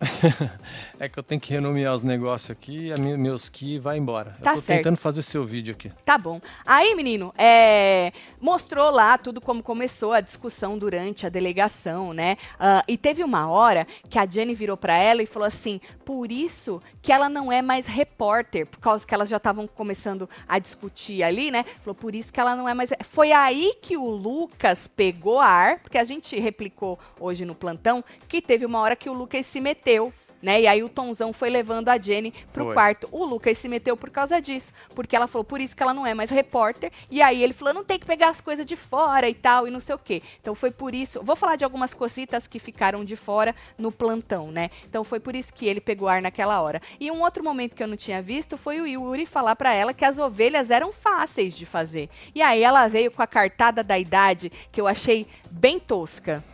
é 0.98 1.08
que 1.08 1.18
eu 1.18 1.22
tenho 1.22 1.40
que 1.40 1.52
renomear 1.52 1.94
os 1.94 2.02
negócios 2.02 2.50
aqui 2.50 2.90
e 2.90 3.16
meus 3.16 3.48
que 3.48 3.78
vai 3.78 3.98
embora. 3.98 4.36
Tá 4.40 4.52
eu 4.52 4.56
tô 4.56 4.62
certo. 4.62 4.78
tentando 4.78 4.96
fazer 4.96 5.22
seu 5.22 5.44
vídeo 5.44 5.74
aqui. 5.74 5.90
Tá 6.04 6.16
bom. 6.16 6.40
Aí, 6.64 6.94
menino, 6.94 7.34
é, 7.36 8.12
mostrou 8.40 8.90
lá 8.90 9.18
tudo 9.18 9.40
como 9.40 9.62
começou 9.62 10.12
a 10.12 10.20
discussão 10.20 10.78
durante 10.78 11.26
a 11.26 11.28
delegação, 11.28 12.12
né? 12.12 12.36
Uh, 12.54 12.84
e 12.86 12.96
teve 12.96 13.24
uma 13.24 13.48
hora 13.48 13.86
que 14.08 14.18
a 14.18 14.26
Jenny 14.26 14.54
virou 14.54 14.76
para 14.76 14.96
ela 14.96 15.20
e 15.22 15.26
falou 15.26 15.46
assim: 15.46 15.80
por 16.04 16.30
isso 16.30 16.80
que 17.02 17.12
ela 17.12 17.28
não 17.28 17.50
é 17.50 17.60
mais 17.60 17.86
repórter, 17.86 18.66
por 18.66 18.78
causa 18.78 19.06
que 19.06 19.14
elas 19.14 19.28
já 19.28 19.38
estavam 19.38 19.66
começando 19.66 20.28
a 20.46 20.58
discutir 20.60 21.24
ali, 21.24 21.50
né? 21.50 21.64
Falou, 21.80 21.94
por 21.94 22.14
isso 22.14 22.32
que 22.32 22.38
ela 22.38 22.54
não 22.54 22.68
é 22.68 22.74
mais. 22.74 22.92
Foi 23.02 23.32
aí 23.32 23.74
que 23.82 23.96
o 23.96 24.08
Lucas 24.08 24.86
pegou 24.86 25.40
ar, 25.40 25.80
porque 25.80 25.98
a 25.98 26.04
gente 26.04 26.38
replicou 26.38 26.98
hoje 27.18 27.44
no 27.44 27.54
plantão 27.54 28.04
que 28.28 28.40
teve 28.40 28.64
uma 28.64 28.78
hora 28.78 28.94
que 28.94 29.10
o 29.10 29.12
Lucas 29.12 29.44
se 29.44 29.60
meteu 29.60 29.87
meteu. 29.88 30.12
Né? 30.40 30.60
E 30.60 30.66
aí 30.68 30.84
o 30.84 30.88
Tonzão 30.88 31.32
foi 31.32 31.50
levando 31.50 31.88
a 31.88 31.98
Jenny 31.98 32.32
pro 32.52 32.66
foi. 32.66 32.74
quarto. 32.74 33.08
O 33.10 33.24
Lucas 33.24 33.58
se 33.58 33.68
meteu 33.68 33.96
por 33.96 34.08
causa 34.08 34.40
disso, 34.40 34.72
porque 34.94 35.16
ela 35.16 35.26
falou 35.26 35.42
por 35.42 35.60
isso 35.60 35.74
que 35.74 35.82
ela 35.82 35.92
não 35.92 36.06
é 36.06 36.14
mais 36.14 36.30
repórter. 36.30 36.92
E 37.10 37.20
aí 37.20 37.42
ele 37.42 37.52
falou, 37.52 37.74
não 37.74 37.82
tem 37.82 37.98
que 37.98 38.06
pegar 38.06 38.28
as 38.28 38.40
coisas 38.40 38.64
de 38.64 38.76
fora 38.76 39.28
e 39.28 39.34
tal, 39.34 39.66
e 39.66 39.70
não 39.70 39.80
sei 39.80 39.96
o 39.96 39.98
quê. 39.98 40.22
Então 40.40 40.54
foi 40.54 40.70
por 40.70 40.94
isso, 40.94 41.20
vou 41.24 41.34
falar 41.34 41.56
de 41.56 41.64
algumas 41.64 41.92
cositas 41.92 42.46
que 42.46 42.60
ficaram 42.60 43.04
de 43.04 43.16
fora 43.16 43.52
no 43.76 43.90
plantão, 43.90 44.52
né? 44.52 44.70
Então 44.88 45.02
foi 45.02 45.18
por 45.18 45.34
isso 45.34 45.52
que 45.52 45.66
ele 45.66 45.80
pegou 45.80 46.06
ar 46.06 46.22
naquela 46.22 46.60
hora. 46.60 46.80
E 47.00 47.10
um 47.10 47.20
outro 47.20 47.42
momento 47.42 47.74
que 47.74 47.82
eu 47.82 47.88
não 47.88 47.96
tinha 47.96 48.22
visto 48.22 48.56
foi 48.56 48.80
o 48.80 48.86
Yuri 48.86 49.26
falar 49.26 49.56
para 49.56 49.74
ela 49.74 49.92
que 49.92 50.04
as 50.04 50.18
ovelhas 50.18 50.70
eram 50.70 50.92
fáceis 50.92 51.56
de 51.56 51.66
fazer. 51.66 52.08
E 52.32 52.40
aí 52.40 52.62
ela 52.62 52.86
veio 52.86 53.10
com 53.10 53.22
a 53.22 53.26
cartada 53.26 53.82
da 53.82 53.98
idade 53.98 54.52
que 54.70 54.80
eu 54.80 54.86
achei 54.86 55.26
bem 55.50 55.80
tosca. 55.80 56.44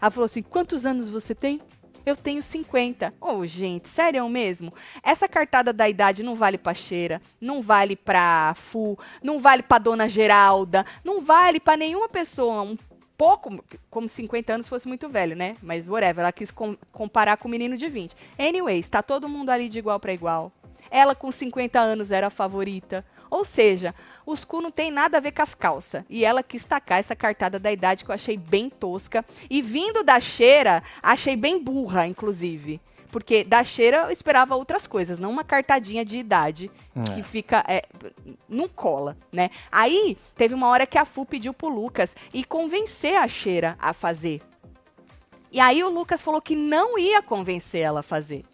Ela 0.00 0.12
falou 0.12 0.26
assim: 0.26 0.42
"Quantos 0.42 0.86
anos 0.86 1.08
você 1.08 1.34
tem?" 1.34 1.60
Eu 2.04 2.16
tenho 2.16 2.42
50. 2.42 3.14
Oh, 3.20 3.46
gente, 3.46 3.88
sério 3.88 4.28
mesmo? 4.28 4.72
Essa 5.02 5.28
cartada 5.28 5.72
da 5.72 5.88
idade 5.88 6.22
não 6.22 6.36
vale 6.36 6.58
pra 6.58 6.74
Cheira, 6.74 7.20
não 7.40 7.62
vale 7.62 7.96
pra 7.96 8.54
Fu, 8.56 8.98
não 9.22 9.38
vale 9.38 9.62
pra 9.62 9.78
Dona 9.78 10.08
Geralda, 10.08 10.84
não 11.04 11.20
vale 11.20 11.60
pra 11.60 11.76
nenhuma 11.76 12.08
pessoa 12.08 12.62
um 12.62 12.76
pouco, 13.16 13.64
como 13.88 14.08
50 14.08 14.52
anos 14.52 14.68
fosse 14.68 14.88
muito 14.88 15.08
velho, 15.08 15.36
né? 15.36 15.56
Mas 15.62 15.88
whatever, 15.88 16.22
ela 16.22 16.32
quis 16.32 16.50
com, 16.50 16.76
comparar 16.90 17.36
com 17.36 17.46
o 17.46 17.50
menino 17.50 17.76
de 17.76 17.88
20. 17.88 18.16
Anyways, 18.38 18.88
tá 18.88 19.02
todo 19.02 19.28
mundo 19.28 19.50
ali 19.50 19.68
de 19.68 19.78
igual 19.78 20.00
para 20.00 20.12
igual. 20.12 20.50
Ela 20.90 21.14
com 21.14 21.30
50 21.30 21.80
anos 21.80 22.10
era 22.10 22.26
a 22.26 22.30
favorita. 22.30 23.04
Ou 23.32 23.46
seja, 23.46 23.94
os 24.26 24.44
cu 24.44 24.60
não 24.60 24.70
tem 24.70 24.90
nada 24.90 25.16
a 25.16 25.20
ver 25.20 25.32
com 25.32 25.40
as 25.40 25.54
calças. 25.54 26.04
E 26.10 26.22
ela 26.22 26.42
quis 26.42 26.64
tacar 26.64 26.98
essa 26.98 27.16
cartada 27.16 27.58
da 27.58 27.72
idade 27.72 28.04
que 28.04 28.10
eu 28.10 28.14
achei 28.14 28.36
bem 28.36 28.68
tosca. 28.68 29.24
E 29.48 29.62
vindo 29.62 30.04
da 30.04 30.20
cheira, 30.20 30.82
achei 31.02 31.34
bem 31.34 31.58
burra, 31.58 32.06
inclusive. 32.06 32.78
Porque 33.10 33.42
da 33.42 33.64
cheira 33.64 34.02
eu 34.02 34.10
esperava 34.10 34.54
outras 34.54 34.86
coisas, 34.86 35.18
não 35.18 35.30
uma 35.30 35.44
cartadinha 35.44 36.04
de 36.04 36.18
idade 36.18 36.70
é. 36.94 37.02
que 37.10 37.22
fica. 37.22 37.64
É, 37.66 37.86
não 38.46 38.68
cola, 38.68 39.16
né? 39.32 39.48
Aí 39.70 40.18
teve 40.36 40.52
uma 40.52 40.68
hora 40.68 40.86
que 40.86 40.98
a 40.98 41.06
Fu 41.06 41.24
pediu 41.24 41.54
pro 41.54 41.70
Lucas 41.70 42.14
e 42.34 42.44
convencer 42.44 43.16
a 43.16 43.26
cheira 43.26 43.78
a 43.80 43.94
fazer. 43.94 44.42
E 45.50 45.58
aí 45.58 45.82
o 45.82 45.88
Lucas 45.88 46.20
falou 46.20 46.42
que 46.42 46.54
não 46.54 46.98
ia 46.98 47.22
convencer 47.22 47.80
ela 47.80 48.00
a 48.00 48.02
fazer. 48.02 48.44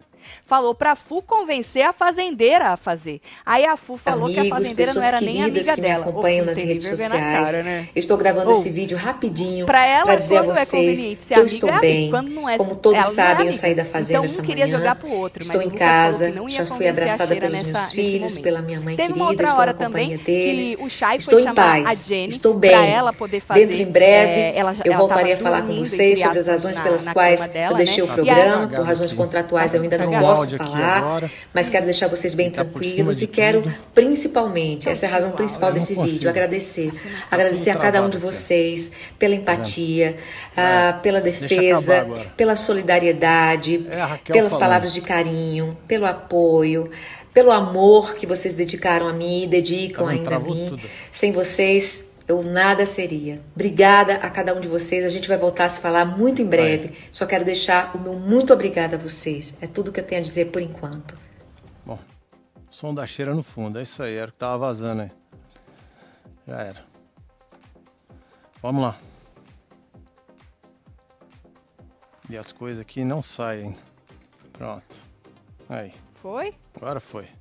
Falou 0.44 0.74
para 0.74 0.92
a 0.92 0.96
Fu 0.96 1.22
convencer 1.22 1.82
a 1.82 1.92
fazendeira 1.92 2.68
a 2.68 2.76
fazer. 2.76 3.20
Aí 3.44 3.64
a 3.64 3.76
Fu 3.76 3.96
falou 3.96 4.26
Amigos, 4.26 4.42
que 4.42 4.52
a 4.52 4.56
fazendeira 4.56 4.94
não 4.94 5.02
era 5.02 5.20
nem 5.20 5.42
amiga 5.42 5.74
que 5.74 5.80
dela. 5.80 6.04
Me 6.04 6.10
acompanham 6.10 6.46
nas 6.46 6.58
redes 6.58 6.86
sociais. 6.86 7.50
Cara, 7.50 7.62
né? 7.62 7.88
Estou 7.94 8.16
gravando 8.16 8.52
esse 8.52 8.70
vídeo 8.70 8.96
rapidinho 8.96 9.66
para 9.66 10.16
dizer 10.16 10.38
a 10.38 10.40
é 10.40 10.42
vocês 10.42 11.12
é 11.30 11.34
que 11.34 11.40
eu 11.40 11.46
estou 11.46 11.70
é 11.70 11.80
bem. 11.80 12.10
É, 12.48 12.56
como 12.56 12.76
todos 12.76 13.06
sabem, 13.06 13.46
eu 13.46 13.52
saí 13.52 13.74
da 13.74 13.84
fazenda 13.84 14.18
então, 14.18 14.22
um 14.22 14.24
essa 14.26 14.42
manhã. 14.42 14.66
Jogar 14.68 14.94
pro 14.96 15.10
outro, 15.12 15.42
estou 15.42 15.62
em 15.62 15.70
casa, 15.70 16.32
já 16.48 16.66
fui 16.66 16.88
abraçada 16.88 17.34
pelos 17.34 17.62
nessa, 17.62 17.78
meus 17.78 17.92
filhos, 17.92 18.38
pela 18.38 18.60
minha 18.60 18.80
mãe 18.80 18.96
Teve 18.96 19.14
querida, 19.14 19.44
estou 19.44 19.66
na 19.66 19.74
companhia 19.74 20.18
deles. 20.18 20.76
estou 21.18 21.40
em 21.40 21.54
paz, 21.54 22.10
estou 22.10 22.54
bem. 22.54 22.72
Dentro 23.54 23.76
em 23.76 23.86
breve, 23.86 24.58
eu 24.84 24.94
voltarei 24.94 25.32
a 25.32 25.36
falar 25.36 25.62
com 25.62 25.74
vocês 25.78 26.20
sobre 26.20 26.38
as 26.38 26.46
razões 26.46 26.78
pelas 26.78 27.08
quais 27.08 27.54
eu 27.54 27.74
deixei 27.76 28.02
o 28.02 28.08
programa, 28.08 28.68
por 28.68 28.84
razões 28.84 29.12
contratuais 29.12 29.74
eu 29.74 29.82
ainda 29.82 29.98
não 29.98 30.07
posso 30.10 30.56
falar, 30.56 31.30
mas 31.52 31.68
quero 31.68 31.84
deixar 31.84 32.08
vocês 32.08 32.34
bem 32.34 32.50
tá 32.50 32.64
tranquilos 32.64 33.22
e 33.22 33.26
quero 33.26 33.62
principalmente, 33.94 34.88
essa 34.88 35.06
é 35.06 35.08
a 35.08 35.12
razão 35.12 35.32
principal 35.32 35.72
desse 35.72 35.94
vídeo, 35.94 36.28
agradecer. 36.28 36.92
Agradecer 37.30 37.70
a 37.70 37.76
cada 37.76 38.02
um 38.02 38.08
de 38.08 38.18
vocês 38.18 38.92
pela 39.18 39.34
tá 39.34 39.40
empatia, 39.40 40.16
uh, 40.52 41.00
pela 41.00 41.20
defesa, 41.20 42.06
pela 42.36 42.56
solidariedade, 42.56 43.86
é 43.90 44.32
pelas 44.32 44.56
palavras 44.56 44.92
de 44.92 45.00
carinho, 45.00 45.76
pelo 45.86 46.06
apoio 46.06 46.90
pelo 47.38 47.52
amor 47.52 48.14
que 48.14 48.26
vocês 48.26 48.54
dedicaram 48.54 49.06
a 49.06 49.12
mim 49.12 49.44
e 49.44 49.46
dedicam 49.46 50.06
tá 50.06 50.10
ainda 50.10 50.36
a 50.36 50.38
mim. 50.40 50.66
Tudo. 50.70 50.82
Sem 51.12 51.30
vocês, 51.30 52.07
eu 52.28 52.42
nada 52.42 52.84
seria. 52.84 53.40
Obrigada 53.54 54.16
a 54.16 54.30
cada 54.30 54.54
um 54.54 54.60
de 54.60 54.68
vocês. 54.68 55.02
A 55.02 55.08
gente 55.08 55.26
vai 55.26 55.38
voltar 55.38 55.64
a 55.64 55.68
se 55.70 55.80
falar 55.80 56.04
muito 56.04 56.42
em 56.42 56.46
breve. 56.46 56.88
Vai. 56.88 56.96
Só 57.10 57.26
quero 57.26 57.42
deixar 57.42 57.96
o 57.96 57.98
meu 57.98 58.14
muito 58.14 58.52
obrigada 58.52 58.96
a 58.96 58.98
vocês. 58.98 59.62
É 59.62 59.66
tudo 59.66 59.90
que 59.90 59.98
eu 59.98 60.04
tenho 60.04 60.20
a 60.20 60.22
dizer 60.22 60.50
por 60.50 60.60
enquanto. 60.60 61.16
Bom, 61.86 61.98
som 62.70 62.94
da 62.94 63.06
cheira 63.06 63.34
no 63.34 63.42
fundo. 63.42 63.78
É 63.78 63.82
isso 63.82 64.02
aí. 64.02 64.14
Era 64.14 64.28
o 64.28 64.32
que 64.32 64.38
tava 64.38 64.58
vazando 64.58 65.02
aí. 65.02 65.10
Já 66.46 66.60
era. 66.60 66.84
Vamos 68.60 68.82
lá. 68.82 68.98
E 72.28 72.36
as 72.36 72.52
coisas 72.52 72.80
aqui 72.80 73.04
não 73.04 73.22
saem. 73.22 73.74
Pronto. 74.52 75.00
Aí. 75.66 75.94
Foi? 76.20 76.54
Agora 76.76 77.00
foi. 77.00 77.37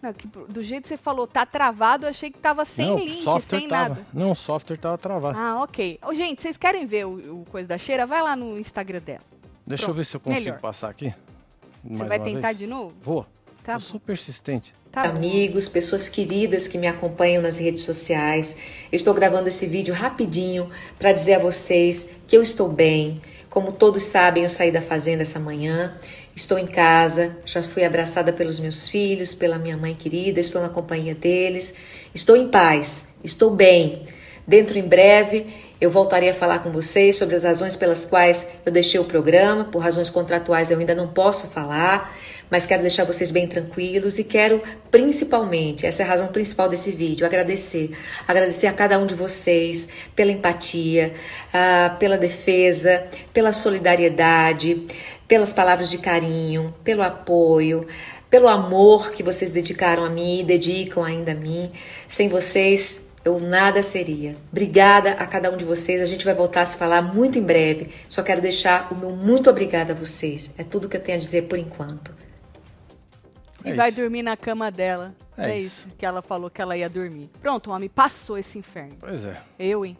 Não, 0.00 0.12
que, 0.12 0.28
do 0.28 0.62
jeito 0.62 0.84
que 0.84 0.88
você 0.88 0.96
falou, 0.96 1.26
tá 1.26 1.44
travado, 1.44 2.06
eu 2.06 2.10
achei 2.10 2.30
que 2.30 2.38
tava 2.38 2.64
sem 2.64 2.86
não, 2.86 2.98
link, 2.98 3.42
sem 3.42 3.68
tava. 3.68 3.88
nada. 3.88 4.06
Não, 4.12 4.30
o 4.30 4.36
software 4.36 4.76
tava 4.76 4.96
travado. 4.96 5.36
Ah, 5.36 5.62
ok. 5.62 5.98
Oh, 6.06 6.14
gente, 6.14 6.40
vocês 6.40 6.56
querem 6.56 6.86
ver 6.86 7.06
o, 7.06 7.40
o, 7.40 7.44
coisa 7.50 7.68
da 7.68 7.78
cheira? 7.78 8.06
Vai 8.06 8.22
lá 8.22 8.36
no 8.36 8.58
Instagram 8.58 9.00
dela. 9.00 9.20
Deixa 9.66 9.84
Pronto. 9.84 9.90
eu 9.90 9.94
ver 9.96 10.04
se 10.04 10.16
eu 10.16 10.20
consigo 10.20 10.44
Melhor. 10.44 10.60
passar 10.60 10.88
aqui. 10.88 11.12
Você 11.84 12.04
vai 12.04 12.20
tentar 12.20 12.48
vez. 12.48 12.58
de 12.58 12.66
novo? 12.66 12.94
Vou. 13.00 13.26
Tá 13.64 13.72
eu 13.72 13.76
bom. 13.76 13.80
sou 13.80 14.00
persistente. 14.00 14.72
Tá 14.90 15.02
Amigos, 15.02 15.68
pessoas 15.68 16.08
queridas 16.08 16.66
que 16.66 16.78
me 16.78 16.86
acompanham 16.86 17.42
nas 17.42 17.58
redes 17.58 17.82
sociais, 17.82 18.58
eu 18.90 18.96
estou 18.96 19.12
gravando 19.12 19.48
esse 19.48 19.66
vídeo 19.66 19.94
rapidinho 19.94 20.70
para 20.98 21.12
dizer 21.12 21.34
a 21.34 21.38
vocês 21.38 22.16
que 22.26 22.36
eu 22.36 22.42
estou 22.42 22.72
bem. 22.72 23.20
Como 23.50 23.72
todos 23.72 24.04
sabem, 24.04 24.44
eu 24.44 24.50
saí 24.50 24.70
da 24.70 24.80
fazenda 24.80 25.22
essa 25.22 25.38
manhã 25.38 25.94
Estou 26.38 26.56
em 26.56 26.68
casa, 26.68 27.36
já 27.44 27.64
fui 27.64 27.82
abraçada 27.82 28.32
pelos 28.32 28.60
meus 28.60 28.88
filhos, 28.88 29.34
pela 29.34 29.58
minha 29.58 29.76
mãe 29.76 29.92
querida, 29.92 30.38
estou 30.38 30.62
na 30.62 30.68
companhia 30.68 31.12
deles. 31.12 31.74
Estou 32.14 32.36
em 32.36 32.46
paz, 32.46 33.16
estou 33.24 33.50
bem. 33.50 34.04
Dentro 34.46 34.78
em 34.78 34.86
breve 34.86 35.48
eu 35.80 35.90
voltarei 35.90 36.30
a 36.30 36.34
falar 36.34 36.60
com 36.60 36.70
vocês 36.70 37.16
sobre 37.16 37.34
as 37.34 37.42
razões 37.42 37.74
pelas 37.74 38.04
quais 38.04 38.52
eu 38.64 38.70
deixei 38.70 39.00
o 39.00 39.04
programa. 39.04 39.64
Por 39.64 39.82
razões 39.82 40.10
contratuais 40.10 40.70
eu 40.70 40.78
ainda 40.78 40.94
não 40.94 41.08
posso 41.08 41.48
falar, 41.48 42.16
mas 42.50 42.66
quero 42.66 42.82
deixar 42.82 43.04
vocês 43.04 43.30
bem 43.30 43.46
tranquilos 43.46 44.18
e 44.18 44.24
quero 44.24 44.62
principalmente, 44.90 45.86
essa 45.86 46.02
é 46.02 46.06
a 46.06 46.08
razão 46.08 46.28
principal 46.28 46.68
desse 46.68 46.90
vídeo, 46.90 47.26
agradecer. 47.26 47.90
Agradecer 48.26 48.66
a 48.66 48.72
cada 48.72 48.98
um 48.98 49.06
de 49.06 49.14
vocês 49.14 49.88
pela 50.14 50.32
empatia, 50.32 51.14
uh, 51.48 51.96
pela 51.98 52.16
defesa, 52.16 53.06
pela 53.32 53.52
solidariedade 53.52 54.86
pelas 55.28 55.52
palavras 55.52 55.90
de 55.90 55.98
carinho, 55.98 56.74
pelo 56.82 57.02
apoio, 57.02 57.86
pelo 58.30 58.48
amor 58.48 59.10
que 59.10 59.22
vocês 59.22 59.50
dedicaram 59.50 60.04
a 60.04 60.08
mim 60.08 60.40
e 60.40 60.44
dedicam 60.44 61.04
ainda 61.04 61.32
a 61.32 61.34
mim. 61.34 61.70
Sem 62.08 62.30
vocês, 62.30 63.08
eu 63.24 63.38
nada 63.38 63.82
seria. 63.82 64.36
Obrigada 64.50 65.12
a 65.12 65.26
cada 65.26 65.50
um 65.50 65.56
de 65.56 65.66
vocês. 65.66 66.00
A 66.00 66.06
gente 66.06 66.24
vai 66.24 66.34
voltar 66.34 66.62
a 66.62 66.66
se 66.66 66.78
falar 66.78 67.02
muito 67.02 67.38
em 67.38 67.42
breve. 67.42 67.90
Só 68.08 68.22
quero 68.22 68.40
deixar 68.40 68.90
o 68.90 68.96
meu 68.96 69.10
muito 69.10 69.50
obrigada 69.50 69.92
a 69.92 69.96
vocês. 69.96 70.54
É 70.58 70.64
tudo 70.64 70.88
que 70.88 70.96
eu 70.96 71.00
tenho 71.00 71.16
a 71.16 71.20
dizer 71.20 71.42
por 71.42 71.58
enquanto. 71.58 72.27
É 73.68 73.72
e 73.72 73.76
vai 73.76 73.92
dormir 73.92 74.22
na 74.22 74.36
cama 74.36 74.70
dela. 74.70 75.14
É, 75.36 75.50
é 75.50 75.58
isso. 75.58 75.86
isso. 75.86 75.96
que 75.96 76.04
ela 76.04 76.20
falou 76.20 76.50
que 76.50 76.60
ela 76.60 76.76
ia 76.76 76.88
dormir. 76.88 77.30
Pronto, 77.40 77.70
o 77.70 77.72
homem 77.72 77.88
passou 77.88 78.36
esse 78.36 78.58
inferno. 78.58 78.96
Pois 79.00 79.24
é. 79.24 79.40
Eu, 79.58 79.84
hein? 79.84 79.96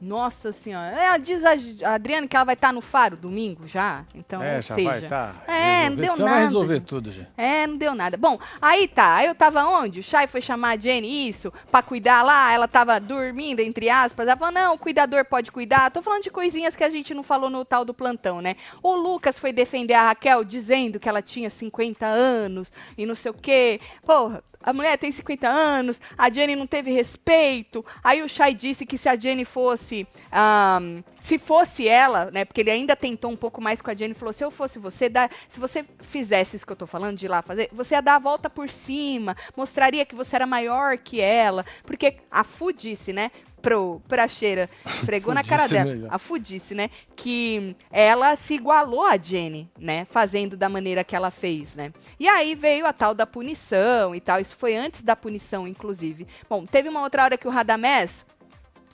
Nossa 0.00 0.50
senhora. 0.50 0.96
Ela 0.96 1.18
diz 1.18 1.42
a 1.44 1.94
Adriana 1.94 2.26
que 2.26 2.34
ela 2.34 2.44
vai 2.44 2.54
estar 2.54 2.72
no 2.72 2.80
faro 2.80 3.16
domingo 3.16 3.68
já. 3.68 4.04
Então, 4.14 4.42
é, 4.42 4.62
já 4.62 4.74
seja. 4.74 4.88
vai 4.90 5.00
tá 5.02 5.34
É, 5.46 5.90
não 5.90 5.96
resolver- 5.96 6.00
deu 6.06 6.16
já 6.16 6.24
nada. 6.24 6.30
vai 6.36 6.44
resolver 6.44 6.80
tudo 6.80 7.12
já. 7.12 7.22
É, 7.36 7.66
não 7.66 7.76
deu 7.76 7.94
nada. 7.94 8.16
Bom, 8.16 8.38
aí 8.62 8.88
tá. 8.88 9.16
Aí 9.16 9.26
eu 9.26 9.34
tava 9.34 9.64
onde? 9.66 10.00
O 10.00 10.02
Chay 10.02 10.26
foi 10.26 10.40
chamar 10.40 10.70
a 10.70 10.76
Jenny, 10.80 11.28
isso, 11.28 11.52
pra 11.70 11.82
cuidar 11.82 12.22
lá. 12.22 12.52
Ela 12.52 12.66
tava 12.66 12.98
dormindo, 12.98 13.60
entre 13.60 13.90
aspas. 13.90 14.26
Ela 14.26 14.36
falou, 14.38 14.54
não, 14.54 14.74
o 14.74 14.78
cuidador 14.78 15.24
pode 15.26 15.52
cuidar. 15.52 15.90
Tô 15.90 16.00
falando 16.00 16.22
de 16.22 16.30
coisinhas 16.30 16.74
que 16.74 16.84
a 16.84 16.88
gente 16.90 17.12
não 17.12 17.22
falou 17.22 17.50
no 17.50 17.62
tal 17.64 17.84
do 17.84 17.92
plantão, 17.92 18.40
né? 18.40 18.56
O 18.82 18.94
Lucas 18.96 19.38
foi 19.38 19.52
defender 19.52 19.94
a 19.94 20.08
Raquel 20.08 20.44
dizendo 20.44 20.98
que 20.98 21.08
ela 21.08 21.20
tinha 21.20 21.50
50 21.50 22.06
anos 22.06 22.72
e 22.96 23.04
não 23.04 23.14
sei 23.14 23.30
o 23.30 23.34
quê. 23.34 23.78
Porra, 24.06 24.42
a 24.62 24.72
mulher 24.74 24.98
tem 24.98 25.10
50 25.10 25.48
anos, 25.48 26.00
a 26.18 26.30
Jenny 26.30 26.54
não 26.54 26.66
teve 26.66 26.90
respeito. 26.90 27.84
Aí 28.04 28.22
o 28.22 28.28
Chay 28.28 28.52
disse 28.54 28.84
que 28.84 28.96
se 28.98 29.08
a 29.08 29.16
Jenny 29.16 29.44
fosse. 29.44 29.89
Ahn, 30.32 31.02
se 31.20 31.38
fosse 31.38 31.86
ela, 31.86 32.30
né? 32.30 32.44
Porque 32.44 32.60
ele 32.60 32.70
ainda 32.70 32.96
tentou 32.96 33.30
um 33.30 33.36
pouco 33.36 33.60
mais 33.60 33.80
com 33.82 33.90
a 33.90 33.94
Jenny, 33.94 34.14
falou: 34.14 34.32
se 34.32 34.44
eu 34.44 34.50
fosse 34.50 34.78
você, 34.78 35.08
dá, 35.08 35.28
se 35.48 35.60
você 35.60 35.84
fizesse 36.00 36.56
isso 36.56 36.66
que 36.66 36.72
eu 36.72 36.76
tô 36.76 36.86
falando, 36.86 37.16
de 37.16 37.26
ir 37.26 37.28
lá 37.28 37.42
fazer, 37.42 37.68
você 37.72 37.94
ia 37.94 38.00
dar 38.00 38.16
a 38.16 38.18
volta 38.18 38.48
por 38.48 38.68
cima, 38.68 39.36
mostraria 39.56 40.04
que 40.06 40.14
você 40.14 40.36
era 40.36 40.46
maior 40.46 40.96
que 40.98 41.20
ela. 41.20 41.64
Porque 41.84 42.16
a 42.30 42.42
Fu 42.44 42.72
disse, 42.72 43.12
né? 43.12 43.30
Pro, 43.60 44.00
pra 44.08 44.26
cheira, 44.26 44.70
esfregou 44.86 45.34
na 45.34 45.44
cara 45.44 45.68
dela. 45.68 45.92
melhor. 45.92 46.08
A 46.10 46.18
Fu 46.18 46.38
disse, 46.38 46.74
né? 46.74 46.88
Que 47.14 47.76
ela 47.90 48.34
se 48.34 48.54
igualou 48.54 49.04
a 49.04 49.18
Jenny, 49.18 49.70
né? 49.78 50.06
Fazendo 50.06 50.56
da 50.56 50.66
maneira 50.66 51.04
que 51.04 51.14
ela 51.14 51.30
fez, 51.30 51.76
né? 51.76 51.92
E 52.18 52.26
aí 52.26 52.54
veio 52.54 52.86
a 52.86 52.92
tal 52.92 53.14
da 53.14 53.26
punição 53.26 54.14
e 54.14 54.20
tal. 54.20 54.40
Isso 54.40 54.56
foi 54.56 54.74
antes 54.74 55.02
da 55.02 55.14
punição, 55.14 55.68
inclusive. 55.68 56.26
Bom, 56.48 56.64
teve 56.64 56.88
uma 56.88 57.02
outra 57.02 57.22
hora 57.24 57.36
que 57.36 57.46
o 57.46 57.50
Radamés 57.50 58.24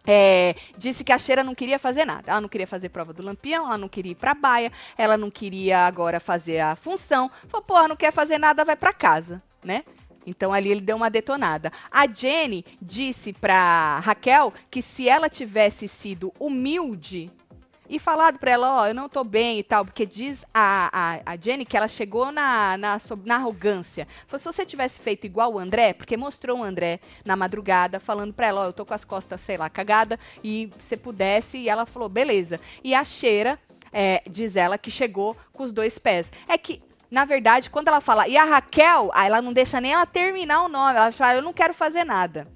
é, 0.06 0.54
disse 0.78 1.02
que 1.02 1.12
a 1.12 1.18
Cheira 1.18 1.42
não 1.42 1.54
queria 1.54 1.78
fazer 1.78 2.04
nada. 2.04 2.30
Ela 2.30 2.40
não 2.40 2.48
queria 2.48 2.66
fazer 2.66 2.88
prova 2.90 3.12
do 3.12 3.22
Lampião, 3.22 3.66
ela 3.66 3.78
não 3.78 3.88
queria 3.88 4.12
ir 4.12 4.16
pra 4.16 4.34
baia, 4.34 4.70
ela 4.96 5.16
não 5.16 5.30
queria 5.30 5.86
agora 5.86 6.20
fazer 6.20 6.60
a 6.60 6.76
função. 6.76 7.30
Falou, 7.48 7.64
porra, 7.64 7.88
não 7.88 7.96
quer 7.96 8.12
fazer 8.12 8.38
nada, 8.38 8.64
vai 8.64 8.76
pra 8.76 8.92
casa, 8.92 9.42
né? 9.64 9.84
Então 10.26 10.52
ali 10.52 10.70
ele 10.70 10.80
deu 10.80 10.96
uma 10.96 11.08
detonada. 11.08 11.72
A 11.90 12.06
Jenny 12.06 12.64
disse 12.82 13.32
pra 13.32 14.00
Raquel 14.00 14.52
que 14.70 14.82
se 14.82 15.08
ela 15.08 15.28
tivesse 15.28 15.86
sido 15.86 16.32
humilde 16.38 17.30
e 17.88 17.98
falado 17.98 18.38
pra 18.38 18.50
ela, 18.50 18.82
ó, 18.82 18.86
eu 18.86 18.94
não 18.94 19.08
tô 19.08 19.22
bem 19.22 19.58
e 19.58 19.62
tal, 19.62 19.84
porque 19.84 20.04
diz 20.04 20.44
a, 20.52 20.90
a, 20.92 21.32
a 21.32 21.36
Jenny 21.36 21.64
que 21.64 21.76
ela 21.76 21.88
chegou 21.88 22.32
na, 22.32 22.76
na, 22.76 22.98
na 23.24 23.34
arrogância. 23.36 24.06
Falou, 24.26 24.38
se 24.38 24.44
você 24.44 24.66
tivesse 24.66 24.98
feito 24.98 25.24
igual 25.24 25.52
o 25.54 25.58
André, 25.58 25.92
porque 25.92 26.16
mostrou 26.16 26.58
o 26.58 26.64
André 26.64 27.00
na 27.24 27.36
madrugada, 27.36 28.00
falando 28.00 28.32
pra 28.32 28.48
ela, 28.48 28.62
ó, 28.62 28.64
eu 28.66 28.72
tô 28.72 28.84
com 28.84 28.94
as 28.94 29.04
costas, 29.04 29.40
sei 29.40 29.56
lá, 29.56 29.70
cagada, 29.70 30.18
e 30.42 30.70
se 30.78 30.96
pudesse, 30.96 31.58
e 31.58 31.68
ela 31.68 31.86
falou, 31.86 32.08
beleza. 32.08 32.60
E 32.82 32.94
a 32.94 33.04
cheira, 33.04 33.58
é, 33.92 34.22
diz 34.28 34.56
ela, 34.56 34.76
que 34.76 34.90
chegou 34.90 35.36
com 35.52 35.62
os 35.62 35.72
dois 35.72 35.98
pés. 35.98 36.32
É 36.48 36.58
que, 36.58 36.82
na 37.10 37.24
verdade, 37.24 37.70
quando 37.70 37.88
ela 37.88 38.00
fala, 38.00 38.28
e 38.28 38.36
a 38.36 38.44
Raquel, 38.44 39.10
ela 39.14 39.40
não 39.40 39.52
deixa 39.52 39.80
nem 39.80 39.92
ela 39.92 40.06
terminar 40.06 40.62
o 40.62 40.68
nome, 40.68 40.96
ela 40.96 41.12
fala, 41.12 41.34
eu 41.34 41.42
não 41.42 41.52
quero 41.52 41.72
fazer 41.72 42.04
nada. 42.04 42.55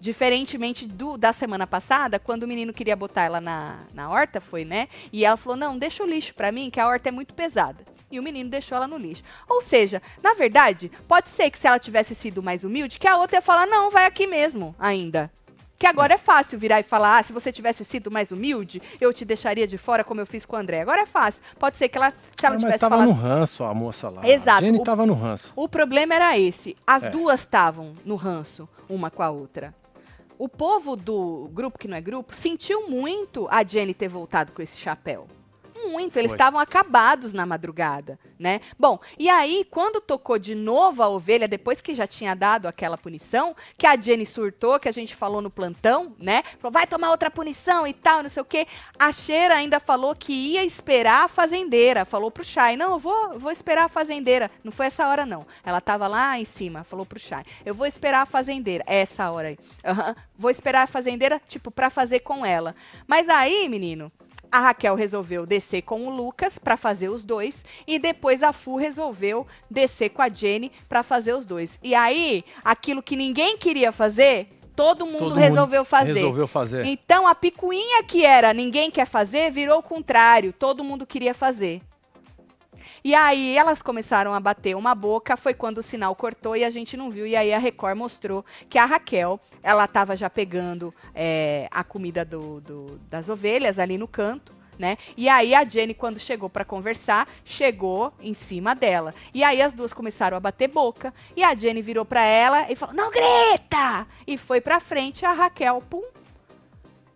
Diferentemente 0.00 0.86
do, 0.86 1.16
da 1.16 1.32
semana 1.32 1.66
passada, 1.66 2.18
quando 2.18 2.42
o 2.44 2.48
menino 2.48 2.72
queria 2.72 2.94
botar 2.96 3.22
ela 3.24 3.40
na, 3.40 3.76
na 3.94 4.10
horta, 4.10 4.40
foi, 4.40 4.64
né? 4.64 4.88
E 5.12 5.24
ela 5.24 5.36
falou: 5.36 5.56
não, 5.56 5.76
deixa 5.78 6.02
o 6.02 6.06
lixo 6.06 6.34
pra 6.34 6.52
mim, 6.52 6.70
que 6.70 6.78
a 6.80 6.86
horta 6.86 7.08
é 7.08 7.12
muito 7.12 7.34
pesada. 7.34 7.84
E 8.10 8.20
o 8.20 8.22
menino 8.22 8.48
deixou 8.48 8.76
ela 8.76 8.86
no 8.86 8.96
lixo. 8.96 9.24
Ou 9.48 9.60
seja, 9.60 10.00
na 10.22 10.32
verdade, 10.34 10.90
pode 11.08 11.28
ser 11.28 11.50
que 11.50 11.58
se 11.58 11.66
ela 11.66 11.78
tivesse 11.78 12.14
sido 12.14 12.42
mais 12.42 12.62
humilde, 12.62 12.98
que 13.00 13.08
a 13.08 13.16
outra 13.16 13.38
ia 13.38 13.42
falar: 13.42 13.66
não, 13.66 13.90
vai 13.90 14.06
aqui 14.06 14.26
mesmo, 14.26 14.74
ainda. 14.78 15.30
Que 15.78 15.86
agora 15.86 16.14
é 16.14 16.18
fácil 16.18 16.58
virar 16.58 16.80
e 16.80 16.84
falar: 16.84 17.18
ah, 17.18 17.22
se 17.22 17.32
você 17.32 17.50
tivesse 17.50 17.84
sido 17.84 18.10
mais 18.10 18.30
humilde, 18.30 18.80
eu 19.00 19.12
te 19.12 19.24
deixaria 19.24 19.66
de 19.66 19.76
fora, 19.76 20.04
como 20.04 20.20
eu 20.20 20.26
fiz 20.26 20.46
com 20.46 20.56
o 20.56 20.58
André. 20.58 20.80
Agora 20.80 21.02
é 21.02 21.06
fácil. 21.06 21.42
Pode 21.58 21.76
ser 21.76 21.88
que 21.88 21.98
ela, 21.98 22.12
se 22.38 22.46
ela 22.46 22.54
Ah, 22.54 22.58
mas 22.58 22.60
tivesse 22.62 22.78
tava 22.80 22.96
falado. 22.96 23.08
no 23.08 23.14
ranço 23.14 23.64
a 23.64 23.74
moça 23.74 24.08
lá. 24.08 24.26
Exato. 24.28 24.58
A 24.62 24.64
Jenny 24.64 24.78
O- 24.78 24.84
tava 24.84 25.04
no 25.04 25.14
ranço. 25.14 25.52
O 25.56 25.68
problema 25.68 26.14
era 26.14 26.38
esse. 26.38 26.76
As 26.86 27.02
É. 27.02 27.10
duas 27.10 27.40
estavam 27.40 27.92
no 28.04 28.14
ranço, 28.16 28.68
uma 28.88 29.10
com 29.10 29.22
a 29.22 29.28
outra. 29.30 29.74
O 30.38 30.50
povo 30.50 30.96
do 30.96 31.48
grupo 31.50 31.78
que 31.78 31.88
não 31.88 31.96
é 31.96 32.00
grupo 32.00 32.34
sentiu 32.34 32.90
muito 32.90 33.48
a 33.50 33.64
Jenny 33.64 33.94
ter 33.94 34.08
voltado 34.08 34.52
com 34.52 34.60
esse 34.60 34.76
chapéu. 34.76 35.26
Muito, 35.84 36.16
eles 36.18 36.32
estavam 36.32 36.58
acabados 36.58 37.32
na 37.32 37.44
madrugada, 37.44 38.18
né? 38.38 38.60
Bom, 38.78 38.98
e 39.18 39.28
aí, 39.28 39.66
quando 39.70 40.00
tocou 40.00 40.38
de 40.38 40.54
novo 40.54 41.02
a 41.02 41.08
ovelha, 41.08 41.46
depois 41.46 41.80
que 41.80 41.94
já 41.94 42.06
tinha 42.06 42.34
dado 42.34 42.66
aquela 42.66 42.96
punição, 42.96 43.54
que 43.76 43.86
a 43.86 43.96
Jenny 43.96 44.26
surtou, 44.26 44.80
que 44.80 44.88
a 44.88 44.92
gente 44.92 45.14
falou 45.14 45.40
no 45.40 45.50
plantão, 45.50 46.14
né? 46.18 46.42
Falou, 46.58 46.72
vai 46.72 46.86
tomar 46.86 47.10
outra 47.10 47.30
punição 47.30 47.86
e 47.86 47.92
tal, 47.92 48.22
não 48.22 48.30
sei 48.30 48.42
o 48.42 48.44
quê. 48.44 48.66
A 48.98 49.12
Cheira 49.12 49.54
ainda 49.54 49.78
falou 49.78 50.14
que 50.14 50.32
ia 50.32 50.64
esperar 50.64 51.24
a 51.24 51.28
fazendeira. 51.28 52.04
Falou 52.04 52.30
pro 52.30 52.44
Chay, 52.44 52.76
não, 52.76 52.92
eu 52.92 52.98
vou, 52.98 53.38
vou 53.38 53.52
esperar 53.52 53.84
a 53.84 53.88
fazendeira. 53.88 54.50
Não 54.64 54.72
foi 54.72 54.86
essa 54.86 55.08
hora, 55.08 55.26
não. 55.26 55.46
Ela 55.64 55.80
tava 55.80 56.06
lá 56.06 56.38
em 56.38 56.44
cima, 56.44 56.84
falou 56.84 57.04
pro 57.04 57.18
Chay, 57.18 57.44
eu 57.64 57.74
vou 57.74 57.86
esperar 57.86 58.22
a 58.22 58.26
fazendeira. 58.26 58.84
É 58.86 59.00
essa 59.00 59.30
hora 59.30 59.48
aí. 59.48 59.58
Aham. 59.84 60.16
Vou 60.38 60.50
esperar 60.50 60.82
a 60.82 60.86
fazendeira, 60.86 61.40
tipo, 61.48 61.70
pra 61.70 61.88
fazer 61.88 62.20
com 62.20 62.44
ela. 62.44 62.74
Mas 63.06 63.28
aí, 63.28 63.68
menino, 63.68 64.12
a 64.50 64.60
Raquel 64.60 64.94
resolveu 64.94 65.46
descer 65.46 65.82
com 65.82 66.06
o 66.06 66.10
Lucas 66.10 66.58
pra 66.58 66.76
fazer 66.76 67.08
os 67.08 67.24
dois 67.24 67.64
e 67.86 67.98
depois 67.98 68.42
a 68.42 68.52
Fu 68.52 68.76
resolveu 68.76 69.46
descer 69.70 70.10
com 70.10 70.22
a 70.22 70.28
Jenny 70.28 70.72
pra 70.88 71.02
fazer 71.02 71.34
os 71.34 71.44
dois. 71.44 71.78
E 71.82 71.94
aí, 71.94 72.44
aquilo 72.64 73.02
que 73.02 73.16
ninguém 73.16 73.56
queria 73.56 73.92
fazer, 73.92 74.48
todo 74.74 75.06
mundo 75.06 75.18
Todo 75.18 75.28
mundo 75.30 75.38
resolveu 75.38 75.84
fazer. 75.84 76.12
Resolveu 76.14 76.46
fazer. 76.46 76.84
Então 76.84 77.26
a 77.26 77.34
picuinha 77.34 78.04
que 78.04 78.24
era 78.24 78.52
ninguém 78.52 78.90
quer 78.90 79.06
fazer 79.06 79.50
virou 79.50 79.78
o 79.78 79.82
contrário, 79.82 80.52
todo 80.52 80.84
mundo 80.84 81.06
queria 81.06 81.34
fazer. 81.34 81.80
E 83.06 83.14
aí 83.14 83.56
elas 83.56 83.80
começaram 83.82 84.34
a 84.34 84.40
bater 84.40 84.74
uma 84.74 84.92
boca, 84.92 85.36
foi 85.36 85.54
quando 85.54 85.78
o 85.78 85.82
sinal 85.82 86.12
cortou 86.16 86.56
e 86.56 86.64
a 86.64 86.70
gente 86.70 86.96
não 86.96 87.08
viu. 87.08 87.24
E 87.24 87.36
aí 87.36 87.54
a 87.54 87.58
Record 87.60 87.96
mostrou 87.96 88.44
que 88.68 88.76
a 88.80 88.84
Raquel, 88.84 89.38
ela 89.62 89.84
estava 89.84 90.16
já 90.16 90.28
pegando 90.28 90.92
é, 91.14 91.68
a 91.70 91.84
comida 91.84 92.24
do- 92.24 92.60
do- 92.62 92.98
das 93.08 93.28
ovelhas 93.28 93.78
ali 93.78 93.96
no 93.96 94.08
canto. 94.08 94.52
Né? 94.76 94.98
E 95.16 95.28
aí 95.28 95.54
a 95.54 95.64
Jenny, 95.64 95.94
quando 95.94 96.18
chegou 96.18 96.50
para 96.50 96.64
conversar, 96.64 97.28
chegou 97.44 98.12
em 98.20 98.34
cima 98.34 98.74
dela. 98.74 99.14
E 99.32 99.44
aí 99.44 99.62
as 99.62 99.72
duas 99.72 99.92
começaram 99.92 100.36
a 100.36 100.40
bater 100.40 100.66
boca. 100.66 101.14
E 101.36 101.44
a 101.44 101.54
Jenny 101.54 101.82
virou 101.82 102.04
para 102.04 102.24
ela 102.24 102.66
e 102.72 102.74
falou: 102.74 102.92
"Não 102.92 103.12
grita!" 103.12 104.04
E 104.26 104.36
foi 104.36 104.60
para 104.60 104.80
frente. 104.80 105.24
A 105.24 105.32
Raquel, 105.32 105.80
pum, 105.88 106.02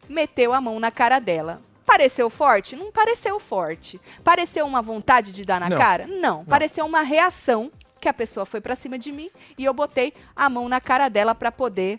meteu 0.09 0.55
a 0.55 0.61
mão 0.61 0.79
na 0.79 0.93
cara 0.93 1.19
dela. 1.19 1.61
Pareceu 1.91 2.31
forte? 2.31 2.77
Não 2.77 2.93
pareceu 2.93 3.41
forte. 3.41 4.01
Pareceu 4.23 4.65
uma 4.65 4.81
vontade 4.81 5.33
de 5.33 5.45
dar 5.45 5.59
na 5.59 5.69
Não. 5.69 5.77
cara? 5.77 6.07
Não. 6.07 6.45
Pareceu 6.45 6.87
uma 6.87 7.03
reação 7.03 7.69
que 8.01 8.09
a 8.09 8.13
pessoa 8.15 8.47
foi 8.47 8.61
pra 8.61 8.77
cima 8.77 8.97
de 8.97 9.11
mim 9.11 9.29
e 9.59 9.65
eu 9.65 9.75
botei 9.75 10.15
a 10.37 10.49
mão 10.49 10.69
na 10.69 10.81
cara 10.81 11.09
dela 11.09 11.35
pra 11.35 11.51
poder 11.51 11.99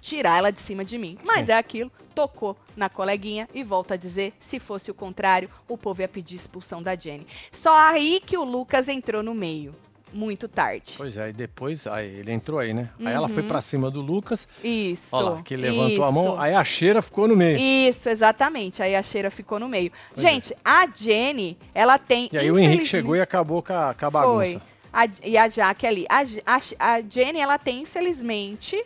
tirar 0.00 0.38
ela 0.38 0.50
de 0.50 0.58
cima 0.58 0.84
de 0.84 0.98
mim. 0.98 1.16
Mas 1.22 1.46
Sim. 1.46 1.52
é 1.52 1.56
aquilo, 1.56 1.92
tocou 2.12 2.56
na 2.76 2.88
coleguinha 2.88 3.48
e 3.54 3.62
volta 3.62 3.94
a 3.94 3.96
dizer, 3.96 4.32
se 4.40 4.58
fosse 4.58 4.90
o 4.90 4.94
contrário, 4.94 5.48
o 5.68 5.78
povo 5.78 6.02
ia 6.02 6.08
pedir 6.08 6.34
expulsão 6.34 6.82
da 6.82 6.96
Jenny. 6.96 7.24
Só 7.52 7.72
aí 7.78 8.20
que 8.26 8.36
o 8.36 8.42
Lucas 8.42 8.88
entrou 8.88 9.22
no 9.22 9.32
meio. 9.32 9.76
Muito 10.12 10.48
tarde. 10.48 10.94
Pois 10.96 11.16
é, 11.18 11.28
e 11.28 11.32
depois 11.32 11.86
aí 11.86 12.08
ele 12.20 12.32
entrou 12.32 12.58
aí, 12.58 12.72
né? 12.72 12.88
Aí 12.98 13.12
ela 13.12 13.28
foi 13.28 13.42
pra 13.42 13.60
cima 13.60 13.90
do 13.90 14.00
Lucas, 14.00 14.48
Isso. 14.64 15.08
ó 15.14 15.20
lá, 15.20 15.42
que 15.42 15.54
levantou 15.54 16.02
a 16.04 16.10
mão, 16.10 16.32
isso. 16.32 16.40
aí 16.40 16.54
a 16.54 16.64
cheira 16.64 17.02
ficou 17.02 17.28
no 17.28 17.36
meio. 17.36 17.58
Isso, 17.60 18.08
exatamente. 18.08 18.82
Aí 18.82 18.96
a 18.96 19.02
cheira 19.02 19.30
ficou 19.30 19.58
no 19.58 19.68
meio. 19.68 19.92
Pois 20.14 20.24
é. 20.24 20.30
Gente, 20.30 20.56
a 20.64 20.86
Jenny, 20.86 21.58
ela 21.74 21.98
tem. 21.98 22.28
E 22.32 22.38
aí 22.38 22.50
o 22.50 22.58
Henrique 22.58 22.86
chegou 22.86 23.14
e 23.16 23.20
acabou 23.20 23.62
com 23.62 23.72
a, 23.74 23.94
com 23.94 24.06
a 24.06 24.10
Foi. 24.10 24.20
bagunça. 24.54 24.62
A- 24.90 25.06
e 25.22 25.36
a 25.36 25.48
Jaque 25.48 25.86
ali. 25.86 26.06
A, 26.08 26.20
a, 26.54 26.60
a 26.96 27.00
Jenny, 27.02 27.40
ela 27.40 27.58
tem, 27.58 27.82
infelizmente, 27.82 28.82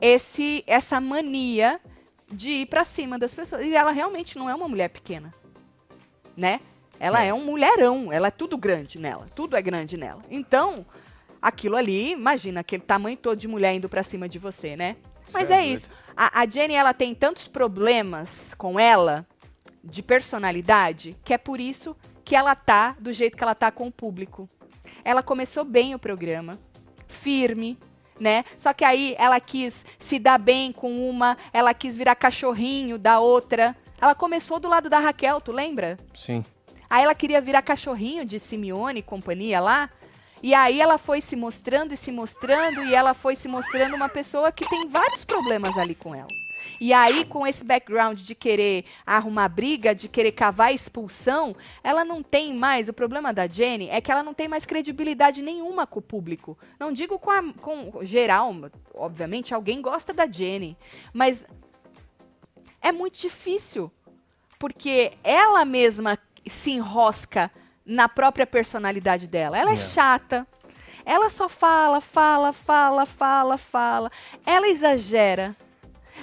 esse, 0.00 0.64
essa 0.66 1.00
mania 1.00 1.80
de 2.32 2.50
ir 2.50 2.66
pra 2.66 2.84
cima 2.84 3.18
das 3.18 3.34
pessoas. 3.34 3.66
E 3.66 3.74
ela 3.74 3.90
realmente 3.92 4.38
não 4.38 4.48
é 4.48 4.54
uma 4.54 4.66
mulher 4.68 4.88
pequena. 4.88 5.32
Né? 6.36 6.60
Ela 6.98 7.24
é. 7.24 7.28
É. 7.28 7.34
um 7.34 7.44
mulherão. 7.44 8.12
Ela 8.12 8.28
é 8.28 8.30
tudo 8.30 8.56
grande 8.56 8.98
nela. 8.98 9.28
Tudo 9.34 9.56
é 9.56 9.62
grande 9.62 9.96
nela. 9.96 10.22
Então, 10.30 10.84
aquilo 11.40 11.76
ali, 11.76 12.12
imagina 12.12 12.60
aquele 12.60 12.82
tamanho 12.82 13.16
todo 13.16 13.38
de 13.38 13.48
mulher 13.48 13.74
indo 13.74 13.88
pra 13.88 14.02
cima 14.02 14.28
de 14.28 14.38
você, 14.38 14.76
né? 14.76 14.96
Mas 15.32 15.50
é 15.50 15.54
é 15.54 15.58
doido. 15.58 15.76
isso. 15.78 15.90
A, 16.16 16.40
a 16.40 16.46
Jenny, 16.46 16.74
ela 16.74 16.94
tem 16.94 17.14
tantos 17.14 17.48
problemas 17.48 18.54
com 18.54 18.78
ela, 18.78 19.26
de 19.86 20.02
personalidade, 20.02 21.16
que 21.24 21.32
é 21.32 21.38
por 21.38 21.60
isso 21.60 21.96
que 22.24 22.34
ela 22.34 22.54
tá 22.54 22.96
do 22.98 23.12
jeito 23.12 23.36
que 23.36 23.42
ela 23.44 23.54
tá 23.54 23.70
com 23.70 23.86
o 23.86 23.92
público. 23.92 24.48
Ela 25.04 25.22
começou 25.22 25.64
bem 25.64 25.94
o 25.94 25.98
programa, 25.98 26.58
firme, 27.06 27.78
né? 28.18 28.44
Só 28.58 28.72
que 28.72 28.84
aí 28.84 29.14
ela 29.18 29.38
quis 29.38 29.84
se 29.98 30.18
dar 30.18 30.38
bem 30.38 30.72
com 30.72 31.08
uma, 31.08 31.36
ela 31.52 31.72
quis 31.72 31.96
virar 31.96 32.16
cachorrinho 32.16 32.98
da 32.98 33.20
outra. 33.20 33.76
Ela 34.00 34.14
começou 34.14 34.58
do 34.58 34.68
lado 34.68 34.90
da 34.90 34.98
Raquel, 34.98 35.40
tu 35.40 35.52
lembra? 35.52 35.96
Sim. 36.12 36.44
Aí 36.88 37.04
ela 37.04 37.14
queria 37.14 37.40
virar 37.40 37.62
cachorrinho 37.62 38.24
de 38.24 38.38
Simeone 38.38 39.00
e 39.00 39.02
companhia 39.02 39.60
lá. 39.60 39.90
E 40.42 40.54
aí 40.54 40.80
ela 40.80 40.98
foi 40.98 41.20
se 41.20 41.34
mostrando 41.34 41.94
e 41.94 41.96
se 41.96 42.12
mostrando 42.12 42.84
e 42.84 42.94
ela 42.94 43.14
foi 43.14 43.34
se 43.34 43.48
mostrando 43.48 43.96
uma 43.96 44.08
pessoa 44.08 44.52
que 44.52 44.68
tem 44.68 44.86
vários 44.86 45.24
problemas 45.24 45.76
ali 45.78 45.94
com 45.94 46.14
ela. 46.14 46.28
E 46.80 46.92
aí, 46.92 47.24
com 47.24 47.46
esse 47.46 47.64
background 47.64 48.20
de 48.20 48.34
querer 48.34 48.84
arrumar 49.04 49.48
briga, 49.48 49.94
de 49.94 50.08
querer 50.08 50.32
cavar 50.32 50.74
expulsão, 50.74 51.54
ela 51.82 52.04
não 52.04 52.22
tem 52.22 52.54
mais. 52.54 52.88
O 52.88 52.92
problema 52.92 53.32
da 53.32 53.46
Jenny 53.46 53.88
é 53.88 54.00
que 54.00 54.10
ela 54.10 54.22
não 54.22 54.34
tem 54.34 54.48
mais 54.48 54.66
credibilidade 54.66 55.42
nenhuma 55.42 55.86
com 55.86 56.00
o 56.00 56.02
público. 56.02 56.58
Não 56.78 56.92
digo 56.92 57.18
com, 57.18 57.30
a, 57.30 57.42
com 57.54 58.04
geral, 58.04 58.54
obviamente, 58.94 59.54
alguém 59.54 59.80
gosta 59.80 60.12
da 60.12 60.26
Jenny. 60.26 60.76
Mas 61.12 61.44
é 62.80 62.92
muito 62.92 63.18
difícil. 63.18 63.90
Porque 64.58 65.12
ela 65.22 65.64
mesma 65.66 66.18
se 66.48 66.70
enrosca 66.70 67.50
na 67.84 68.08
própria 68.08 68.46
personalidade 68.46 69.26
dela. 69.26 69.58
Ela 69.58 69.72
é, 69.72 69.74
é 69.74 69.78
chata. 69.78 70.46
Ela 71.04 71.30
só 71.30 71.48
fala, 71.48 72.00
fala, 72.00 72.52
fala, 72.52 73.06
fala, 73.06 73.58
fala. 73.58 74.10
Ela 74.44 74.68
exagera. 74.68 75.54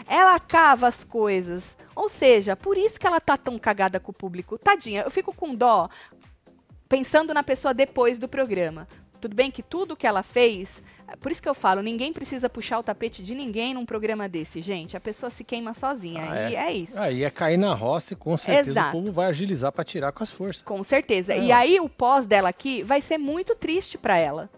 Ela 0.07 0.39
cava 0.39 0.87
as 0.87 1.03
coisas. 1.03 1.77
Ou 1.95 2.09
seja, 2.09 2.55
por 2.55 2.77
isso 2.77 2.99
que 2.99 3.07
ela 3.07 3.19
tá 3.19 3.37
tão 3.37 3.57
cagada 3.57 3.99
com 3.99 4.11
o 4.11 4.15
público. 4.15 4.57
Tadinha, 4.57 5.03
eu 5.03 5.11
fico 5.11 5.33
com 5.33 5.55
dó 5.55 5.89
pensando 6.89 7.33
na 7.33 7.41
pessoa 7.41 7.73
depois 7.73 8.19
do 8.19 8.27
programa. 8.27 8.87
Tudo 9.19 9.35
bem 9.35 9.49
que 9.49 9.63
tudo 9.63 9.95
que 9.95 10.05
ela 10.05 10.21
fez 10.21 10.83
por 11.19 11.31
isso 11.31 11.41
que 11.41 11.49
eu 11.49 11.53
falo, 11.53 11.81
ninguém 11.81 12.11
precisa 12.11 12.49
puxar 12.49 12.79
o 12.79 12.83
tapete 12.83 13.23
de 13.23 13.35
ninguém 13.35 13.73
num 13.73 13.85
programa 13.85 14.27
desse, 14.27 14.61
gente. 14.61 14.97
A 14.97 14.99
pessoa 14.99 15.29
se 15.29 15.43
queima 15.43 15.73
sozinha. 15.73 16.23
Ah, 16.29 16.49
e 16.49 16.55
é. 16.55 16.59
é 16.67 16.73
isso. 16.73 16.99
Aí 16.99 17.23
é 17.23 17.29
cair 17.29 17.57
na 17.57 17.73
roça 17.73 18.13
e 18.13 18.15
com 18.15 18.35
certeza 18.35 18.71
Exato. 18.71 18.89
o 18.89 19.01
povo 19.01 19.11
vai 19.11 19.27
agilizar 19.27 19.71
para 19.71 19.83
tirar 19.83 20.11
com 20.11 20.23
as 20.23 20.31
forças. 20.31 20.61
Com 20.61 20.81
certeza. 20.83 21.33
É. 21.33 21.39
E 21.39 21.51
aí 21.51 21.79
o 21.79 21.87
pós 21.89 22.25
dela 22.25 22.49
aqui 22.49 22.83
vai 22.83 23.01
ser 23.01 23.17
muito 23.17 23.55
triste 23.55 23.97
para 23.97 24.17
ela. 24.17 24.49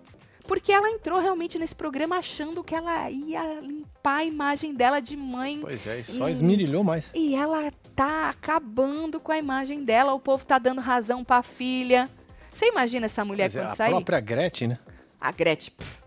Porque 0.47 0.71
ela 0.71 0.89
entrou 0.91 1.19
realmente 1.19 1.57
nesse 1.57 1.73
programa 1.73 2.17
achando 2.17 2.63
que 2.63 2.75
ela 2.75 3.09
ia 3.09 3.59
limpar 3.61 4.17
a 4.17 4.25
imagem 4.25 4.73
dela 4.75 4.99
de 4.99 5.17
mãe. 5.17 5.59
Pois 5.59 5.87
é, 5.87 5.99
e 5.99 6.03
só 6.03 6.29
esmirilhou 6.29 6.83
mais. 6.83 7.09
E 7.15 7.33
ela 7.33 7.71
tá 7.95 8.29
acabando 8.29 9.19
com 9.19 9.31
a 9.31 9.37
imagem 9.37 9.83
dela. 9.83 10.13
O 10.13 10.19
povo 10.19 10.45
tá 10.45 10.59
dando 10.59 10.81
razão 10.81 11.23
pra 11.23 11.41
filha. 11.41 12.07
Você 12.51 12.67
imagina 12.67 13.07
essa 13.07 13.25
mulher 13.25 13.51
pois 13.51 13.55
é, 13.55 13.59
quando 13.59 13.71
é, 13.71 13.75
sair? 13.75 13.87
A 13.87 13.91
própria 13.91 14.19
Gretchen, 14.19 14.67
né? 14.69 14.79
A 15.19 15.31
Gretchen. 15.31 15.73
Pff, 15.75 16.04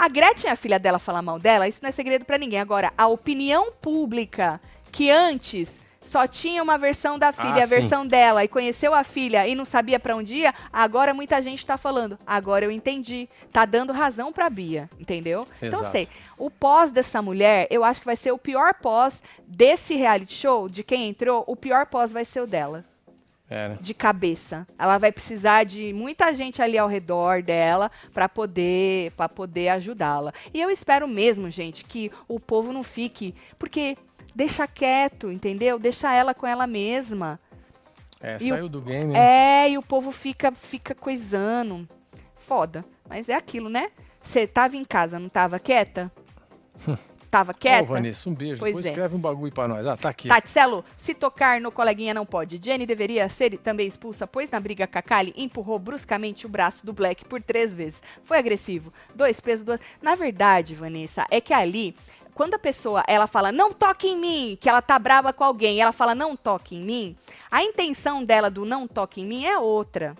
a 0.00 0.08
Gretchen, 0.08 0.50
a 0.50 0.56
filha 0.56 0.78
dela, 0.78 0.98
falar 0.98 1.20
mal 1.20 1.38
dela, 1.38 1.68
isso 1.68 1.80
não 1.82 1.90
é 1.90 1.92
segredo 1.92 2.24
para 2.24 2.38
ninguém. 2.38 2.58
Agora, 2.58 2.90
a 2.96 3.06
opinião 3.06 3.70
pública, 3.82 4.58
que 4.90 5.10
antes 5.10 5.78
só 6.00 6.26
tinha 6.26 6.62
uma 6.62 6.78
versão 6.78 7.18
da 7.18 7.34
filha, 7.34 7.60
ah, 7.60 7.64
a 7.64 7.66
versão 7.66 8.04
sim. 8.04 8.08
dela, 8.08 8.42
e 8.42 8.48
conheceu 8.48 8.94
a 8.94 9.04
filha 9.04 9.46
e 9.46 9.54
não 9.54 9.66
sabia 9.66 10.00
para 10.00 10.16
onde 10.16 10.36
ia, 10.36 10.54
agora 10.72 11.12
muita 11.12 11.42
gente 11.42 11.66
tá 11.66 11.76
falando. 11.76 12.18
Agora 12.26 12.64
eu 12.64 12.70
entendi. 12.70 13.28
Tá 13.52 13.66
dando 13.66 13.92
razão 13.92 14.32
pra 14.32 14.48
Bia, 14.48 14.88
entendeu? 14.98 15.46
Então, 15.58 15.68
Exato. 15.68 15.82
Então, 15.82 15.90
sei. 15.92 16.08
O 16.38 16.50
pós 16.50 16.90
dessa 16.90 17.20
mulher, 17.20 17.66
eu 17.70 17.84
acho 17.84 18.00
que 18.00 18.06
vai 18.06 18.16
ser 18.16 18.32
o 18.32 18.38
pior 18.38 18.72
pós 18.72 19.22
desse 19.46 19.94
reality 19.94 20.32
show, 20.32 20.66
de 20.66 20.82
quem 20.82 21.10
entrou, 21.10 21.44
o 21.46 21.54
pior 21.54 21.84
pós 21.84 22.10
vai 22.10 22.24
ser 22.24 22.40
o 22.40 22.46
dela. 22.46 22.86
Né? 23.50 23.76
de 23.80 23.92
cabeça. 23.92 24.64
Ela 24.78 24.96
vai 24.96 25.10
precisar 25.10 25.64
de 25.64 25.92
muita 25.92 26.32
gente 26.32 26.62
ali 26.62 26.78
ao 26.78 26.86
redor 26.86 27.42
dela 27.42 27.90
para 28.14 28.28
poder 28.28 29.10
para 29.16 29.28
poder 29.28 29.70
ajudá-la. 29.70 30.32
E 30.54 30.60
eu 30.60 30.70
espero 30.70 31.08
mesmo, 31.08 31.50
gente, 31.50 31.84
que 31.84 32.12
o 32.28 32.38
povo 32.38 32.72
não 32.72 32.84
fique, 32.84 33.34
porque 33.58 33.98
deixa 34.36 34.68
quieto, 34.68 35.32
entendeu? 35.32 35.80
Deixa 35.80 36.14
ela 36.14 36.32
com 36.32 36.46
ela 36.46 36.64
mesma. 36.64 37.40
É, 38.20 38.36
e 38.36 38.48
saiu 38.48 38.66
o, 38.66 38.68
do 38.68 38.80
game. 38.80 39.12
Né? 39.12 39.64
É, 39.64 39.70
e 39.70 39.76
o 39.78 39.82
povo 39.82 40.12
fica 40.12 40.52
fica 40.52 40.94
coisando. 40.94 41.88
Foda. 42.36 42.84
Mas 43.08 43.28
é 43.28 43.34
aquilo, 43.34 43.68
né? 43.68 43.90
Você 44.22 44.46
tava 44.46 44.76
em 44.76 44.84
casa, 44.84 45.18
não 45.18 45.28
tava 45.28 45.58
quieta? 45.58 46.12
Tava 47.30 47.54
quieta? 47.54 47.84
Ô, 47.84 47.86
Vanessa, 47.86 48.28
um 48.28 48.34
beijo. 48.34 48.58
Pois 48.58 48.72
Depois 48.72 48.86
é. 48.86 48.88
escreve 48.88 49.14
um 49.14 49.18
bagulho 49.20 49.52
pra 49.52 49.68
nós. 49.68 49.86
Ah, 49.86 49.96
tá 49.96 50.08
aqui. 50.08 50.28
Tatselo, 50.28 50.84
se 50.96 51.14
tocar 51.14 51.60
no 51.60 51.70
coleguinha 51.70 52.12
não 52.12 52.26
pode. 52.26 52.60
Jenny 52.62 52.84
deveria 52.84 53.28
ser 53.28 53.56
também 53.58 53.86
expulsa, 53.86 54.26
pois 54.26 54.50
na 54.50 54.58
briga 54.58 54.86
Kakali 54.86 55.32
empurrou 55.36 55.78
bruscamente 55.78 56.44
o 56.44 56.48
braço 56.48 56.84
do 56.84 56.92
Black 56.92 57.24
por 57.24 57.40
três 57.40 57.74
vezes. 57.74 58.02
Foi 58.24 58.38
agressivo. 58.38 58.92
Dois 59.14 59.40
pesos, 59.40 59.64
dois... 59.64 59.78
Na 60.02 60.16
verdade, 60.16 60.74
Vanessa, 60.74 61.24
é 61.30 61.40
que 61.40 61.54
ali 61.54 61.94
quando 62.34 62.54
a 62.54 62.58
pessoa 62.58 63.04
ela 63.06 63.26
fala 63.26 63.52
não 63.52 63.72
toque 63.72 64.08
em 64.08 64.16
mim, 64.16 64.58
que 64.58 64.68
ela 64.68 64.80
tá 64.80 64.98
brava 64.98 65.32
com 65.32 65.44
alguém, 65.44 65.80
ela 65.80 65.92
fala 65.92 66.14
não 66.14 66.34
toque 66.34 66.76
em 66.76 66.82
mim, 66.82 67.16
a 67.50 67.62
intenção 67.62 68.24
dela 68.24 68.48
do 68.48 68.64
não 68.64 68.88
toque 68.88 69.20
em 69.20 69.26
mim 69.26 69.44
é 69.44 69.58
outra 69.58 70.16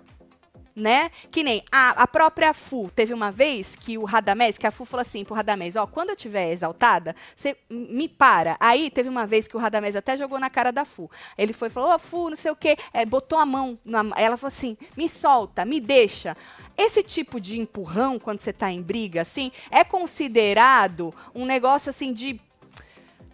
né? 0.74 1.10
Que 1.30 1.42
nem 1.42 1.64
a, 1.70 2.02
a 2.02 2.06
própria 2.06 2.52
Fu. 2.52 2.90
Teve 2.94 3.12
uma 3.12 3.30
vez 3.30 3.76
que 3.76 3.98
o 3.98 4.04
Radamés, 4.04 4.58
que 4.58 4.66
a 4.66 4.70
Fu 4.70 4.84
falou 4.84 5.02
assim 5.02 5.24
pro 5.24 5.34
Radamés, 5.34 5.76
ó, 5.76 5.86
quando 5.86 6.10
eu 6.10 6.16
tiver 6.16 6.52
exaltada, 6.52 7.14
você 7.34 7.56
me 7.68 8.08
para. 8.08 8.56
Aí 8.60 8.90
teve 8.90 9.08
uma 9.08 9.26
vez 9.26 9.46
que 9.46 9.56
o 9.56 9.60
Radamés 9.60 9.96
até 9.96 10.16
jogou 10.16 10.38
na 10.38 10.50
cara 10.50 10.70
da 10.70 10.84
Fu. 10.84 11.10
Ele 11.36 11.52
foi 11.52 11.68
e 11.68 11.70
falou, 11.70 11.90
ó, 11.90 11.94
oh, 11.94 11.98
Fu, 11.98 12.30
não 12.30 12.36
sei 12.36 12.50
o 12.50 12.56
quê, 12.56 12.76
é, 12.92 13.04
botou 13.04 13.38
a 13.38 13.46
mão, 13.46 13.78
na, 13.84 14.00
ela 14.16 14.36
falou 14.36 14.52
assim, 14.54 14.76
me 14.96 15.08
solta, 15.08 15.64
me 15.64 15.80
deixa. 15.80 16.36
Esse 16.76 17.02
tipo 17.02 17.40
de 17.40 17.60
empurrão, 17.60 18.18
quando 18.18 18.40
você 18.40 18.52
tá 18.52 18.70
em 18.70 18.80
briga, 18.80 19.22
assim, 19.22 19.52
é 19.70 19.84
considerado 19.84 21.14
um 21.34 21.44
negócio, 21.44 21.90
assim, 21.90 22.12
de 22.12 22.40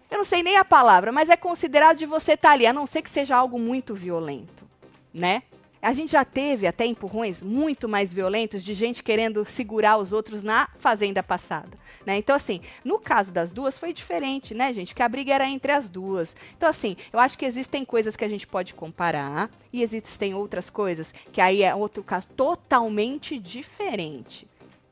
eu 0.09 0.19
não 0.19 0.25
sei 0.25 0.41
nem 0.41 0.55
a 0.55 0.63
palavra, 0.63 1.11
mas 1.11 1.29
é 1.29 1.35
considerado 1.35 1.97
de 1.97 2.05
você 2.05 2.33
estar 2.33 2.49
tá 2.49 2.53
ali, 2.53 2.65
a 2.65 2.71
não 2.71 2.85
ser 2.85 3.01
que 3.01 3.09
seja 3.09 3.35
algo 3.35 3.59
muito 3.59 3.93
violento, 3.93 4.65
né? 5.13 5.43
A 5.87 5.93
gente 5.93 6.11
já 6.11 6.25
teve 6.25 6.67
até 6.67 6.85
empurrões 6.85 7.41
muito 7.41 7.87
mais 7.87 8.11
violentos 8.11 8.61
de 8.61 8.73
gente 8.73 9.01
querendo 9.01 9.45
segurar 9.45 9.95
os 9.95 10.11
outros 10.11 10.43
na 10.43 10.67
fazenda 10.79 11.23
passada, 11.23 11.79
né? 12.05 12.17
Então 12.17 12.35
assim, 12.35 12.59
no 12.83 12.99
caso 12.99 13.31
das 13.31 13.53
duas 13.53 13.77
foi 13.77 13.93
diferente, 13.93 14.53
né, 14.53 14.73
gente? 14.73 14.93
Que 14.93 15.01
a 15.01 15.07
briga 15.07 15.33
era 15.33 15.47
entre 15.47 15.71
as 15.71 15.87
duas. 15.87 16.35
Então 16.57 16.67
assim, 16.67 16.97
eu 17.13 17.21
acho 17.21 17.37
que 17.37 17.45
existem 17.45 17.85
coisas 17.85 18.17
que 18.17 18.25
a 18.25 18.27
gente 18.27 18.45
pode 18.45 18.73
comparar 18.73 19.49
e 19.71 19.81
existem 19.81 20.33
outras 20.33 20.69
coisas 20.69 21.13
que 21.31 21.39
aí 21.39 21.63
é 21.63 21.73
outro 21.73 22.03
caso 22.03 22.27
totalmente 22.35 23.39
diferente. 23.39 24.45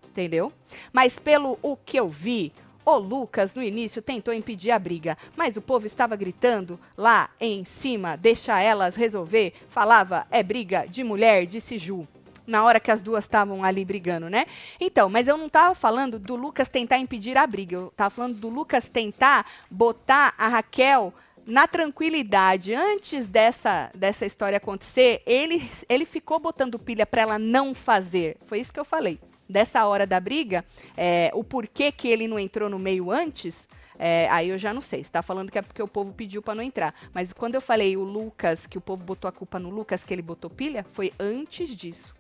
Entendeu? 0.08 0.50
Mas 0.94 1.20
pelo 1.20 1.60
o 1.62 1.76
que 1.76 2.00
eu 2.00 2.08
vi, 2.08 2.54
o 2.86 2.98
Lucas, 2.98 3.54
no 3.54 3.64
início, 3.64 4.02
tentou 4.02 4.34
impedir 4.34 4.72
a 4.72 4.80
briga, 4.80 5.18
mas 5.36 5.58
o 5.58 5.62
povo 5.62 5.86
estava 5.88 6.16
gritando 6.16 6.80
lá 6.96 7.30
em 7.40 7.66
cima, 7.66 8.16
deixa 8.16 8.60
elas 8.60 8.96
resolver. 8.96 9.54
Falava, 9.70 10.28
é 10.30 10.44
briga 10.44 10.86
de 10.88 11.04
mulher, 11.04 11.46
disse 11.46 11.78
Ju 11.78 12.08
na 12.48 12.64
hora 12.64 12.80
que 12.80 12.92
as 12.92 13.02
duas 13.02 13.24
estavam 13.24 13.64
ali 13.64 13.84
brigando, 13.84 14.30
né? 14.30 14.46
Então, 14.80 15.10
mas 15.10 15.28
eu 15.28 15.36
não 15.36 15.48
estava 15.48 15.74
falando 15.74 16.20
do 16.20 16.36
Lucas 16.36 16.70
tentar 16.70 17.00
impedir 17.00 17.36
a 17.38 17.48
briga, 17.48 17.76
eu 17.76 17.88
estava 17.88 18.12
falando 18.12 18.36
do 18.36 18.50
Lucas 18.50 18.88
tentar 18.88 19.48
botar 19.70 20.34
a 20.38 20.48
Raquel 20.48 21.12
na 21.46 21.68
tranquilidade. 21.68 22.74
Antes 22.74 23.28
dessa, 23.28 23.90
dessa 23.96 24.26
história 24.26 24.58
acontecer, 24.58 25.22
ele, 25.26 25.70
ele 25.90 26.06
ficou 26.06 26.40
botando 26.40 26.80
pilha 26.80 27.06
para 27.06 27.22
ela 27.22 27.40
não 27.40 27.74
fazer. 27.74 28.38
Foi 28.46 28.60
isso 28.60 28.74
que 28.74 28.80
eu 28.80 28.86
falei 28.86 29.20
dessa 29.48 29.86
hora 29.86 30.06
da 30.06 30.20
briga, 30.20 30.66
é, 30.98 31.32
o 31.34 31.44
porquê 31.44 31.92
que 31.92 32.08
ele 32.08 32.28
não 32.28 32.40
entrou 32.40 32.70
no 32.70 32.80
meio 32.80 33.12
antes, 33.12 33.68
é, 33.98 34.28
aí 34.30 34.50
eu 34.50 34.58
já 34.58 34.74
não 34.74 34.82
sei. 34.82 35.04
Você 35.04 35.12
tá 35.12 35.22
falando 35.22 35.52
que 35.52 35.58
é 35.58 35.62
porque 35.62 35.82
o 35.82 35.88
povo 35.88 36.14
pediu 36.14 36.42
para 36.42 36.56
não 36.56 36.64
entrar. 36.64 36.94
Mas 37.14 37.32
quando 37.32 37.56
eu 37.56 37.62
falei 37.62 37.96
o 37.96 38.04
Lucas, 38.04 38.68
que 38.68 38.78
o 38.78 38.82
povo 38.82 39.04
botou 39.04 39.28
a 39.28 39.32
culpa 39.32 39.60
no 39.60 39.70
Lucas, 39.70 40.04
que 40.04 40.14
ele 40.14 40.22
botou 40.22 40.50
pilha, 40.50 40.86
foi 40.92 41.14
antes 41.20 41.70
disso. 41.76 42.14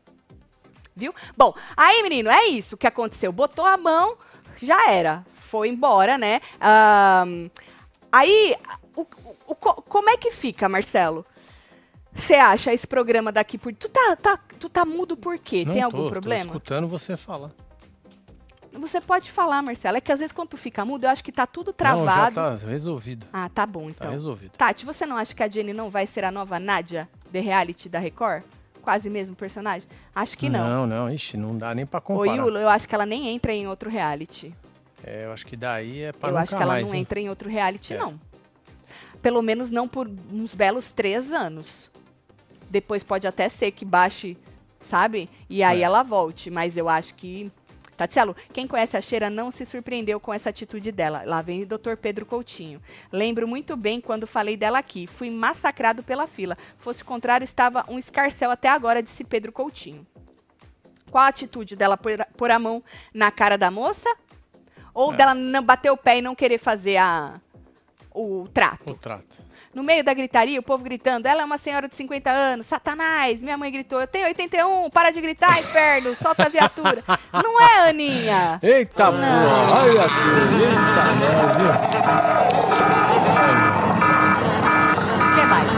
Viu? 0.95 1.13
Bom, 1.35 1.53
aí, 1.75 2.01
menino, 2.03 2.29
é 2.29 2.45
isso 2.45 2.77
que 2.77 2.87
aconteceu. 2.87 3.31
Botou 3.31 3.65
a 3.65 3.75
mão, 3.75 4.17
já 4.61 4.89
era. 4.89 5.25
Foi 5.33 5.67
embora, 5.67 6.17
né? 6.17 6.39
Um, 7.27 7.49
aí, 8.09 8.55
o, 8.95 9.01
o, 9.45 9.55
como 9.55 10.09
é 10.09 10.15
que 10.15 10.31
fica, 10.31 10.69
Marcelo? 10.69 11.25
Você 12.15 12.35
acha 12.35 12.73
esse 12.73 12.87
programa 12.87 13.31
daqui 13.31 13.57
por. 13.57 13.73
Tu 13.73 13.89
tá, 13.89 14.15
tá, 14.15 14.39
tu 14.59 14.69
tá 14.69 14.85
mudo 14.85 15.17
por 15.17 15.37
quê? 15.37 15.65
Não 15.65 15.73
Tem 15.73 15.81
tô, 15.81 15.85
algum 15.97 16.09
problema? 16.09 16.45
Tô 16.45 16.49
escutando 16.49 16.87
você 16.87 17.17
falar. 17.17 17.51
Você 18.71 18.99
pode 18.99 19.31
falar, 19.31 19.61
Marcela. 19.61 19.97
É 19.97 20.01
que 20.01 20.11
às 20.11 20.19
vezes 20.19 20.31
quando 20.33 20.49
tu 20.49 20.57
fica 20.57 20.83
mudo, 20.83 21.05
eu 21.05 21.09
acho 21.09 21.23
que 21.23 21.31
tá 21.31 21.45
tudo 21.45 21.71
travado. 21.71 22.35
Não, 22.35 22.51
já 22.51 22.57
tá 22.59 22.67
resolvido. 22.67 23.25
Ah, 23.31 23.49
tá 23.49 23.65
bom 23.65 23.89
então. 23.89 24.07
Tá 24.07 24.13
resolvido. 24.13 24.51
Tati, 24.57 24.85
você 24.85 25.05
não 25.05 25.17
acha 25.17 25.33
que 25.33 25.43
a 25.43 25.47
Jenny 25.47 25.73
não 25.73 25.89
vai 25.89 26.05
ser 26.07 26.23
a 26.23 26.31
nova 26.31 26.59
Nádia 26.59 27.07
de 27.31 27.39
reality 27.39 27.87
da 27.87 27.99
Record? 27.99 28.43
Quase 28.81 29.09
mesmo 29.09 29.35
personagem? 29.35 29.87
Acho 30.13 30.37
que 30.37 30.49
não. 30.49 30.67
Não, 30.67 30.87
não. 30.87 31.13
Ixi, 31.13 31.37
não 31.37 31.57
dá 31.57 31.73
nem 31.73 31.85
pra 31.85 32.01
comparar. 32.01 32.31
Ô, 32.31 32.35
Yulo, 32.35 32.57
eu 32.57 32.69
acho 32.69 32.87
que 32.87 32.93
ela 32.93 33.05
nem 33.05 33.29
entra 33.29 33.53
em 33.53 33.67
outro 33.67 33.89
reality. 33.89 34.53
É, 35.03 35.25
eu 35.25 35.31
acho 35.31 35.45
que 35.45 35.55
daí 35.55 36.01
é 36.03 36.11
pra 36.11 36.29
Eu 36.29 36.37
acho 36.37 36.55
que 36.55 36.61
ela 36.61 36.79
não 36.81 36.93
hein? 36.93 37.01
entra 37.01 37.19
em 37.19 37.29
outro 37.29 37.49
reality, 37.49 37.93
é. 37.93 37.97
não. 37.97 38.19
Pelo 39.21 39.41
menos 39.41 39.71
não 39.71 39.87
por 39.87 40.09
uns 40.31 40.53
belos 40.53 40.91
três 40.91 41.31
anos. 41.31 41.89
Depois 42.75 43.03
pode 43.03 43.25
até 43.25 43.47
ser 43.47 43.71
que 43.71 43.85
baixe, 43.85 44.35
sabe? 44.81 45.29
E 45.49 45.63
aí 45.63 45.79
é. 45.79 45.83
ela 45.85 46.03
volte. 46.03 46.51
Mas 46.51 46.75
eu 46.75 46.89
acho 46.89 47.15
que. 47.15 47.49
Tatielo, 47.95 48.35
quem 48.51 48.67
conhece 48.67 48.97
a 48.97 49.01
Cheira 49.01 49.29
não 49.29 49.49
se 49.49 49.65
surpreendeu 49.65 50.19
com 50.19 50.33
essa 50.33 50.49
atitude 50.49 50.91
dela. 50.91 51.23
Lá 51.25 51.41
vem 51.41 51.63
o 51.63 51.65
Dr. 51.65 51.95
Pedro 51.95 52.25
Coutinho. 52.25 52.81
Lembro 53.13 53.47
muito 53.47 53.77
bem 53.77 54.01
quando 54.01 54.27
falei 54.27 54.57
dela 54.57 54.77
aqui. 54.79 55.07
Fui 55.07 55.29
massacrado 55.29 56.03
pela 56.03 56.27
fila. 56.27 56.57
Fosse 56.77 57.01
contrário, 57.01 57.45
estava 57.45 57.85
um 57.87 57.97
escarcel 57.97 58.51
até 58.51 58.67
agora, 58.67 59.01
disse 59.01 59.23
Pedro 59.23 59.53
Coutinho. 59.53 60.05
Qual 61.09 61.23
a 61.23 61.29
atitude 61.29 61.77
dela 61.77 61.97
pôr 61.97 62.51
a 62.51 62.59
mão 62.59 62.83
na 63.13 63.31
cara 63.31 63.57
da 63.57 63.71
moça? 63.71 64.13
Ou 64.93 65.13
é. 65.13 65.15
dela 65.15 65.33
não 65.33 65.63
bater 65.63 65.91
o 65.91 65.95
pé 65.95 66.17
e 66.17 66.21
não 66.21 66.35
querer 66.35 66.57
fazer 66.57 66.97
a, 66.97 67.39
o 68.13 68.49
trato. 68.53 68.91
O 68.91 68.95
trato. 68.95 69.45
No 69.75 69.83
meio 69.83 70.05
da 70.05 70.13
gritaria, 70.13 70.57
o 70.57 70.63
povo 70.63 70.85
gritando: 70.85 71.25
ela 71.25 71.41
é 71.41 71.45
uma 71.45 71.57
senhora 71.57 71.89
de 71.89 71.97
50 71.97 72.31
anos, 72.31 72.65
Satanás. 72.65 73.43
Minha 73.43 73.57
mãe 73.57 73.69
gritou: 73.69 73.99
eu 73.99 74.07
tenho 74.07 74.25
81, 74.25 74.89
para 74.89 75.11
de 75.11 75.19
gritar, 75.19 75.59
inferno, 75.59 76.15
solta 76.15 76.45
a 76.45 76.49
viatura. 76.49 77.03
Não 77.43 77.61
é, 77.61 77.89
Aninha? 77.89 78.57
Eita 78.63 79.11
porra, 79.11 79.83
olha 79.83 80.07
tudo. 80.07 80.63
Eita 80.63 81.03
O 85.11 85.35
que 85.35 85.45
mais? 85.45 85.69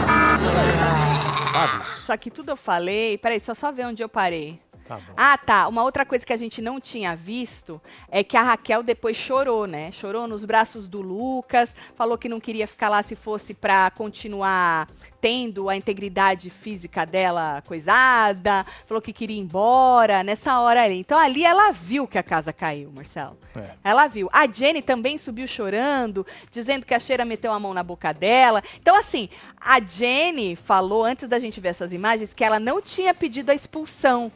Sabe? 1.50 1.98
Isso 1.98 2.12
aqui 2.12 2.30
tudo 2.30 2.52
eu 2.52 2.56
falei. 2.56 3.18
Peraí, 3.18 3.40
só 3.40 3.52
só 3.52 3.72
ver 3.72 3.86
onde 3.86 4.00
eu 4.00 4.08
parei. 4.08 4.60
Tá. 4.88 5.00
Ah, 5.16 5.36
tá. 5.36 5.68
Uma 5.68 5.82
outra 5.82 6.06
coisa 6.06 6.24
que 6.24 6.32
a 6.32 6.36
gente 6.36 6.62
não 6.62 6.80
tinha 6.80 7.14
visto 7.14 7.80
é 8.10 8.24
que 8.24 8.36
a 8.36 8.42
Raquel 8.42 8.82
depois 8.82 9.16
chorou, 9.16 9.66
né? 9.66 9.92
Chorou 9.92 10.26
nos 10.26 10.46
braços 10.46 10.88
do 10.88 11.02
Lucas, 11.02 11.76
falou 11.94 12.16
que 12.16 12.28
não 12.28 12.40
queria 12.40 12.66
ficar 12.66 12.88
lá 12.88 13.02
se 13.02 13.14
fosse 13.14 13.52
pra 13.52 13.90
continuar 13.90 14.88
tendo 15.20 15.68
a 15.68 15.76
integridade 15.76 16.48
física 16.48 17.04
dela 17.04 17.62
coisada, 17.66 18.64
falou 18.86 19.02
que 19.02 19.12
queria 19.12 19.36
ir 19.36 19.40
embora 19.40 20.22
nessa 20.22 20.58
hora 20.60 20.82
ali. 20.84 20.98
Então 20.98 21.18
ali 21.18 21.44
ela 21.44 21.70
viu 21.72 22.06
que 22.06 22.16
a 22.16 22.22
casa 22.22 22.52
caiu, 22.52 22.90
Marcelo. 22.90 23.36
É. 23.54 23.70
Ela 23.84 24.06
viu. 24.06 24.28
A 24.32 24.46
Jenny 24.46 24.80
também 24.80 25.18
subiu 25.18 25.46
chorando, 25.46 26.26
dizendo 26.50 26.86
que 26.86 26.94
a 26.94 27.00
Cheira 27.00 27.24
meteu 27.24 27.52
a 27.52 27.58
mão 27.58 27.74
na 27.74 27.82
boca 27.82 28.12
dela. 28.12 28.62
Então, 28.80 28.96
assim, 28.96 29.28
a 29.60 29.80
Jenny 29.80 30.56
falou, 30.56 31.04
antes 31.04 31.28
da 31.28 31.38
gente 31.38 31.60
ver 31.60 31.68
essas 31.68 31.92
imagens, 31.92 32.32
que 32.32 32.44
ela 32.44 32.58
não 32.58 32.80
tinha 32.80 33.12
pedido 33.12 33.50
a 33.50 33.54
expulsão. 33.54 34.32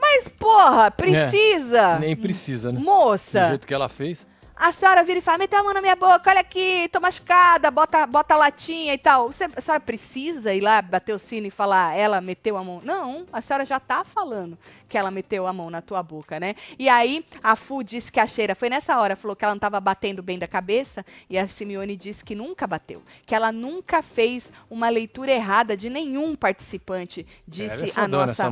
Mas, 0.00 0.28
porra, 0.28 0.90
precisa. 0.90 1.98
Nem 1.98 2.16
precisa, 2.16 2.72
né? 2.72 2.78
Do 2.78 2.84
Moça, 2.84 3.48
jeito 3.48 3.66
que 3.66 3.74
ela 3.74 3.88
fez. 3.88 4.26
A 4.60 4.72
senhora 4.72 5.02
vira 5.02 5.18
e 5.18 5.22
fala, 5.22 5.38
meteu 5.38 5.58
a 5.58 5.62
mão 5.62 5.72
na 5.72 5.80
minha 5.80 5.96
boca, 5.96 6.28
olha 6.30 6.40
aqui, 6.40 6.86
tô 6.92 7.00
machucada, 7.00 7.70
bota, 7.70 8.06
bota 8.06 8.34
a 8.34 8.36
latinha 8.36 8.92
e 8.92 8.98
tal. 8.98 9.28
Você- 9.32 9.44
a 9.56 9.60
senhora 9.60 9.80
precisa 9.80 10.52
ir 10.52 10.60
lá 10.60 10.82
bater 10.82 11.14
o 11.14 11.18
sino 11.18 11.46
e 11.46 11.50
falar, 11.50 11.96
ela 11.96 12.20
meteu 12.20 12.58
a 12.58 12.62
mão? 12.62 12.80
Não, 12.84 13.26
a 13.32 13.40
senhora 13.40 13.64
já 13.64 13.80
tá 13.80 14.04
falando 14.04 14.58
que 14.86 14.98
ela 14.98 15.10
meteu 15.10 15.46
a 15.46 15.52
mão 15.52 15.70
na 15.70 15.80
tua 15.80 16.02
boca, 16.02 16.38
né? 16.38 16.54
E 16.78 16.88
aí, 16.90 17.24
a 17.42 17.56
Fu 17.56 17.82
disse 17.82 18.12
que 18.12 18.20
a 18.20 18.26
cheira, 18.26 18.54
foi 18.54 18.68
nessa 18.68 18.98
hora, 19.00 19.16
falou 19.16 19.34
que 19.34 19.44
ela 19.44 19.54
não 19.54 19.58
tava 19.60 19.80
batendo 19.80 20.22
bem 20.22 20.38
da 20.38 20.46
cabeça, 20.46 21.06
e 21.28 21.38
a 21.38 21.46
Simeone 21.46 21.96
disse 21.96 22.22
que 22.22 22.34
nunca 22.34 22.66
bateu, 22.66 23.02
que 23.24 23.34
ela 23.34 23.50
nunca 23.50 24.02
fez 24.02 24.52
uma 24.68 24.90
leitura 24.90 25.30
errada 25.32 25.74
de 25.76 25.88
nenhum 25.88 26.36
participante, 26.36 27.20
ela 27.20 27.26
é 27.72 27.76
disse 27.86 27.98
a 27.98 28.06
nossa 28.08 28.42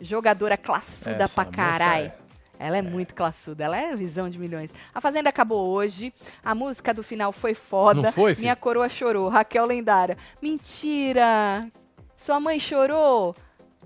jogadora 0.00 0.56
classuda 0.56 1.24
Essa 1.24 1.34
pra 1.34 1.44
caralho. 1.46 2.12
É. 2.58 2.66
Ela 2.66 2.78
é, 2.78 2.82
muito 2.82 3.14
classuda, 3.14 3.64
ela 3.64 3.76
é 3.76 3.94
visão 3.94 4.28
de 4.28 4.38
milhões. 4.38 4.72
A 4.94 5.00
Fazenda 5.00 5.28
acabou 5.28 5.68
hoje, 5.68 6.12
a 6.44 6.54
música 6.54 6.92
do 6.92 7.02
final 7.02 7.32
foi 7.32 7.54
foda. 7.54 8.02
Não 8.02 8.12
foi, 8.12 8.34
filho? 8.34 8.42
Minha 8.44 8.56
coroa 8.56 8.88
chorou, 8.88 9.28
Raquel 9.28 9.64
Lendária. 9.64 10.16
Mentira! 10.42 11.68
Sua 12.16 12.40
mãe 12.40 12.58
chorou? 12.58 13.34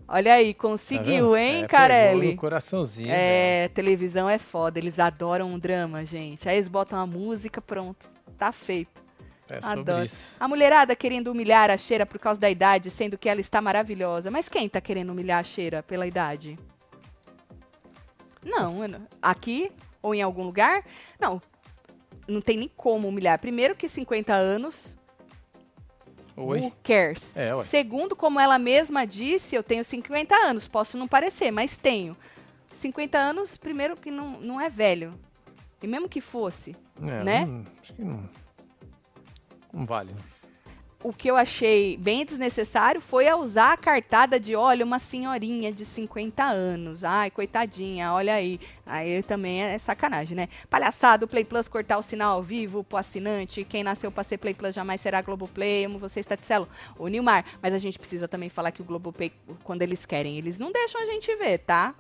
Olha 0.09 0.35
aí, 0.35 0.53
Tá 0.53 0.61
conseguiu, 0.63 1.33
vendo? 1.33 1.37
hein, 1.37 1.65
É, 1.65 1.67
Carelli? 1.69 2.37
coraçãozinho. 2.37 3.09
É, 3.11 3.69
televisão 3.69 4.29
é 4.29 4.37
foda, 4.39 4.79
eles 4.79 4.99
adoram 4.99 5.49
um 5.49 5.59
drama, 5.59 6.05
gente. 6.05 6.49
Aí 6.49 6.57
eles 6.57 6.69
botam 6.69 6.99
a 6.99 7.07
música, 7.07 7.61
pronto, 7.61 8.11
tá 8.37 8.51
feito. 8.53 9.01
É 9.49 9.59
Adoro. 9.63 10.05
isso. 10.05 10.29
A 10.41 10.49
mulherada 10.49 10.97
querendo 10.97 11.29
humilhar 11.29 11.71
a 11.71 11.77
Cheira 11.77 12.07
por 12.07 12.19
causa 12.19 12.41
da 12.41 12.49
idade, 12.49 12.91
sendo 12.91 13.19
que 13.19 13.29
ela 13.29 13.41
está 13.41 13.61
maravilhosa. 13.61 14.31
Mas 14.31 14.49
quem 14.49 14.67
tá 14.69 14.81
querendo 14.81 15.11
humilhar 15.11 15.41
a 15.41 15.43
Cheira 15.43 15.83
pela 15.83 16.07
idade? 16.07 16.59
Não, 18.45 18.75
aqui 19.21 19.71
ou 20.03 20.15
em 20.15 20.23
algum 20.23 20.43
lugar? 20.45 20.85
Não. 21.21 21.41
Não 22.27 22.41
tem 22.41 22.57
nem 22.57 22.71
como 22.77 23.09
humilhar. 23.09 23.39
Primeiro 23.39 23.75
que 23.75 23.89
50 23.89 24.33
anos, 24.35 24.97
Oi. 26.37 26.61
who 26.61 26.73
cares? 26.83 27.37
É. 27.37 27.51
Segundo, 27.63 28.15
como 28.17 28.39
ela 28.41 28.59
mesma 28.59 29.05
disse, 29.07 29.55
eu 29.55 29.63
tenho 29.63 29.85
50 29.85 30.35
anos. 30.35 30.67
Posso 30.69 30.97
não 30.97 31.07
parecer, 31.09 31.51
mas 31.51 31.77
tenho. 31.77 32.17
50 32.75 33.19
anos, 33.19 33.57
primeiro 33.57 33.97
que 33.97 34.11
não, 34.11 34.41
não 34.41 34.61
é 34.61 34.71
velho. 34.71 35.15
E 35.83 35.87
mesmo 35.87 36.09
que 36.09 36.21
fosse, 36.21 36.77
É, 37.03 37.25
né? 37.25 37.45
não- 37.47 37.65
acho 37.83 37.93
que 37.93 38.03
não. 38.03 38.29
Não 39.73 39.85
vale. 39.87 40.15
O 41.03 41.13
que 41.13 41.29
eu 41.29 41.37
achei 41.37 41.97
bem 41.97 42.25
desnecessário 42.25 43.01
foi 43.01 43.29
a 43.29 43.37
usar 43.37 43.73
a 43.73 43.77
cartada 43.77 44.39
de, 44.39 44.55
olha, 44.55 44.85
uma 44.85 44.99
senhorinha 44.99 45.73
de 45.73 45.85
50 45.85 46.43
anos. 46.45 47.03
Ai, 47.03 47.31
coitadinha, 47.31 48.13
olha 48.13 48.35
aí. 48.35 48.61
Aí 48.87 49.23
também 49.23 49.63
é 49.63 49.79
sacanagem, 49.79 50.37
né? 50.37 50.49
Palhaçada, 50.71 51.27
Play 51.27 51.45
Plus 51.45 51.69
cortar 51.69 51.99
o 51.99 52.03
sinal 52.03 52.37
ao 52.37 52.43
vivo 52.43 52.85
pro 52.85 52.99
assinante. 52.99 53.65
Quem 53.65 53.83
nasceu 53.83 54.11
pra 54.11 54.25
ser 54.25 54.39
Play 54.39 54.55
Plus 54.55 54.75
jamais 54.75 55.01
será 55.01 55.21
Globoplay. 55.23 55.85
Amo 55.85 55.99
você, 55.99 56.21
Staticelo. 56.21 56.69
O 56.99 57.09
Nilmar. 57.09 57.45
Mas 57.61 57.75
a 57.75 57.79
gente 57.79 57.99
precisa 57.99 58.29
também 58.29 58.49
falar 58.49 58.71
que 58.71 58.83
o 58.83 58.85
Globoplay, 58.85 59.33
quando 59.65 59.83
eles 59.83 60.07
querem, 60.07 60.39
eles 60.39 60.59
não 60.59 60.71
deixam 60.71 61.03
a 61.03 61.07
gente 61.07 61.35
ver, 61.37 61.59
tá? 61.59 61.95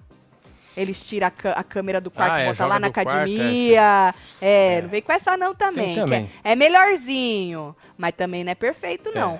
Eles 0.77 1.03
tiram 1.05 1.27
a, 1.27 1.51
a 1.51 1.65
câmera 1.65 2.01
do 2.01 2.11
quarto, 2.11 2.33
Ah, 2.33 2.39
é, 2.41 2.47
botam 2.49 2.67
lá 2.69 2.81
na 2.81 2.91
quarto, 2.91 3.09
academia. 3.11 4.15
É, 4.41 4.77
É. 4.79 4.83
não 4.83 4.89
vem 4.89 5.03
com 5.03 5.13
essa 5.13 5.37
não 5.37 5.55
também. 5.55 5.95
Que 5.95 6.01
também. 6.01 6.31
É, 6.43 6.53
é 6.53 6.57
melhorzinho, 6.57 7.77
mas 7.97 8.13
também 8.15 8.45
não 8.45 8.53
é 8.53 8.55
perfeito, 8.55 9.11
não. 9.15 9.39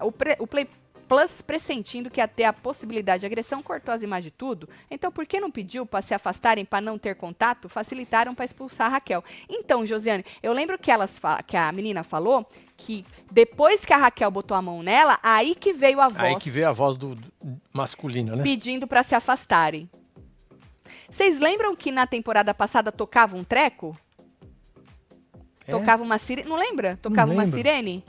O, 0.00 0.10
pre- 0.12 0.36
o 0.38 0.46
Play 0.46 0.68
Plus, 1.06 1.42
pressentindo 1.42 2.10
que 2.10 2.18
ia 2.18 2.26
ter 2.26 2.44
a 2.44 2.52
possibilidade 2.52 3.20
de 3.20 3.26
agressão, 3.26 3.62
cortou 3.62 3.94
as 3.94 4.02
imagens 4.02 4.24
de 4.24 4.30
tudo. 4.30 4.66
Então, 4.90 5.12
por 5.12 5.26
que 5.26 5.38
não 5.38 5.50
pediu 5.50 5.84
para 5.84 6.00
se 6.00 6.14
afastarem 6.14 6.64
para 6.64 6.80
não 6.80 6.96
ter 6.98 7.14
contato? 7.14 7.68
Facilitaram 7.68 8.34
para 8.34 8.46
expulsar 8.46 8.86
a 8.86 8.90
Raquel. 8.90 9.22
Então, 9.48 9.84
Josiane, 9.84 10.24
eu 10.42 10.50
lembro 10.54 10.78
que, 10.78 10.90
elas 10.90 11.20
que 11.46 11.58
a 11.58 11.70
menina 11.72 12.02
falou 12.02 12.48
que 12.76 13.04
depois 13.30 13.84
que 13.84 13.92
a 13.92 13.98
Raquel 13.98 14.30
botou 14.30 14.56
a 14.56 14.62
mão 14.62 14.82
nela, 14.82 15.18
aí 15.22 15.54
que 15.54 15.74
veio 15.74 16.00
a 16.00 16.08
voz 16.08 16.20
Aí 16.24 16.36
que 16.36 16.48
veio 16.48 16.68
a 16.68 16.72
voz 16.72 16.96
do, 16.96 17.14
do 17.14 17.60
masculino, 17.72 18.34
né? 18.34 18.42
pedindo 18.42 18.86
para 18.86 19.02
se 19.02 19.14
afastarem. 19.14 19.88
Vocês 21.10 21.38
lembram 21.40 21.74
que 21.74 21.90
na 21.90 22.06
temporada 22.06 22.52
passada 22.54 22.90
tocava 22.92 23.36
um 23.36 23.44
treco? 23.44 23.96
É? 25.66 25.72
Tocava 25.72 26.02
uma 26.02 26.18
sirene. 26.18 26.48
Não 26.48 26.56
lembra? 26.56 26.98
Tocava 27.00 27.32
uma 27.32 27.42
lembro. 27.42 27.56
sirene? 27.56 28.04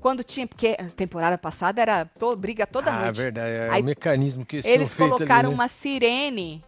Quando 0.00 0.24
tinha. 0.24 0.46
Porque 0.46 0.76
a 0.78 0.84
temporada 0.86 1.38
passada 1.38 1.80
era 1.80 2.04
to- 2.04 2.34
briga 2.36 2.66
toda 2.66 2.90
ah, 2.92 3.04
noite. 3.04 3.16
verdade. 3.16 3.50
É 3.52 3.68
Aí 3.70 3.82
o 3.82 3.84
mecanismo 3.84 4.44
que 4.44 4.56
eles 4.56 4.66
Eles 4.66 4.94
colocaram 4.94 5.34
ali, 5.34 5.48
né? 5.48 5.54
uma 5.54 5.68
sirene. 5.68 6.64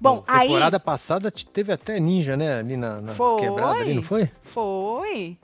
Bom, 0.00 0.16
Bom, 0.16 0.24
aí. 0.26 0.48
temporada 0.48 0.80
passada 0.80 1.30
teve 1.30 1.72
até 1.72 2.00
ninja, 2.00 2.34
né? 2.36 2.54
Ali 2.58 2.76
na, 2.76 3.00
nas 3.02 3.16
Foi. 3.16 3.40
quebradas 3.42 3.82
ali, 3.82 3.94
não 3.94 4.02
foi? 4.02 4.30
Foi. 4.42 5.38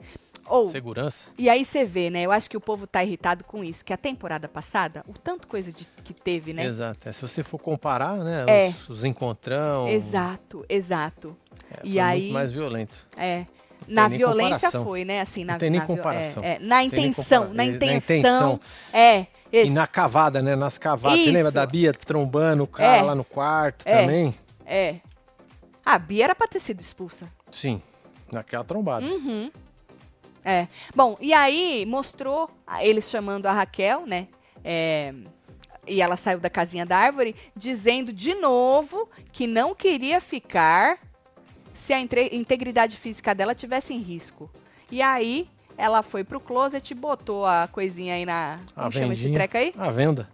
Ou. 0.49 0.65
Segurança. 0.65 1.29
E 1.37 1.49
aí 1.49 1.65
você 1.65 1.83
vê, 1.85 2.09
né? 2.09 2.21
Eu 2.23 2.31
acho 2.31 2.49
que 2.49 2.55
o 2.57 2.61
povo 2.61 2.87
tá 2.87 3.03
irritado 3.03 3.43
com 3.43 3.63
isso. 3.63 3.83
Que 3.83 3.91
a 3.93 3.97
temporada 3.97 4.47
passada, 4.47 5.03
o 5.07 5.13
tanto 5.13 5.47
coisa 5.47 5.71
de- 5.71 5.87
que 6.03 6.13
teve, 6.13 6.53
né? 6.53 6.65
Exato. 6.65 7.07
É, 7.07 7.11
se 7.11 7.21
você 7.21 7.43
for 7.43 7.57
comparar, 7.59 8.17
né? 8.17 8.45
É. 8.47 8.67
Os, 8.69 8.89
os 8.89 9.03
encontrão. 9.03 9.87
Exato, 9.87 10.65
exato. 10.69 11.35
é, 11.71 11.79
E 11.83 11.99
aí- 11.99 12.21
muito 12.21 12.33
mais 12.33 12.51
violento. 12.51 13.05
É. 13.17 13.45
Na 13.87 14.07
violência 14.07 14.55
comparação. 14.55 14.83
foi, 14.83 15.05
né? 15.05 15.21
Assim, 15.21 15.45
na, 15.45 15.53
Não 15.53 15.59
tem 15.59 15.69
nem 15.69 15.79
na 15.79 15.83
é, 15.83 15.87
comparação. 15.87 16.43
é, 16.43 16.59
na 16.59 16.79
Tem 16.79 16.89
nem 16.89 17.07
intenção, 17.09 17.47
na 17.49 17.53
na 17.53 17.65
intenção. 17.65 17.95
intenção. 17.97 18.59
É. 18.91 19.27
Esse, 19.51 19.67
E 19.71 19.73
na 19.73 19.87
cavada, 19.87 20.41
né? 20.41 20.55
Nas 20.57 20.77
cavadas. 20.77 21.19
Você 21.19 21.25
Isso. 21.25 21.33
lembra 21.33 21.51
da 21.51 21.65
Bia 21.65 21.93
trombando 21.93 22.63
o 22.63 22.67
cara 22.67 22.97
É. 22.97 23.01
lá 23.01 23.15
no 23.15 23.23
quarto 23.23 23.87
É. 23.87 24.01
também? 24.01 24.35
É. 24.65 24.95
A 25.85 25.97
Bia 25.97 26.25
era 26.25 26.35
pra 26.35 26.47
ter 26.47 26.59
sido 26.59 26.81
expulsa. 26.81 27.31
Sim. 27.49 27.81
Naquela 28.29 28.65
trombada. 28.65 29.05
Uhum. 29.05 29.49
É. 30.49 30.67
Bom, 30.95 31.17
e 31.19 31.33
aí 31.33 31.85
mostrou 31.85 32.49
a- 32.65 32.81
eles 32.85 33.09
chamando 33.09 33.47
a 33.47 33.51
Raquel, 33.51 34.05
né? 34.05 34.27
É, 34.63 35.13
e 35.85 36.01
ela 36.01 36.15
saiu 36.15 36.39
da 36.39 36.49
casinha 36.49 36.85
da 36.85 36.97
árvore, 36.97 37.35
dizendo 37.55 38.13
de 38.13 38.33
novo 38.35 39.09
que 39.33 39.45
não 39.45 39.75
queria 39.75 40.21
ficar 40.21 40.99
se 41.73 41.91
a 41.93 41.99
integridade 41.99 42.95
física 42.95 43.35
dela 43.35 43.53
tivesse 43.53 43.93
em 43.93 43.99
risco. 43.99 44.49
E 44.89 45.01
aí 45.01 45.49
ela 45.77 46.01
foi 46.01 46.23
pro 46.23 46.39
closet, 46.39 46.93
botou 46.95 47.45
a 47.45 47.67
coisinha 47.69 48.13
aí 48.15 48.25
na. 48.25 48.57
A 48.75 48.83
Como 48.83 48.91
chama 48.93 49.13
esse 49.13 49.23
vendinha. 49.23 49.39
treco 49.39 49.57
aí? 49.57 49.73
A 49.77 49.91
venda. 49.91 50.29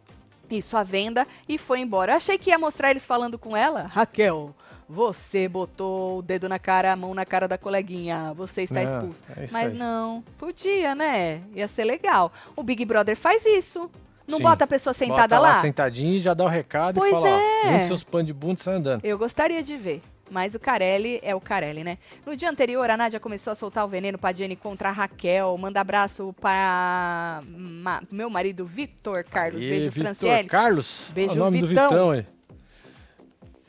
Isso, 0.50 0.78
a 0.78 0.84
venda, 0.84 1.28
e 1.50 1.58
foi 1.58 1.80
embora. 1.80 2.12
Eu 2.14 2.18
achei 2.18 2.38
que 2.38 2.52
ia 2.52 2.60
mostrar 2.60 2.92
eles 2.92 3.06
falando 3.06 3.40
com 3.40 3.58
ela. 3.58 3.88
Raquel, 3.88 4.54
você 4.88 5.48
botou 5.48 6.20
o 6.20 6.22
dedo 6.22 6.48
na 6.50 6.60
cara, 6.60 6.92
a 6.92 6.96
mão 6.96 7.14
na 7.14 7.26
cara 7.26 7.48
da 7.48 7.58
coleguinha. 7.58 8.34
Você 8.36 8.64
está 8.64 8.82
Não, 8.82 8.94
expulso. 9.00 9.24
é 9.36 9.46
Mas 9.52 9.72
aí. 9.74 9.78
não, 9.78 10.24
podia, 10.38 10.94
né? 10.96 11.42
Ia 11.56 11.68
ser 11.68 11.84
legal. 11.84 12.32
O 12.56 12.64
Big 12.64 12.84
Brother 12.86 13.16
faz 13.16 13.46
isso. 13.46 13.90
Não 14.28 14.38
Sim. 14.38 14.44
bota 14.44 14.64
a 14.64 14.68
pessoa 14.68 14.94
sentada 14.94 15.36
Bota 15.36 15.40
lá? 15.56 15.62
sentadinho 15.62 16.14
e 16.14 16.22
já 16.22 16.34
dá 16.34 16.46
o 16.46 16.48
recado 16.48 16.98
Pois 16.98 17.12
e 17.12 17.14
fala, 17.14 17.28
é. 17.30 17.62
ó, 17.66 17.72
junte 17.74 17.88
seus 17.88 18.04
panos 18.06 18.28
de 18.28 18.34
bunda 18.34 18.60
e 18.60 18.64
sai 18.64 18.76
andando. 18.76 19.04
Eu 19.04 19.18
gostaria 19.18 19.62
de 19.62 19.76
ver. 19.76 20.02
Mas 20.32 20.56
o 20.56 20.60
Carelli 20.60 21.20
é 21.22 21.36
o 21.36 21.42
Carelli, 21.42 21.84
né? 21.84 21.98
No 22.26 22.36
dia 22.36 22.50
anterior, 22.50 22.90
a 22.90 22.96
Nádia 22.96 23.20
começou 23.20 23.52
a 23.52 23.56
soltar 23.56 23.84
o 23.86 23.88
veneno 23.90 24.18
pra 24.18 24.32
Jenny 24.34 24.56
contra 24.56 24.90
a 24.90 24.92
Raquel. 24.92 25.56
Manda 25.60 25.82
abraço 25.82 26.34
para 26.40 27.44
ma- 27.46 28.02
meu 28.10 28.30
marido 28.30 28.66
Vitor 28.66 29.24
Carlos. 29.26 29.62
E 29.62 29.68
Beijo, 29.70 29.90
Vitor 29.92 30.04
Franciele. 30.16 30.48
Carlos, 30.48 31.08
Beijo, 31.14 31.34
o 31.34 31.38
nome 31.38 31.62
Vitão. 31.62 31.84
do 31.84 31.90
Vitão 31.90 32.12
aí. 32.12 32.26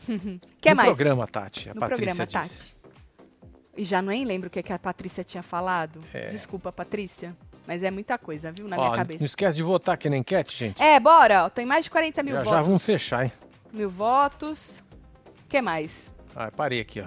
Quer 0.61 0.70
no 0.70 0.76
mais? 0.76 0.88
programa, 0.88 1.26
Tati. 1.26 1.70
A 1.70 1.74
no 1.74 1.80
Patrícia 1.80 2.14
programa, 2.26 2.44
disse. 2.48 2.59
Tati. 2.59 2.74
E 3.76 3.84
já 3.84 4.00
nem 4.00 4.24
lembro 4.24 4.46
o 4.48 4.50
que, 4.50 4.62
que 4.62 4.72
a 4.72 4.78
Patrícia 4.78 5.24
tinha 5.24 5.42
falado. 5.42 6.00
É. 6.12 6.28
Desculpa, 6.28 6.70
Patrícia. 6.72 7.36
Mas 7.66 7.82
é 7.82 7.90
muita 7.90 8.18
coisa, 8.18 8.52
viu, 8.52 8.68
na 8.68 8.76
Ó, 8.76 8.84
minha 8.84 8.96
cabeça. 8.96 9.18
não 9.20 9.26
esquece 9.26 9.57
de 9.57 9.62
votar 9.62 9.94
aqui 9.94 10.09
na 10.11 10.16
enquete, 10.18 10.55
gente. 10.57 10.80
É, 10.82 11.00
bora. 11.00 11.44
ó, 11.46 11.48
Tem 11.50 11.64
mais 11.64 11.84
de 11.84 11.90
40 11.90 12.22
mil 12.22 12.34
já, 12.34 12.42
votos. 12.42 12.59
já 12.59 12.62
vamos 12.62 12.82
fechar, 12.82 13.24
hein? 13.24 13.32
Mil 13.72 13.88
votos. 13.90 14.82
O 15.44 15.48
que 15.48 15.61
mais? 15.62 16.12
Ah, 16.36 16.50
parei 16.50 16.80
aqui, 16.80 17.00
ó. 17.00 17.07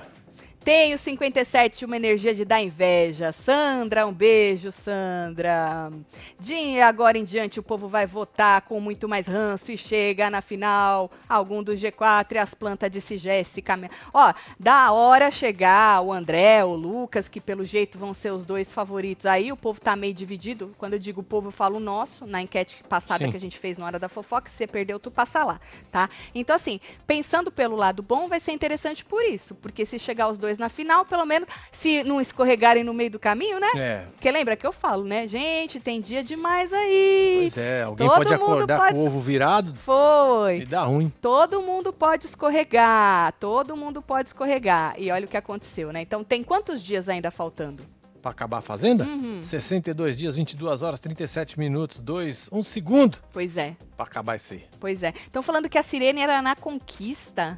Tenho 0.67 0.97
57, 0.97 1.85
uma 1.85 1.95
energia 1.95 2.35
de 2.35 2.43
dar 2.43 2.61
inveja. 2.61 3.31
Sandra, 3.31 4.05
um 4.05 4.11
beijo, 4.11 4.69
Sandra. 4.69 5.89
De 6.37 6.81
agora 6.81 7.17
em 7.17 7.23
diante 7.23 7.57
o 7.57 7.63
povo 7.63 7.87
vai 7.87 8.05
votar 8.05 8.61
com 8.63 8.77
muito 8.81 9.07
mais 9.07 9.27
ranço 9.27 9.71
e 9.71 9.77
chega 9.77 10.29
na 10.29 10.41
final 10.41 11.09
algum 11.29 11.63
do 11.63 11.71
G4 11.71 12.33
e 12.33 12.37
as 12.37 12.53
plantas 12.53 12.91
de 12.91 13.17
Jéssica. 13.17 13.79
Ó, 14.13 14.33
da 14.59 14.91
hora 14.91 15.31
chegar 15.31 16.01
o 16.01 16.11
André, 16.11 16.65
o 16.65 16.73
Lucas, 16.73 17.29
que 17.29 17.39
pelo 17.39 17.63
jeito 17.63 17.97
vão 17.97 18.13
ser 18.13 18.33
os 18.33 18.43
dois 18.43 18.73
favoritos. 18.73 19.25
Aí 19.25 19.53
o 19.53 19.55
povo 19.55 19.79
tá 19.79 19.95
meio 19.95 20.13
dividido. 20.13 20.75
Quando 20.77 20.95
eu 20.95 20.99
digo 20.99 21.21
o 21.21 21.23
povo, 21.23 21.47
eu 21.47 21.51
falo 21.53 21.77
o 21.77 21.79
nosso, 21.79 22.27
na 22.27 22.41
enquete 22.41 22.83
passada 22.89 23.23
Sim. 23.23 23.31
que 23.31 23.37
a 23.37 23.39
gente 23.39 23.57
fez 23.57 23.77
na 23.77 23.85
hora 23.85 23.97
da 23.97 24.09
fofoca. 24.09 24.49
Se 24.49 24.57
você 24.57 24.67
perdeu, 24.67 24.99
tu 24.99 25.09
passa 25.09 25.45
lá, 25.45 25.61
tá? 25.89 26.09
Então, 26.35 26.53
assim, 26.53 26.81
pensando 27.05 27.49
pelo 27.49 27.77
lado 27.77 28.03
bom, 28.03 28.27
vai 28.27 28.41
ser 28.41 28.51
interessante 28.51 29.05
por 29.05 29.23
isso. 29.23 29.55
Porque 29.55 29.85
se 29.85 29.97
chegar 29.97 30.27
os 30.27 30.37
dois 30.37 30.56
na 30.57 30.69
final, 30.69 31.05
pelo 31.05 31.25
menos, 31.25 31.47
se 31.71 32.03
não 32.03 32.19
escorregarem 32.21 32.83
no 32.83 32.93
meio 32.93 33.11
do 33.11 33.19
caminho, 33.19 33.59
né? 33.59 33.67
É. 33.75 34.03
Porque 34.13 34.29
lembra 34.31 34.55
que 34.55 34.65
eu 34.65 34.73
falo, 34.73 35.03
né? 35.03 35.27
Gente, 35.27 35.79
tem 35.79 36.01
dia 36.01 36.23
demais 36.23 36.71
aí. 36.73 37.37
Pois 37.41 37.57
é, 37.57 37.83
alguém 37.83 38.07
Todo 38.07 38.17
pode 38.17 38.31
mundo 38.37 38.43
acordar 38.43 38.77
pode- 38.79 38.93
com 38.93 38.99
o 38.99 39.05
ovo 39.05 39.19
virado 39.19 39.73
e 39.73 39.77
Foi. 39.77 40.65
dá 40.65 40.83
ruim. 40.83 41.11
Todo 41.21 41.61
mundo 41.61 41.91
pode 41.93 42.25
escorregar. 42.25 43.33
Todo 43.39 43.75
mundo 43.77 44.01
pode 44.01 44.29
escorregar. 44.29 44.95
E 44.97 45.11
olha 45.11 45.25
o 45.25 45.27
que 45.27 45.37
aconteceu, 45.37 45.91
né? 45.91 46.01
Então, 46.01 46.23
tem 46.23 46.43
quantos 46.43 46.81
dias 46.81 47.07
ainda 47.09 47.29
faltando? 47.31 47.83
Pra 48.21 48.31
acabar 48.31 48.57
a 48.57 48.61
fazenda? 48.61 49.03
Uhum. 49.05 49.41
62 49.43 50.17
dias, 50.17 50.35
22 50.35 50.81
horas, 50.81 50.99
37 50.99 51.57
minutos, 51.57 52.01
2, 52.01 52.49
1 52.51 52.63
segundo 52.63 53.19
Pois 53.31 53.55
é. 53.57 53.75
pra 53.95 54.05
acabar 54.05 54.35
isso 54.35 54.53
aí. 54.53 54.65
Pois 54.79 55.03
é. 55.03 55.13
Estão 55.15 55.41
falando 55.43 55.69
que 55.69 55.77
a 55.77 55.83
sirene 55.83 56.19
era 56.19 56.41
na 56.41 56.55
conquista. 56.55 57.57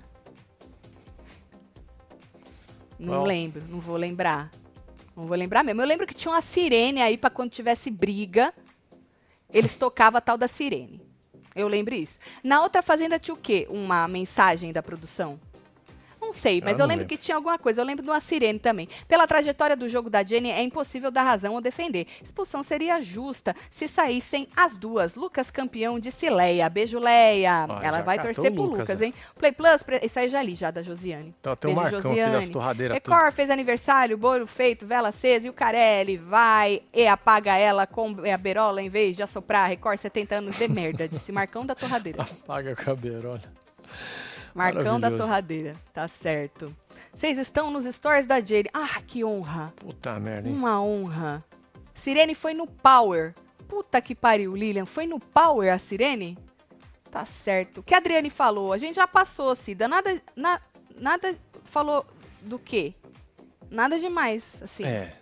Não 2.99 3.23
lembro, 3.23 3.63
não 3.69 3.79
vou 3.79 3.95
lembrar. 3.95 4.51
Não 5.15 5.23
vou 5.23 5.37
lembrar 5.37 5.63
mesmo. 5.63 5.81
Eu 5.81 5.87
lembro 5.87 6.05
que 6.05 6.13
tinha 6.13 6.33
uma 6.33 6.41
sirene 6.41 7.01
aí 7.01 7.17
pra 7.17 7.29
quando 7.29 7.51
tivesse 7.51 7.89
briga, 7.89 8.53
eles 9.49 9.75
tocavam 9.77 10.17
a 10.17 10.21
tal 10.21 10.37
da 10.37 10.47
sirene. 10.47 11.01
Eu 11.55 11.67
lembro 11.67 11.95
isso. 11.95 12.19
Na 12.43 12.61
outra 12.61 12.81
fazenda 12.81 13.17
tinha 13.17 13.33
o 13.33 13.37
quê? 13.37 13.65
Uma 13.69 14.07
mensagem 14.07 14.71
da 14.71 14.83
produção? 14.83 15.39
Não 16.29 16.33
sei, 16.33 16.61
mas 16.61 16.73
Ah, 16.73 16.73
eu 16.73 16.77
não 16.79 16.85
lembro 16.85 16.99
lembro. 17.03 17.07
que 17.07 17.17
tinha 17.17 17.35
alguma 17.35 17.57
coisa. 17.57 17.81
Eu 17.81 17.85
lembro 17.85 18.03
de 18.03 18.09
uma 18.11 18.19
sirene 18.19 18.59
também. 18.59 18.87
Pela 19.07 19.25
trajetória 19.25 19.75
do 19.75 19.89
jogo 19.89 20.11
da 20.11 20.23
Jenny, 20.23 20.51
é 20.51 20.61
impossível 20.61 21.09
dar 21.09 21.23
razão 21.23 21.55
ou 21.55 21.61
defender. 21.61 22.05
Expulsão 22.21 22.61
seria 22.61 23.01
justa 23.01 23.55
se 23.69 23.87
saíssem 23.87 24.47
as 24.55 24.77
duas. 24.77 25.15
Lucas 25.15 25.49
campeão 25.49 25.99
de 25.99 26.11
Leia. 26.29 26.69
Beijo, 26.69 26.99
Leia. 26.99 27.65
Ela 27.81 28.01
vai 28.01 28.19
torcer 28.19 28.51
o 28.51 28.53
pro 28.53 28.61
Lucas, 28.63 28.79
Lucas, 28.81 28.99
né? 28.99 29.07
hein? 29.07 29.13
Play 29.39 29.51
Plus, 29.51 29.81
pre- 29.81 30.01
isso 30.03 30.19
aí 30.19 30.29
já 30.29 30.41
li, 30.43 30.53
já 30.53 30.69
da 30.69 30.83
Josiane. 30.83 31.33
Então 31.39 31.55
tem 31.55 31.71
o 31.71 31.75
Beijo, 31.75 31.91
Marcão 31.95 32.11
aqui 32.11 32.19
das 32.19 32.27
Josiane. 32.33 32.51
torradeiras 32.53 32.99
tudo. 33.01 33.11
Record 33.15 33.33
fez 33.33 33.49
aniversário, 33.49 34.17
bolo 34.17 34.45
feito, 34.45 34.85
vela 34.85 35.09
acesa 35.09 35.47
e 35.47 35.49
o 35.49 35.53
Carelli 35.53 36.17
vai 36.17 36.83
e 36.93 37.07
apaga 37.07 37.57
ela 37.57 37.87
com 37.87 38.15
a 38.31 38.37
berola 38.37 38.81
em 38.83 38.89
vez 38.89 39.15
de 39.15 39.23
assoprar. 39.23 39.67
Record 39.67 39.97
70 39.97 40.35
anos 40.35 40.55
de 40.57 40.67
merda, 40.67 41.07
disse 41.07 41.31
Marcão 41.31 41.65
da 41.65 41.73
Torradeira. 41.73 42.21
Apaga 42.43 42.73
a 42.73 42.75
cabelo, 42.75 43.31
olha. 43.31 43.41
Marcão 44.53 44.99
da. 44.99 45.09
Torradeira, 45.11 45.75
tá 45.93 46.07
certo. 46.07 46.75
Vocês 47.13 47.37
estão 47.37 47.71
nos 47.71 47.85
stories 47.93 48.25
da 48.25 48.39
Jane. 48.41 48.69
Ah, 48.73 49.01
que 49.05 49.23
honra. 49.23 49.73
Puta 49.77 50.19
merda, 50.19 50.47
hein? 50.49 50.55
Uma 50.55 50.81
honra. 50.81 51.43
Sirene 51.93 52.33
foi 52.35 52.53
no 52.53 52.65
Power. 52.67 53.33
Puta 53.67 54.01
que 54.01 54.15
pariu, 54.15 54.55
Lilian. 54.55 54.85
Foi 54.85 55.05
no 55.05 55.19
Power 55.19 55.73
a 55.73 55.77
Sirene? 55.77 56.37
Tá 57.11 57.25
certo. 57.25 57.79
O 57.79 57.83
que 57.83 57.93
a 57.93 57.97
Adriane 57.97 58.29
falou? 58.29 58.71
A 58.73 58.77
gente 58.77 58.95
já 58.95 59.07
passou, 59.07 59.53
Cida. 59.55 59.87
Nada, 59.87 60.21
na- 60.35 60.61
nada 60.95 61.35
falou 61.65 62.05
do 62.41 62.57
quê? 62.59 62.93
Nada 63.69 63.99
demais, 63.99 64.61
assim. 64.63 64.85
É. 64.85 65.13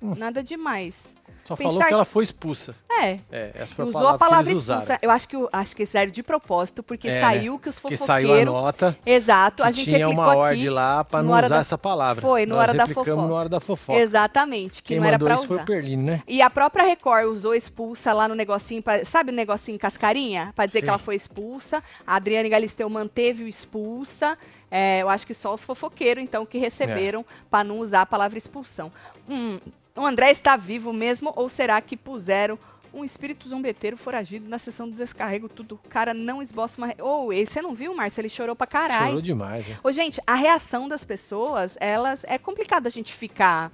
Nada 0.00 0.42
demais. 0.42 1.04
Só 1.44 1.54
Pensar 1.56 1.68
falou 1.68 1.80
que 1.82 1.88
que- 1.88 1.94
ela 1.94 2.04
foi 2.04 2.24
expulsa. 2.24 2.74
É. 2.90 3.18
É, 3.30 3.50
essa 3.54 3.74
foi 3.74 3.84
a 3.84 3.88
Usou 3.88 4.08
a 4.08 4.16
palavra 4.18 4.50
que 4.50 4.56
expulsa. 4.58 4.98
Eu 5.02 5.10
acho 5.10 5.28
que, 5.28 5.36
acho 5.52 5.76
que 5.76 5.82
eles 5.82 5.90
fizeram 5.90 6.10
de 6.10 6.22
propósito, 6.22 6.82
porque 6.82 7.06
É, 7.08 7.20
saiu 7.20 7.58
que 7.58 7.68
os 7.68 7.74
fofoqueiros... 7.78 8.06
saiu 8.06 8.32
a 8.32 8.44
nota 8.44 8.96
Exato. 9.04 9.62
A 9.62 9.66
que 9.70 9.78
gente 9.78 9.90
tinha 9.94 10.08
uma 10.08 10.34
ordem 10.34 10.70
lá 10.70 11.04
pra 11.04 11.22
no 11.22 11.30
não 11.30 11.38
usar 11.38 11.48
da- 11.48 11.56
essa 11.58 11.76
palavra. 11.76 12.22
Foi, 12.22 12.46
no 12.46 12.54
Nós 12.54 12.62
hora 12.68 12.74
da 12.74 12.86
fofoca. 12.86 13.14
na 13.16 13.22
hora 13.34 13.48
da 13.48 13.60
fofoca. 13.60 13.98
Exatamente, 13.98 14.82
que 14.82 14.88
Quem 14.88 15.00
não 15.00 15.06
era 15.06 15.18
pra 15.18 15.34
isso 15.34 15.46
foi 15.46 15.56
usar. 15.56 15.62
o 15.64 15.66
Perlini, 15.66 16.02
né? 16.02 16.22
E 16.26 16.40
a 16.40 16.48
própria 16.48 16.84
Record 16.84 17.26
usou 17.26 17.54
expulsa 17.54 18.12
lá 18.14 18.26
no 18.26 18.34
negocinho, 18.34 18.82
pra- 18.82 19.04
sabe 19.04 19.30
o 19.30 19.34
negocinho 19.34 19.78
cascarinha? 19.78 20.52
Pra 20.56 20.64
dizer 20.64 20.78
Sim. 20.80 20.84
que 20.86 20.88
ela 20.90 20.98
foi 20.98 21.16
expulsa. 21.16 21.82
A 22.06 22.16
Adriane 22.16 22.48
Galisteu 22.48 22.88
manteve 22.88 23.44
o 23.44 23.48
expulsa. 23.48 24.38
É, 24.70 25.02
eu 25.02 25.08
acho 25.10 25.26
que 25.26 25.34
só 25.34 25.52
os 25.52 25.62
fofoqueiros, 25.62 26.22
então, 26.24 26.46
que 26.46 26.58
receberam 26.58 27.24
pra 27.50 27.62
não 27.62 27.78
usar 27.80 28.00
a 28.02 28.06
palavra 28.06 28.38
expulsão. 28.38 28.90
Hum, 29.28 29.58
o 29.96 30.04
André 30.04 30.30
está 30.32 30.56
vivo 30.56 30.92
mesmo 30.92 31.32
ou 31.36 31.48
será 31.48 31.80
que 31.80 31.96
puseram 31.96 32.58
um 32.92 33.04
espírito 33.04 33.48
zombeteiro 33.48 33.96
foragido 33.96 34.48
na 34.48 34.58
sessão 34.58 34.88
do 34.88 34.96
descarrego? 34.96 35.48
Tudo. 35.48 35.80
O 35.84 35.88
cara 35.88 36.12
não 36.14 36.42
esboça 36.42 36.78
uma. 36.80 36.92
Ô, 37.00 37.32
e 37.32 37.46
você 37.46 37.60
não 37.62 37.74
viu, 37.74 37.94
Márcio? 37.94 38.20
Ele 38.20 38.28
chorou 38.28 38.54
pra 38.56 38.66
caralho. 38.66 39.06
Chorou 39.06 39.20
demais, 39.20 39.66
né? 39.66 39.78
Ô, 39.82 39.90
gente, 39.92 40.20
a 40.26 40.34
reação 40.34 40.88
das 40.88 41.04
pessoas, 41.04 41.76
elas 41.80 42.24
é 42.24 42.38
complicado 42.38 42.86
a 42.86 42.90
gente 42.90 43.12
ficar 43.12 43.72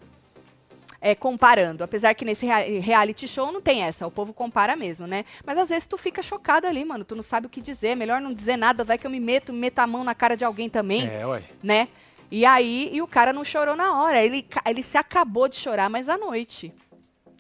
é, 1.03 1.15
comparando. 1.15 1.85
Apesar 1.85 2.15
que 2.15 2.25
nesse 2.25 2.45
rea- 2.47 2.81
reality 2.81 3.27
show 3.29 3.51
não 3.53 3.61
tem 3.61 3.83
essa, 3.83 4.07
o 4.07 4.11
povo 4.11 4.33
compara 4.33 4.75
mesmo, 4.77 5.07
né? 5.07 5.25
Mas 5.45 5.59
às 5.59 5.69
vezes 5.69 5.87
tu 5.87 5.99
fica 5.99 6.23
chocado 6.23 6.67
ali, 6.67 6.83
mano. 6.85 7.05
Tu 7.05 7.15
não 7.17 7.23
sabe 7.23 7.47
o 7.47 7.51
que 7.51 7.61
dizer. 7.61 7.95
Melhor 7.97 8.21
não 8.23 8.33
dizer 8.33 8.57
nada, 8.57 8.85
vai 8.85 8.97
que 8.99 9.07
eu 9.07 9.11
me 9.11 9.21
meto, 9.21 9.53
me 9.53 9.59
meto 9.59 9.79
a 9.81 9.87
mão 9.87 10.03
na 10.05 10.15
cara 10.15 10.35
de 10.37 10.45
alguém 10.47 10.69
também, 10.71 11.07
É, 11.07 11.27
ué. 11.27 11.43
né? 11.63 11.89
E 12.31 12.47
aí, 12.47 12.91
e 12.93 13.03
o 13.03 13.07
cara 13.07 13.33
não 13.33 13.45
chorou 13.45 13.75
na 13.75 14.01
hora. 14.01 14.23
Ele, 14.23 14.47
ele 14.67 14.83
se 14.83 14.97
acabou 14.97 15.49
de 15.49 15.57
chorar, 15.57 15.91
mas 15.91 16.09
à 16.09 16.17
noite. 16.17 16.73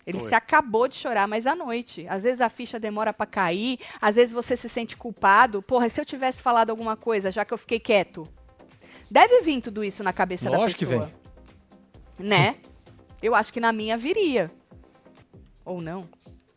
Ele 0.06 0.18
Foi. 0.18 0.28
se 0.28 0.34
acabou 0.34 0.88
de 0.88 0.96
chorar, 0.96 1.28
mas 1.28 1.46
à 1.46 1.54
noite. 1.54 2.06
Às 2.08 2.24
vezes 2.24 2.40
a 2.40 2.48
ficha 2.48 2.80
demora 2.80 3.12
pra 3.12 3.26
cair, 3.26 3.78
às 4.00 4.16
vezes 4.16 4.34
você 4.34 4.56
se 4.56 4.68
sente 4.68 4.96
culpado. 4.96 5.62
Porra, 5.62 5.88
se 5.88 6.00
eu 6.00 6.04
tivesse 6.04 6.42
falado 6.42 6.70
alguma 6.70 6.96
coisa, 6.96 7.30
já 7.30 7.44
que 7.44 7.54
eu 7.54 7.58
fiquei 7.58 7.78
quieto. 7.78 8.26
Deve 9.10 9.42
vir 9.42 9.60
tudo 9.60 9.84
isso 9.84 10.02
na 10.02 10.12
cabeça 10.12 10.48
Lógico 10.50 10.80
que 10.80 10.86
da 10.86 10.90
pessoa. 10.90 11.12
Né? 12.18 12.56
Eu 13.22 13.34
acho 13.34 13.52
que 13.52 13.60
na 13.60 13.72
minha 13.72 13.96
viria. 13.96 14.50
Ou 15.64 15.80
não. 15.80 16.08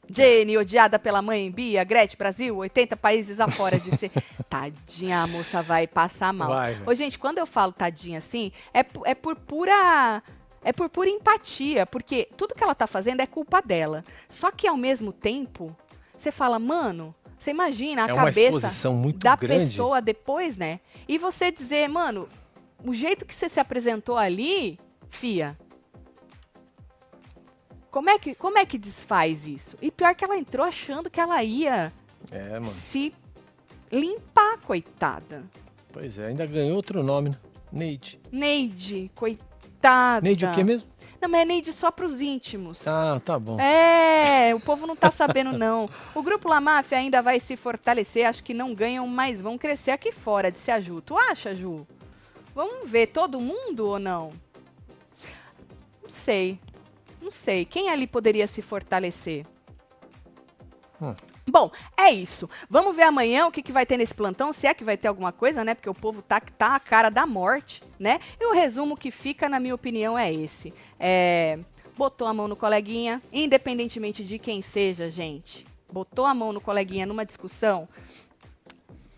Jane, 0.09 0.57
odiada 0.57 0.99
pela 0.99 1.21
mãe, 1.21 1.49
Bia, 1.49 1.83
Gretchen, 1.83 2.17
Brasil, 2.17 2.55
80 2.57 2.97
países 2.97 3.39
afora 3.39 3.79
de 3.79 3.95
ser. 3.97 4.11
Tadinha, 4.49 5.21
a 5.23 5.27
moça 5.27 5.61
vai 5.61 5.87
passar 5.87 6.33
mal. 6.33 6.49
Vai. 6.49 6.77
Ô, 6.85 6.93
gente, 6.93 7.17
quando 7.17 7.37
eu 7.37 7.45
falo 7.45 7.71
tadinha 7.71 8.17
assim, 8.19 8.51
é, 8.73 8.85
é 9.05 9.15
por 9.15 9.35
pura. 9.35 10.21
É 10.65 10.71
por 10.71 10.87
pura 10.89 11.09
empatia, 11.09 11.85
porque 11.85 12.29
tudo 12.37 12.55
que 12.55 12.63
ela 12.63 12.73
tá 12.75 12.87
fazendo 12.87 13.19
é 13.19 13.25
culpa 13.27 13.61
dela. 13.61 14.03
Só 14.29 14.49
que 14.49 14.65
ao 14.65 14.77
mesmo 14.77 15.11
tempo, 15.11 15.75
você 16.17 16.31
fala, 16.31 16.57
mano, 16.57 17.13
você 17.37 17.51
imagina 17.51 18.05
a 18.05 18.09
É 18.09 18.15
cabeça 18.15 18.69
da 19.17 19.35
grande. 19.35 19.65
pessoa 19.65 20.01
depois, 20.01 20.55
né? 20.55 20.79
E 21.05 21.17
você 21.17 21.51
dizer, 21.51 21.89
mano, 21.89 22.29
o 22.81 22.93
jeito 22.93 23.25
que 23.25 23.33
você 23.35 23.49
se 23.49 23.59
apresentou 23.59 24.17
ali, 24.17 24.79
fia. 25.09 25.57
Como 27.93 28.09
é 28.09 28.17
que, 28.17 28.33
como 28.33 28.57
é 28.57 28.65
que 28.65 28.79
desfaz 28.79 29.45
isso? 29.45 29.77
E 29.79 29.91
pior 29.91 30.15
que 30.15 30.25
ela 30.25 30.35
entrou 30.35 30.65
achando 30.65 31.11
que 31.11 31.21
ela 31.21 31.43
ia 31.43 31.93
É, 32.31 32.59
se 32.63 33.13
limpar, 33.91 34.57
coitada. 34.65 35.43
Pois 35.91 36.17
é, 36.17 36.25
ainda 36.25 36.43
ganhou 36.47 36.75
outro 36.75 37.03
nome, 37.03 37.29
né? 37.29 37.37
Neide. 37.71 38.19
Neide, 38.31 39.11
coitada. 39.13 40.21
Neide 40.21 40.43
o 40.43 40.55
quê 40.55 40.63
mesmo? 40.63 40.89
Não, 41.21 41.29
mas 41.29 41.41
é 41.41 41.45
Neide 41.45 41.71
só 41.71 41.91
pros 41.91 42.19
íntimos. 42.19 42.87
Ah, 42.87 43.21
tá 43.23 43.37
bom. 43.37 43.59
É, 43.59 44.55
o 44.55 44.59
povo 44.59 44.87
não 44.87 44.95
tá 44.95 45.11
sabendo, 45.11 45.51
não. 45.55 45.87
O 46.15 46.23
grupo 46.23 46.49
La 46.49 46.59
Máfia 46.59 46.97
ainda 46.97 47.21
vai 47.21 47.39
se 47.39 47.55
fortalecer. 47.55 48.25
Acho 48.25 48.43
que 48.43 48.55
não 48.55 48.73
ganham, 48.73 49.05
mas 49.05 49.39
vão 49.39 49.55
crescer 49.55 49.91
aqui 49.91 50.11
fora, 50.11 50.51
disse 50.51 50.71
a 50.71 50.81
Ju. 50.81 50.99
Tu 50.99 51.15
acha, 51.15 51.53
Ju? 51.53 51.85
Vamos 52.55 52.89
ver 52.89 53.05
todo 53.05 53.39
mundo 53.39 53.85
ou 53.87 53.99
não? 53.99 54.31
Não 56.01 56.09
sei. 56.09 56.59
Não 57.23 57.31
sei. 57.31 57.63
Quem 57.63 57.89
ali 57.89 58.05
poderia 58.05 58.45
se 58.47 58.61
fortalecer? 58.61 59.45
Hum. 61.01 61.15
Bom, 61.47 61.71
é 61.97 62.11
isso. 62.11 62.49
Vamos 62.69 62.95
ver 62.95 63.03
amanhã 63.03 63.47
o 63.47 63.51
que, 63.51 63.63
que 63.63 63.71
vai 63.71 63.85
ter 63.85 63.97
nesse 63.97 64.13
plantão, 64.13 64.51
se 64.51 64.67
é 64.67 64.73
que 64.73 64.83
vai 64.83 64.97
ter 64.97 65.07
alguma 65.07 65.31
coisa, 65.31 65.63
né? 65.63 65.73
Porque 65.73 65.89
o 65.89 65.93
povo 65.93 66.21
tá, 66.21 66.41
tá 66.41 66.75
a 66.75 66.79
cara 66.79 67.09
da 67.09 67.25
morte, 67.25 67.81
né? 67.97 68.19
E 68.39 68.45
o 68.45 68.53
resumo 68.53 68.97
que 68.97 69.09
fica, 69.09 69.47
na 69.47 69.59
minha 69.59 69.73
opinião, 69.73 70.19
é 70.19 70.31
esse. 70.33 70.73
É, 70.99 71.59
botou 71.97 72.27
a 72.27 72.33
mão 72.33 72.47
no 72.47 72.55
coleguinha, 72.55 73.21
independentemente 73.31 74.23
de 74.23 74.37
quem 74.37 74.61
seja, 74.61 75.09
gente. 75.09 75.65
Botou 75.91 76.25
a 76.25 76.33
mão 76.33 76.51
no 76.51 76.59
coleguinha 76.59 77.05
numa 77.05 77.25
discussão, 77.25 77.87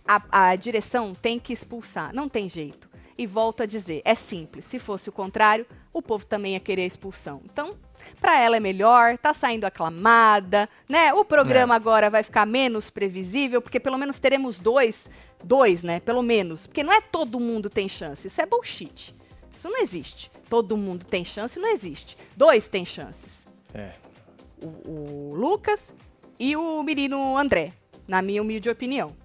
a, 0.07 0.49
a 0.49 0.55
direção 0.55 1.13
tem 1.13 1.39
que 1.39 1.53
expulsar. 1.53 2.13
Não 2.13 2.29
tem 2.29 2.47
jeito. 2.47 2.89
E 3.17 3.25
volto 3.25 3.63
a 3.63 3.65
dizer, 3.65 4.01
é 4.03 4.13
simples. 4.13 4.65
Se 4.65 4.77
fosse 4.77 5.09
o 5.09 5.11
contrário, 5.11 5.65
o 5.93 6.01
povo 6.01 6.25
também 6.25 6.53
ia 6.53 6.59
querer 6.59 6.83
a 6.83 6.87
expulsão. 6.87 7.41
Então, 7.45 7.75
para 8.19 8.41
ela 8.41 8.57
é 8.57 8.59
melhor, 8.59 9.17
tá 9.17 9.33
saindo 9.33 9.65
aclamada, 9.65 10.69
né? 10.87 11.13
O 11.13 11.23
programa 11.23 11.73
é. 11.73 11.77
agora 11.77 12.09
vai 12.09 12.23
ficar 12.23 12.45
menos 12.45 12.89
previsível, 12.89 13.61
porque 13.61 13.79
pelo 13.79 13.97
menos 13.97 14.19
teremos 14.19 14.59
dois, 14.59 15.09
dois, 15.43 15.83
né? 15.83 15.99
Pelo 15.99 16.21
menos, 16.21 16.67
porque 16.67 16.83
não 16.83 16.93
é 16.93 17.01
todo 17.01 17.39
mundo 17.39 17.69
tem 17.69 17.87
chance, 17.87 18.27
isso 18.27 18.41
é 18.41 18.45
bullshit. 18.45 19.15
Isso 19.55 19.69
não 19.69 19.81
existe. 19.81 20.31
Todo 20.49 20.77
mundo 20.77 21.05
tem 21.05 21.23
chance, 21.23 21.57
não 21.57 21.69
existe. 21.69 22.17
Dois 22.35 22.67
têm 22.67 22.85
chances. 22.85 23.33
É. 23.73 23.91
O, 24.61 25.31
o 25.31 25.33
Lucas 25.35 25.93
e 26.39 26.55
o 26.55 26.83
menino 26.83 27.37
André, 27.37 27.71
na 28.07 28.21
minha 28.21 28.41
humilde 28.41 28.69
opinião. 28.69 29.15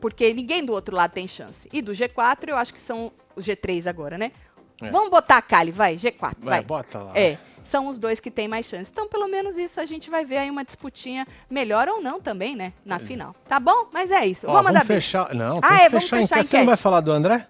Porque 0.00 0.32
ninguém 0.32 0.64
do 0.64 0.72
outro 0.72 0.94
lado 0.94 1.12
tem 1.12 1.28
chance. 1.28 1.68
E 1.72 1.82
do 1.82 1.92
G4, 1.92 2.48
eu 2.48 2.56
acho 2.56 2.72
que 2.72 2.80
são 2.80 3.12
os 3.36 3.44
G3 3.44 3.86
agora, 3.86 4.16
né? 4.16 4.32
É. 4.80 4.90
Vamos 4.90 5.10
botar 5.10 5.36
a 5.36 5.42
Kali, 5.42 5.70
vai, 5.70 5.96
G4, 5.96 6.18
vai. 6.18 6.34
vai. 6.38 6.62
bota 6.62 6.98
lá. 6.98 7.18
É, 7.18 7.38
são 7.64 7.88
os 7.88 7.98
dois 7.98 8.20
que 8.20 8.30
têm 8.30 8.48
mais 8.48 8.66
chance. 8.66 8.90
Então, 8.92 9.08
pelo 9.08 9.28
menos 9.28 9.56
isso 9.56 9.80
a 9.80 9.86
gente 9.86 10.10
vai 10.10 10.24
ver 10.24 10.38
aí 10.38 10.50
uma 10.50 10.64
disputinha 10.64 11.26
melhor 11.48 11.88
ou 11.88 12.02
não 12.02 12.20
também, 12.20 12.56
né? 12.56 12.72
Na 12.84 12.96
é. 12.96 12.98
final. 12.98 13.34
Tá 13.48 13.60
bom? 13.60 13.88
Mas 13.92 14.10
é 14.10 14.26
isso. 14.26 14.46
Ó, 14.46 14.52
vamos 14.52 14.66
mandar 14.66 14.84
fechar. 14.84 15.34
Não, 15.34 15.60
ah, 15.62 15.82
é, 15.82 15.88
vamos 15.88 16.08
fechar, 16.08 16.26
fechar 16.28 16.44
Você 16.44 16.58
não 16.58 16.66
vai 16.66 16.76
falar 16.76 17.00
do 17.00 17.12
André? 17.12 17.46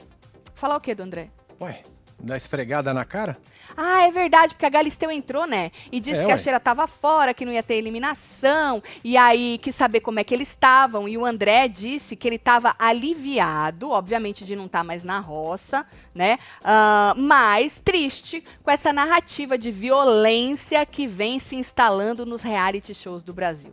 Falar 0.54 0.76
o 0.76 0.80
quê 0.80 0.94
do 0.94 1.02
André? 1.02 1.30
Ué, 1.60 1.82
dar 2.22 2.36
esfregada 2.36 2.92
na 2.92 3.04
cara? 3.04 3.38
Ah, 3.76 4.02
é 4.02 4.10
verdade, 4.10 4.54
porque 4.54 4.66
a 4.66 4.70
Galisteu 4.70 5.10
entrou, 5.10 5.46
né? 5.46 5.70
E 5.90 6.00
disse 6.00 6.20
é, 6.20 6.26
que 6.26 6.32
a 6.32 6.36
Cheira 6.36 6.58
tava 6.58 6.86
fora, 6.86 7.32
que 7.32 7.44
não 7.44 7.52
ia 7.52 7.62
ter 7.62 7.74
eliminação. 7.74 8.82
E 9.02 9.16
aí 9.16 9.58
quis 9.58 9.74
saber 9.74 10.00
como 10.00 10.18
é 10.20 10.24
que 10.24 10.34
eles 10.34 10.48
estavam. 10.48 11.08
E 11.08 11.16
o 11.16 11.24
André 11.24 11.68
disse 11.68 12.16
que 12.16 12.26
ele 12.28 12.36
estava 12.36 12.74
aliviado, 12.78 13.90
obviamente, 13.90 14.44
de 14.44 14.56
não 14.56 14.66
estar 14.66 14.80
tá 14.80 14.84
mais 14.84 15.04
na 15.04 15.20
roça, 15.20 15.86
né? 16.14 16.38
Uh, 16.60 17.20
mas 17.20 17.80
triste 17.84 18.44
com 18.62 18.70
essa 18.70 18.92
narrativa 18.92 19.56
de 19.56 19.70
violência 19.70 20.84
que 20.84 21.06
vem 21.06 21.38
se 21.38 21.56
instalando 21.56 22.26
nos 22.26 22.42
reality 22.42 22.94
shows 22.94 23.22
do 23.22 23.32
Brasil. 23.32 23.72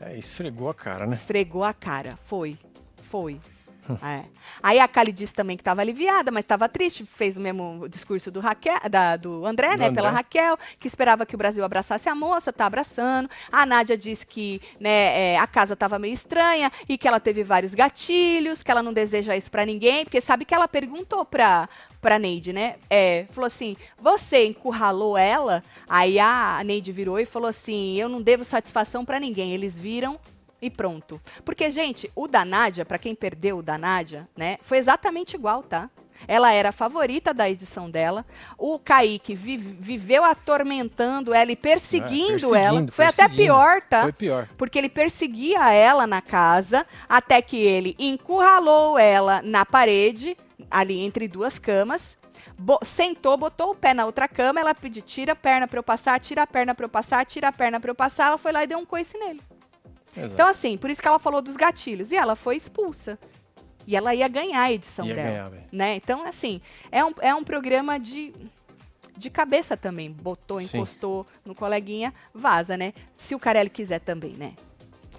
É, 0.00 0.18
esfregou 0.18 0.68
a 0.68 0.74
cara, 0.74 1.06
né? 1.06 1.14
Esfregou 1.14 1.64
a 1.64 1.72
cara, 1.72 2.18
foi. 2.24 2.58
Foi. 3.02 3.40
É. 4.04 4.24
Aí 4.62 4.78
a 4.78 4.86
Kali 4.86 5.12
disse 5.12 5.32
também 5.32 5.56
que 5.56 5.60
estava 5.60 5.80
aliviada, 5.80 6.30
mas 6.30 6.44
estava 6.44 6.68
triste. 6.68 7.04
Fez 7.04 7.36
o 7.36 7.40
mesmo 7.40 7.88
discurso 7.88 8.30
do, 8.30 8.40
Raquel, 8.40 8.78
da, 8.90 9.16
do 9.16 9.44
André, 9.46 9.72
do 9.72 9.78
né? 9.78 9.86
André. 9.86 9.94
Pela 9.94 10.10
Raquel, 10.10 10.58
que 10.78 10.86
esperava 10.86 11.24
que 11.24 11.34
o 11.34 11.38
Brasil 11.38 11.64
abraçasse 11.64 12.08
a 12.08 12.14
moça, 12.14 12.52
tá 12.52 12.66
abraçando. 12.66 13.28
A 13.50 13.64
Nádia 13.64 13.96
disse 13.96 14.26
que 14.26 14.60
né, 14.78 15.32
é, 15.32 15.38
a 15.38 15.46
casa 15.46 15.74
estava 15.74 15.98
meio 15.98 16.14
estranha 16.14 16.70
e 16.88 16.98
que 16.98 17.08
ela 17.08 17.20
teve 17.20 17.42
vários 17.42 17.74
gatilhos, 17.74 18.62
que 18.62 18.70
ela 18.70 18.82
não 18.82 18.92
deseja 18.92 19.36
isso 19.36 19.50
para 19.50 19.64
ninguém, 19.66 20.04
porque 20.04 20.20
sabe 20.20 20.44
que 20.44 20.54
ela 20.54 20.68
perguntou 20.68 21.24
pra, 21.24 21.68
pra 22.00 22.18
Neide, 22.18 22.52
né? 22.52 22.76
É, 22.88 23.26
falou 23.30 23.46
assim: 23.46 23.76
você 23.98 24.46
encurralou 24.46 25.16
ela? 25.16 25.62
Aí 25.88 26.18
a 26.18 26.62
Neide 26.64 26.92
virou 26.92 27.18
e 27.18 27.24
falou 27.24 27.48
assim: 27.48 27.96
eu 27.96 28.08
não 28.08 28.20
devo 28.20 28.44
satisfação 28.44 29.04
para 29.04 29.18
ninguém. 29.18 29.52
Eles 29.52 29.78
viram 29.78 30.18
e 30.60 30.70
pronto. 30.70 31.20
Porque, 31.44 31.70
gente, 31.70 32.10
o 32.14 32.26
da 32.26 32.44
Nádia, 32.44 32.84
para 32.84 32.98
quem 32.98 33.14
perdeu 33.14 33.58
o 33.58 33.62
da 33.62 33.76
Nádia, 33.78 34.28
né, 34.36 34.56
foi 34.62 34.78
exatamente 34.78 35.34
igual, 35.34 35.62
tá? 35.62 35.90
Ela 36.26 36.52
era 36.52 36.70
a 36.70 36.72
favorita 36.72 37.34
da 37.34 37.48
edição 37.48 37.90
dela. 37.90 38.24
O 38.56 38.78
Kaique 38.78 39.34
vi 39.34 39.56
viveu 39.56 40.24
atormentando 40.24 41.34
ela 41.34 41.52
e 41.52 41.56
perseguindo, 41.56 42.54
é, 42.54 42.62
ela. 42.62 42.86
Foi 42.90 43.04
até 43.04 43.28
pior, 43.28 43.82
tá? 43.82 44.02
Foi 44.02 44.12
pior. 44.12 44.48
Porque 44.56 44.78
ele 44.78 44.88
perseguia 44.88 45.72
ela 45.72 46.06
na 46.06 46.22
casa, 46.22 46.86
até 47.08 47.42
que 47.42 47.56
ele 47.56 47.94
encurralou 47.98 48.98
ela 48.98 49.42
na 49.42 49.64
parede, 49.66 50.36
ali 50.70 51.00
entre 51.00 51.28
duas 51.28 51.58
camas. 51.58 52.16
Bo 52.56 52.78
sentou, 52.84 53.36
botou 53.36 53.72
o 53.72 53.74
pé 53.74 53.92
na 53.92 54.06
outra 54.06 54.28
cama, 54.28 54.60
ela 54.60 54.74
pediu, 54.74 55.02
tira 55.02 55.32
a 55.32 55.36
perna 55.36 55.66
para 55.66 55.78
eu 55.78 55.82
passar, 55.82 56.20
tira 56.20 56.42
a 56.42 56.46
perna 56.46 56.74
para 56.74 56.84
eu 56.84 56.88
passar, 56.88 57.24
tira 57.26 57.48
a 57.48 57.52
perna 57.52 57.80
para 57.80 57.90
eu 57.90 57.94
passar. 57.94 58.28
Ela 58.28 58.38
foi 58.38 58.52
lá 58.52 58.62
e 58.62 58.66
deu 58.66 58.78
um 58.78 58.86
coice 58.86 59.18
nele. 59.18 59.40
Exato. 60.16 60.32
Então, 60.34 60.48
assim, 60.48 60.76
por 60.76 60.90
isso 60.90 61.02
que 61.02 61.08
ela 61.08 61.18
falou 61.18 61.42
dos 61.42 61.56
gatilhos. 61.56 62.10
E 62.10 62.16
ela 62.16 62.36
foi 62.36 62.56
expulsa. 62.56 63.18
E 63.86 63.96
ela 63.96 64.14
ia 64.14 64.28
ganhar 64.28 64.62
a 64.62 64.72
edição 64.72 65.06
ia 65.06 65.14
dela. 65.14 65.50
Ganhar, 65.50 65.68
né? 65.70 65.94
Então, 65.96 66.26
assim, 66.26 66.60
é 66.90 67.04
um, 67.04 67.12
é 67.20 67.34
um 67.34 67.44
programa 67.44 67.98
de, 67.98 68.32
de 69.16 69.30
cabeça 69.30 69.76
também. 69.76 70.10
Botou, 70.10 70.60
encostou 70.60 71.24
Sim. 71.24 71.40
no 71.44 71.54
coleguinha, 71.54 72.14
vaza, 72.32 72.76
né? 72.76 72.94
Se 73.16 73.34
o 73.34 73.38
Carelli 73.38 73.70
quiser 73.70 74.00
também, 74.00 74.32
né? 74.32 74.54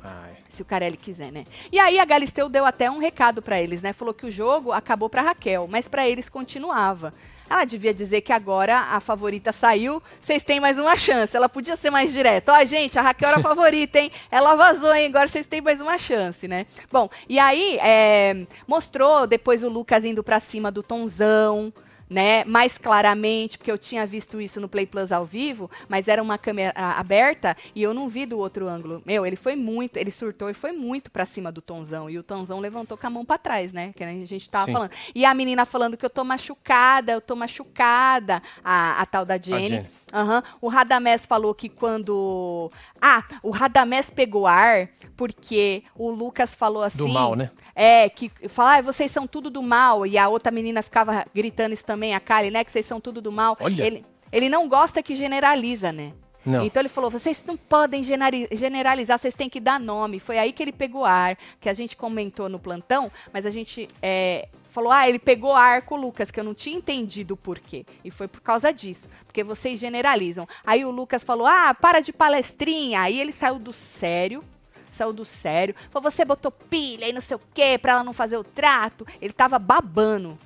Ai. 0.05 0.37
Se 0.49 0.61
o 0.61 0.65
Carelli 0.65 0.95
quiser, 0.95 1.31
né? 1.31 1.43
E 1.71 1.77
aí 1.77 1.99
a 1.99 2.05
Galisteu 2.05 2.47
deu 2.47 2.65
até 2.65 2.89
um 2.89 2.97
recado 2.97 3.41
para 3.41 3.61
eles, 3.61 3.81
né? 3.81 3.91
Falou 3.91 4.13
que 4.13 4.25
o 4.25 4.31
jogo 4.31 4.71
acabou 4.71 5.09
para 5.09 5.21
Raquel, 5.21 5.67
mas 5.69 5.87
para 5.87 6.07
eles 6.07 6.29
continuava. 6.29 7.13
Ela 7.49 7.65
devia 7.65 7.93
dizer 7.93 8.21
que 8.21 8.33
agora 8.33 8.77
a 8.77 8.99
favorita 8.99 9.51
saiu, 9.51 10.01
vocês 10.19 10.43
têm 10.43 10.59
mais 10.59 10.79
uma 10.79 10.95
chance. 10.95 11.35
Ela 11.35 11.47
podia 11.49 11.75
ser 11.75 11.89
mais 11.89 12.11
direta. 12.11 12.53
Ó, 12.53 12.61
oh, 12.61 12.65
gente, 12.65 12.97
a 12.97 13.01
Raquel 13.01 13.29
era 13.29 13.37
a 13.37 13.41
favorita, 13.43 13.99
hein? 13.99 14.11
Ela 14.31 14.55
vazou, 14.55 14.93
hein? 14.93 15.07
Agora 15.07 15.27
vocês 15.27 15.45
têm 15.45 15.61
mais 15.61 15.79
uma 15.81 15.97
chance, 15.97 16.47
né? 16.47 16.65
Bom, 16.91 17.09
e 17.27 17.37
aí 17.37 17.77
é, 17.81 18.47
mostrou 18.67 19.27
depois 19.27 19.63
o 19.63 19.69
Lucas 19.69 20.05
indo 20.05 20.23
para 20.23 20.39
cima 20.39 20.71
do 20.71 20.81
Tonzão, 20.81 21.71
né, 22.09 22.43
mais 22.45 22.77
claramente, 22.77 23.57
porque 23.57 23.71
eu 23.71 23.77
tinha 23.77 24.05
visto 24.05 24.39
isso 24.39 24.59
no 24.59 24.69
Play 24.69 24.85
Plus 24.85 25.11
ao 25.11 25.25
vivo, 25.25 25.69
mas 25.87 26.07
era 26.07 26.21
uma 26.21 26.37
câmera 26.37 26.73
aberta 26.75 27.55
e 27.73 27.81
eu 27.81 27.93
não 27.93 28.07
vi 28.07 28.25
do 28.25 28.37
outro 28.37 28.67
ângulo. 28.67 29.01
Meu, 29.05 29.25
ele 29.25 29.35
foi 29.35 29.55
muito, 29.55 29.97
ele 29.97 30.11
surtou 30.11 30.49
e 30.49 30.53
foi 30.53 30.71
muito 30.71 31.09
para 31.11 31.25
cima 31.25 31.51
do 31.51 31.61
Tonzão 31.61 32.09
e 32.09 32.17
o 32.17 32.23
Tonzão 32.23 32.59
levantou 32.59 32.97
com 32.97 33.07
a 33.07 33.09
mão 33.09 33.25
para 33.25 33.37
trás, 33.37 33.73
né, 33.73 33.91
que 33.95 34.03
a 34.03 34.25
gente 34.25 34.49
tava 34.49 34.65
Sim. 34.65 34.73
falando. 34.73 34.91
E 35.13 35.25
a 35.25 35.33
menina 35.33 35.65
falando 35.65 35.97
que 35.97 36.05
eu 36.05 36.09
tô 36.09 36.23
machucada, 36.23 37.11
eu 37.11 37.21
tô 37.21 37.35
machucada, 37.35 38.41
a, 38.63 39.01
a 39.01 39.05
tal 39.05 39.25
da 39.25 39.37
Jenny. 39.37 39.67
Jenny. 39.69 39.87
Uhum. 40.15 40.41
O 40.61 40.67
Radamés 40.69 41.25
falou 41.25 41.53
que 41.53 41.67
quando. 41.67 42.71
Ah, 43.01 43.23
o 43.43 43.49
Radamés 43.49 44.09
pegou 44.09 44.47
ar 44.47 44.87
porque 45.17 45.83
o 45.93 46.09
Lucas 46.09 46.55
falou 46.55 46.83
assim. 46.83 46.99
Do 46.99 47.09
mal, 47.09 47.35
né? 47.35 47.51
É, 47.75 48.07
que 48.07 48.31
fala, 48.47 48.77
ah, 48.77 48.81
vocês 48.81 49.11
são 49.11 49.27
tudo 49.27 49.49
do 49.49 49.61
mal. 49.61 50.05
E 50.05 50.17
a 50.17 50.29
outra 50.29 50.51
menina 50.51 50.81
ficava 50.81 51.25
gritando 51.33 51.73
isso 51.73 51.85
também, 51.85 52.15
a 52.15 52.19
Kali, 52.21 52.49
né? 52.49 52.63
Que 52.63 52.71
vocês 52.71 52.85
são 52.85 53.01
tudo 53.01 53.21
do 53.21 53.31
mal. 53.31 53.57
Olha. 53.59 53.83
Ele, 53.83 54.05
ele 54.31 54.47
não 54.47 54.69
gosta 54.69 55.03
que 55.03 55.13
generaliza, 55.15 55.91
né? 55.91 56.13
Não. 56.45 56.63
Então 56.63 56.81
ele 56.81 56.89
falou: 56.89 57.09
vocês 57.09 57.43
não 57.45 57.57
podem 57.57 58.03
generalizar, 58.03 59.19
vocês 59.19 59.33
têm 59.33 59.49
que 59.49 59.59
dar 59.59 59.79
nome. 59.79 60.19
Foi 60.19 60.37
aí 60.37 60.53
que 60.53 60.63
ele 60.63 60.71
pegou 60.71 61.03
ar, 61.03 61.37
que 61.59 61.67
a 61.67 61.73
gente 61.73 61.97
comentou 61.97 62.47
no 62.47 62.59
plantão, 62.59 63.11
mas 63.33 63.45
a 63.45 63.51
gente 63.51 63.87
é, 64.01 64.47
falou: 64.75 64.91
ah, 64.91 65.07
ele 65.07 65.17
pegou 65.17 65.53
ar 65.53 65.81
com 65.83 65.95
o 65.95 66.01
Lucas, 66.01 66.29
que 66.29 66.39
eu 66.39 66.43
não 66.43 66.53
tinha 66.53 66.75
entendido 66.75 67.33
o 67.33 67.37
porquê. 67.37 67.85
E 68.03 68.11
foi 68.11 68.27
por 68.27 68.41
causa 68.41 68.73
disso, 68.73 69.07
porque 69.25 69.43
vocês 69.43 69.79
generalizam. 69.79 70.45
Aí 70.65 70.83
o 70.83 70.91
Lucas 70.91 71.23
falou: 71.23 71.47
ah, 71.47 71.73
para 71.73 72.01
de 72.01 72.11
palestrinha. 72.11 73.01
Aí 73.01 73.19
ele 73.19 73.31
saiu 73.31 73.57
do 73.57 73.71
sério 73.71 74.43
saiu 74.91 75.11
do 75.11 75.25
sério. 75.25 75.75
Falou, 75.89 76.09
você 76.09 76.23
botou 76.23 76.49
pilha 76.49 77.05
e 77.05 77.11
não 77.11 77.19
sei 77.19 77.35
o 77.35 77.41
quê 77.53 77.77
pra 77.77 77.93
ela 77.93 78.03
não 78.03 78.13
fazer 78.13 78.37
o 78.37 78.45
trato. 78.45 79.05
Ele 79.21 79.33
tava 79.33 79.59
babando 79.59 80.37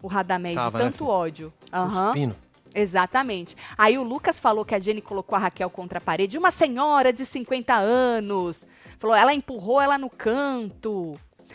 o 0.00 0.06
Radamés 0.06 0.56
de 0.56 0.64
né, 0.64 0.70
tanto 0.70 1.04
né, 1.04 1.10
ódio. 1.10 1.52
Uhum. 1.70 2.34
Exatamente. 2.74 3.54
Aí 3.76 3.98
o 3.98 4.02
Lucas 4.02 4.40
falou 4.40 4.64
que 4.64 4.74
a 4.74 4.80
Jenny 4.80 5.02
colocou 5.02 5.36
a 5.36 5.40
Raquel 5.40 5.68
contra 5.68 5.98
a 5.98 6.00
parede. 6.00 6.38
Uma 6.38 6.50
senhora 6.50 7.12
de 7.12 7.26
50 7.26 7.74
anos. 7.74 8.64
Falou, 8.98 9.14
ela 9.14 9.34
empurrou 9.34 9.78
ela 9.78 9.98
no 9.98 10.08
canto. 10.08 11.14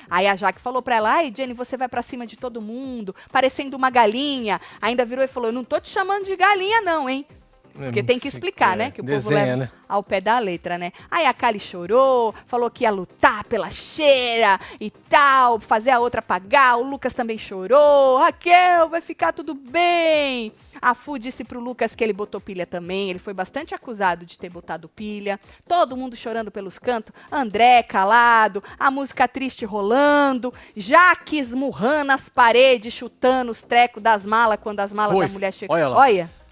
Aí 0.10 0.28
a 0.28 0.36
Jaque 0.36 0.62
falou 0.62 0.82
pra 0.82 0.96
ela: 0.96 1.14
ai, 1.14 1.34
Jenny, 1.36 1.54
você 1.54 1.78
vai 1.78 1.88
para 1.88 2.02
cima 2.02 2.26
de 2.26 2.36
todo 2.36 2.62
mundo, 2.62 3.16
parecendo 3.32 3.78
uma 3.78 3.90
galinha. 3.90 4.60
Ainda 4.82 5.06
virou 5.06 5.24
e 5.24 5.28
falou: 5.28 5.50
eu 5.50 5.54
não 5.54 5.64
tô 5.64 5.80
te 5.80 5.90
chamando 5.90 6.26
de 6.26 6.36
galinha, 6.36 6.82
não, 6.82 7.10
hein? 7.10 7.26
Porque 7.74 8.00
é, 8.00 8.04
tem 8.04 8.20
que 8.20 8.28
explicar, 8.28 8.74
é, 8.74 8.78
né? 8.78 8.92
Que 8.92 9.02
o 9.02 9.04
desenha, 9.04 9.22
povo 9.24 9.36
leva 9.36 9.56
né? 9.58 9.70
ao 9.90 10.04
pé 10.04 10.22
da 10.22 10.38
letra, 10.38 10.78
né? 10.78 10.92
Aí 11.10 11.26
a 11.26 11.34
Kali 11.34 11.60
chorou, 11.60 12.34
falou 12.46 12.70
que 12.70 12.84
ia 12.84 12.92
lutar 12.92 13.44
pela 13.46 13.70
cheira 13.70 14.60
e 14.80 14.92
tal, 14.92 15.60
fazer 15.60 15.90
a 15.90 16.00
outra 16.00 16.22
pagar. 16.22 16.78
O 16.78 16.84
Lucas 16.84 17.14
também 17.14 17.38
chorou. 17.38 18.18
Raquel, 18.20 18.90
vai 18.90 19.02
ficar 19.02 19.34
tudo 19.34 19.56
bem. 19.56 20.52
A 20.80 20.94
Fu 20.94 21.18
disse 21.18 21.44
pro 21.44 21.60
Lucas 21.60 21.96
que 21.96 22.04
ele 22.04 22.14
botou 22.14 22.40
pilha 22.40 22.68
também. 22.68 23.10
Ele 23.10 23.20
foi 23.20 23.34
bastante 23.34 23.74
acusado 23.74 24.26
de 24.26 24.38
ter 24.38 24.50
botado 24.50 24.88
pilha. 24.88 25.40
Todo 25.68 25.98
mundo 25.98 26.16
chorando 26.16 26.52
pelos 26.52 26.78
cantos. 26.78 27.14
André 27.32 27.82
calado, 27.82 28.64
a 28.78 28.92
música 28.92 29.28
triste 29.28 29.66
rolando. 29.66 30.54
Jaque 30.76 31.40
esmurrando 31.40 32.12
as 32.12 32.30
paredes, 32.30 32.94
chutando 32.94 33.52
os 33.52 33.64
trecos 33.64 34.04
das 34.04 34.26
malas 34.26 34.60
quando 34.62 34.80
as 34.80 34.94
malas 34.94 35.18
da 35.18 35.28
mulher 35.28 35.54
chegam. 35.54 35.76
Olha 35.76 35.88
lá. 35.88 35.98
Olha. 35.98 36.43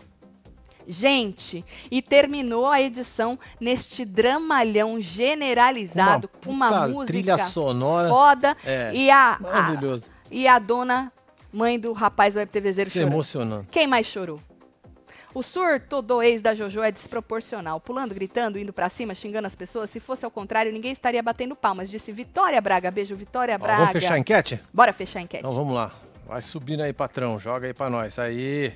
Gente, 0.91 1.63
e 1.89 2.01
terminou 2.01 2.67
a 2.67 2.81
edição 2.81 3.39
neste 3.59 4.03
dramalhão 4.03 4.99
generalizado 4.99 6.29
uma 6.45 6.45
com 6.45 6.51
uma 6.51 6.87
música 6.87 7.05
trilha 7.05 7.37
sonora 7.37 8.09
foda 8.09 8.57
é, 8.65 8.91
e 8.93 9.09
a, 9.09 9.37
maravilhoso. 9.39 10.09
A, 10.09 10.27
e 10.29 10.47
a 10.49 10.59
dona 10.59 11.11
mãe 11.51 11.79
do 11.79 11.93
rapaz 11.93 12.35
web 12.35 12.51
TVzeiro 12.51 12.89
Se 12.89 12.99
chorando. 12.99 13.13
emocionando. 13.13 13.67
Quem 13.71 13.87
mais 13.87 14.05
chorou? 14.05 14.39
O 15.33 15.41
surto 15.41 16.01
do 16.01 16.21
ex 16.21 16.41
da 16.41 16.53
Jojo 16.53 16.83
é 16.83 16.91
desproporcional. 16.91 17.79
Pulando, 17.79 18.13
gritando, 18.13 18.59
indo 18.59 18.73
pra 18.73 18.89
cima, 18.89 19.15
xingando 19.15 19.47
as 19.47 19.55
pessoas. 19.55 19.89
Se 19.89 19.97
fosse 19.97 20.25
ao 20.25 20.31
contrário, 20.31 20.73
ninguém 20.73 20.91
estaria 20.91 21.23
batendo 21.23 21.55
palmas. 21.55 21.89
Disse 21.89 22.11
Vitória 22.11 22.59
Braga. 22.59 22.91
Beijo, 22.91 23.15
Vitória 23.15 23.55
Ó, 23.55 23.57
Braga. 23.57 23.77
vamos 23.77 23.93
fechar 23.93 24.15
a 24.15 24.19
enquete? 24.19 24.59
Bora 24.73 24.91
fechar 24.91 25.19
a 25.19 25.21
enquete. 25.21 25.41
Então 25.43 25.55
vamos 25.55 25.73
lá. 25.73 25.89
Vai 26.27 26.41
subindo 26.41 26.81
aí, 26.81 26.91
patrão. 26.91 27.39
Joga 27.39 27.67
aí 27.67 27.73
pra 27.73 27.89
nós. 27.89 28.19
Aí. 28.19 28.73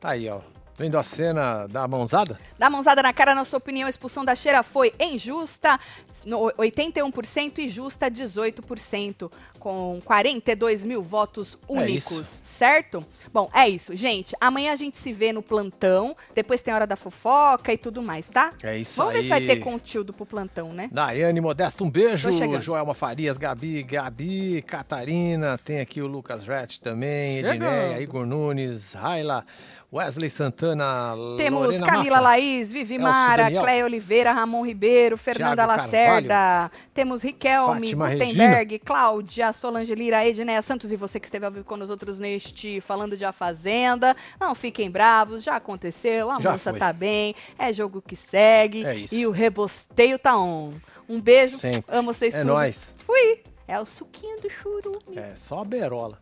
Tá 0.00 0.10
aí, 0.10 0.28
ó. 0.28 0.40
Vendo 0.76 0.96
a 0.96 1.02
cena 1.02 1.66
da 1.66 1.86
mãozada? 1.86 2.38
Dá 2.58 2.70
mãozada 2.70 3.02
na 3.02 3.12
cara, 3.12 3.34
na 3.34 3.44
sua 3.44 3.58
opinião, 3.58 3.86
a 3.86 3.90
expulsão 3.90 4.24
da 4.24 4.34
Cheira 4.34 4.62
foi 4.62 4.92
injusta, 4.98 5.78
no 6.24 6.38
81% 6.52 7.58
e 7.58 7.68
justa 7.68 8.10
18%, 8.10 9.30
com 9.58 10.00
42 10.04 10.84
mil 10.84 11.02
votos 11.02 11.58
únicos, 11.68 12.12
isso. 12.12 12.40
certo? 12.44 13.04
Bom, 13.32 13.50
é 13.52 13.68
isso, 13.68 13.94
gente. 13.94 14.34
Amanhã 14.40 14.72
a 14.72 14.76
gente 14.76 14.96
se 14.96 15.12
vê 15.12 15.32
no 15.32 15.42
plantão, 15.42 16.16
depois 16.34 16.62
tem 16.62 16.72
hora 16.72 16.86
da 16.86 16.96
fofoca 16.96 17.72
e 17.72 17.76
tudo 17.76 18.02
mais, 18.02 18.28
tá? 18.28 18.52
É 18.62 18.78
isso 18.78 18.96
Vamos 18.96 19.12
ver 19.12 19.18
aí. 19.18 19.24
se 19.24 19.30
vai 19.30 19.40
ter 19.40 19.56
conteúdo 19.56 20.12
pro 20.12 20.24
plantão, 20.24 20.72
né? 20.72 20.88
Daiane 20.92 21.40
Modesto, 21.40 21.84
um 21.84 21.90
beijo. 21.90 22.30
Joelma 22.60 22.94
Farias, 22.94 23.36
Gabi, 23.36 23.82
Gabi, 23.82 24.62
Catarina. 24.62 25.58
Tem 25.58 25.80
aqui 25.80 26.00
o 26.00 26.06
Lucas 26.06 26.46
Rett 26.46 26.80
também. 26.80 27.38
Edneia, 27.38 28.00
Igor 28.00 28.26
Nunes, 28.26 28.92
Raila, 28.92 29.44
Wesley 29.92 30.30
Santana, 30.30 31.14
Temos 31.36 31.64
Lorena 31.66 31.86
Camila 31.86 32.16
Mafra. 32.16 32.20
Laís, 32.20 32.72
Vivi 32.72 32.94
Elcio 32.94 33.06
Mara, 33.08 33.42
Daniel. 33.44 33.62
Cléia 33.62 33.84
Oliveira, 33.84 34.32
Ramon 34.32 34.64
Ribeiro, 34.64 35.18
Fernanda 35.18 35.56
Thiago 35.66 35.82
Lacerda, 35.82 36.70
temos 36.94 37.22
Riquelme, 37.22 37.74
Fátima 37.80 38.10
Gutenberg, 38.10 38.78
Cláudia, 38.78 39.52
Solange 39.52 39.94
Lira, 39.94 40.26
Edneia 40.26 40.62
Santos 40.62 40.90
e 40.92 40.96
você 40.96 41.20
que 41.20 41.26
esteve 41.26 41.44
ao 41.44 41.52
vivo 41.52 41.66
com 41.66 41.76
nós 41.76 41.90
outros 41.90 42.18
neste 42.18 42.80
Falando 42.80 43.18
de 43.18 43.24
A 43.26 43.32
Fazenda. 43.32 44.16
Não 44.40 44.54
fiquem 44.54 44.90
bravos, 44.90 45.42
já 45.42 45.56
aconteceu, 45.56 46.30
a 46.30 46.40
Já 46.40 46.52
moça 46.52 46.70
foi. 46.70 46.78
tá 46.78 46.90
bem, 46.90 47.34
é 47.58 47.70
jogo 47.70 48.00
que 48.00 48.16
segue 48.16 48.86
É 48.86 48.94
isso. 48.96 49.14
e 49.14 49.26
o 49.26 49.30
rebosteio 49.30 50.18
tá 50.18 50.38
on. 50.38 50.72
Um 51.06 51.20
beijo, 51.20 51.58
Sempre. 51.58 51.84
amo 51.94 52.14
vocês 52.14 52.32
É 52.34 52.38
tudo. 52.38 52.46
nóis. 52.54 52.94
Fui! 53.06 53.42
É 53.68 53.78
o 53.78 53.84
suquinho 53.84 54.40
do 54.40 54.48
churu. 54.48 54.92
É 55.14 55.36
só 55.36 55.60
a 55.60 55.64
berola. 55.66 56.18